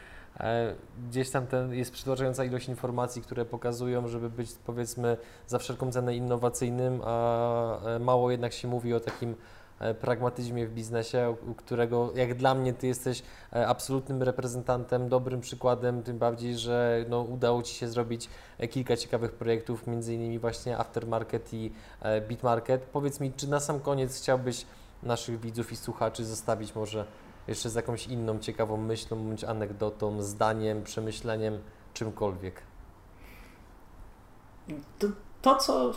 [1.09, 5.17] gdzieś tam ten, jest przytłaczająca ilość informacji, które pokazują, żeby być powiedzmy
[5.47, 9.35] za wszelką cenę innowacyjnym, a e, mało jednak się mówi o takim
[9.81, 15.41] E, pragmatyzmie w biznesie, u którego jak dla mnie Ty jesteś e, absolutnym reprezentantem, dobrym
[15.41, 18.29] przykładem, tym bardziej, że no, udało Ci się zrobić
[18.59, 21.73] e, kilka ciekawych projektów, między innymi właśnie Aftermarket i
[22.29, 22.83] Bitmarket.
[22.83, 24.67] Powiedz mi, czy na sam koniec chciałbyś
[25.03, 27.05] naszych widzów i słuchaczy zostawić może
[27.49, 31.59] jeszcze z jakąś inną ciekawą myślą, bądź anegdotą, zdaniem, przemyśleniem,
[31.95, 32.63] czymkolwiek?
[34.99, 35.07] To,
[35.43, 35.95] to co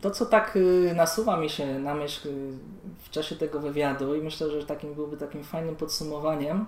[0.00, 2.52] to, co tak y, nasuwa mi się na myśl y,
[2.98, 6.66] w czasie tego wywiadu i myślę, że takim byłby takim fajnym podsumowaniem,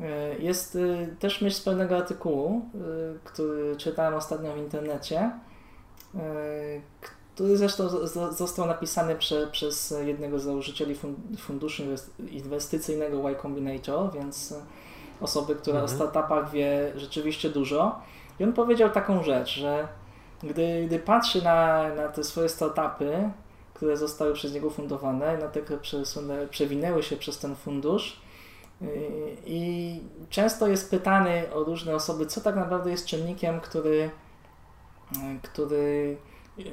[0.00, 0.04] y,
[0.38, 0.78] jest
[1.18, 2.70] też myśl z pewnego artykułu,
[3.24, 5.30] który czytałem ostatnio w internecie,
[7.34, 7.88] który zresztą
[8.30, 10.96] został napisany prze, przez jednego z założycieli
[11.38, 11.82] funduszu
[12.30, 14.54] inwestycyjnego Y Combinator, więc
[15.20, 15.84] osoby, która mhm.
[15.84, 18.00] o startupach wie rzeczywiście dużo.
[18.38, 19.88] I on powiedział taką rzecz, że
[20.42, 23.30] gdy, gdy patrzy na, na te swoje startupy,
[23.74, 25.78] które zostały przez niego fundowane, na te, które
[26.50, 28.20] przewinęły się przez ten fundusz,
[28.82, 28.86] y,
[29.46, 30.00] i
[30.30, 34.10] często jest pytany o różne osoby, co tak naprawdę jest czynnikiem, który,
[35.42, 36.16] który
[36.58, 36.64] y,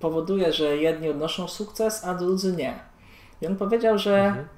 [0.00, 2.78] powoduje, że jedni odnoszą sukces, a drudzy nie.
[3.40, 4.48] I on powiedział, że mhm.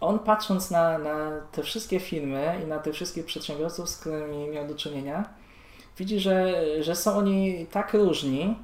[0.00, 4.66] on patrząc na, na te wszystkie firmy i na tych wszystkich przedsiębiorców, z którymi miał
[4.66, 5.28] do czynienia,
[5.98, 8.56] widzi, że, że są oni tak różni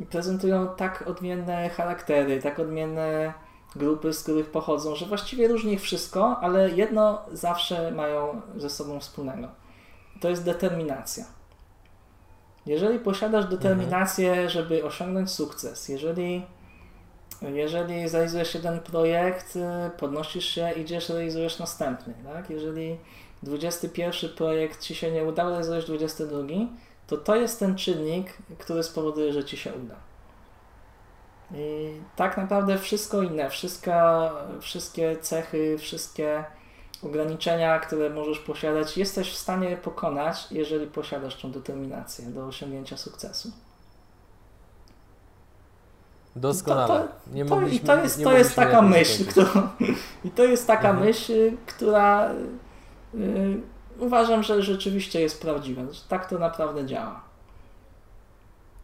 [0.00, 3.34] i prezentują tak odmienne charaktery, tak odmienne
[3.76, 9.00] grupy, z których pochodzą, że właściwie różni ich wszystko, ale jedno zawsze mają ze sobą
[9.00, 9.48] wspólnego.
[10.20, 11.24] To jest determinacja.
[12.66, 14.48] Jeżeli posiadasz determinację, mhm.
[14.48, 16.46] żeby osiągnąć sukces, jeżeli,
[17.42, 19.58] jeżeli zrealizujesz jeden projekt,
[19.98, 22.50] podnosisz się, idziesz, realizujesz następny, tak?
[22.50, 22.98] Jeżeli
[23.42, 26.38] 21 projekt Ci się nie udał, realizujesz 22,
[27.06, 29.96] to to jest ten czynnik, który spowoduje, że Ci się uda.
[31.54, 33.92] I tak naprawdę wszystko inne, wszystko,
[34.60, 36.44] wszystkie cechy, wszystkie
[37.04, 43.50] ograniczenia, które możesz posiadać, jesteś w stanie pokonać, jeżeli posiadasz tą determinację do osiągnięcia sukcesu.
[46.36, 46.86] Doskonale.
[46.86, 49.68] To, to, nie to, i to jest, to jest taka myśl, którą,
[50.24, 51.06] i to jest taka mhm.
[51.06, 52.30] myśl, która
[53.14, 53.60] Yy,
[53.98, 55.86] uważam, że rzeczywiście jest prawdziwe.
[56.08, 57.20] Tak to naprawdę działa.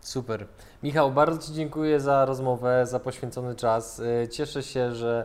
[0.01, 0.47] Super.
[0.83, 3.99] Michał, bardzo Ci dziękuję za rozmowę, za poświęcony czas.
[3.99, 5.25] Yy, cieszę się, że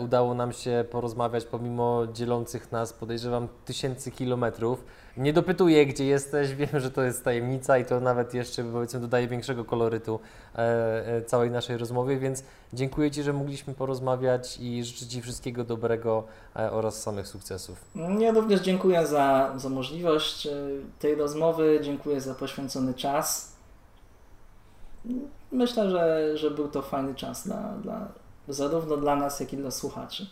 [0.00, 4.84] udało nam się porozmawiać pomimo dzielących nas, podejrzewam, tysięcy kilometrów.
[5.16, 9.28] Nie dopytuję, gdzie jesteś, wiem, że to jest tajemnica i to nawet jeszcze, powiedzmy, dodaje
[9.28, 10.20] większego kolorytu
[10.54, 10.58] e,
[11.16, 16.24] e, całej naszej rozmowy, więc dziękuję Ci, że mogliśmy porozmawiać i życzę Ci wszystkiego dobrego
[16.56, 17.84] e, oraz samych sukcesów.
[18.18, 20.48] Ja również dziękuję za, za możliwość
[20.98, 23.52] tej rozmowy, dziękuję za poświęcony czas.
[25.52, 28.08] Myślę, że, że był to fajny czas dla, dla,
[28.48, 30.26] zarówno dla nas, jak i dla słuchaczy.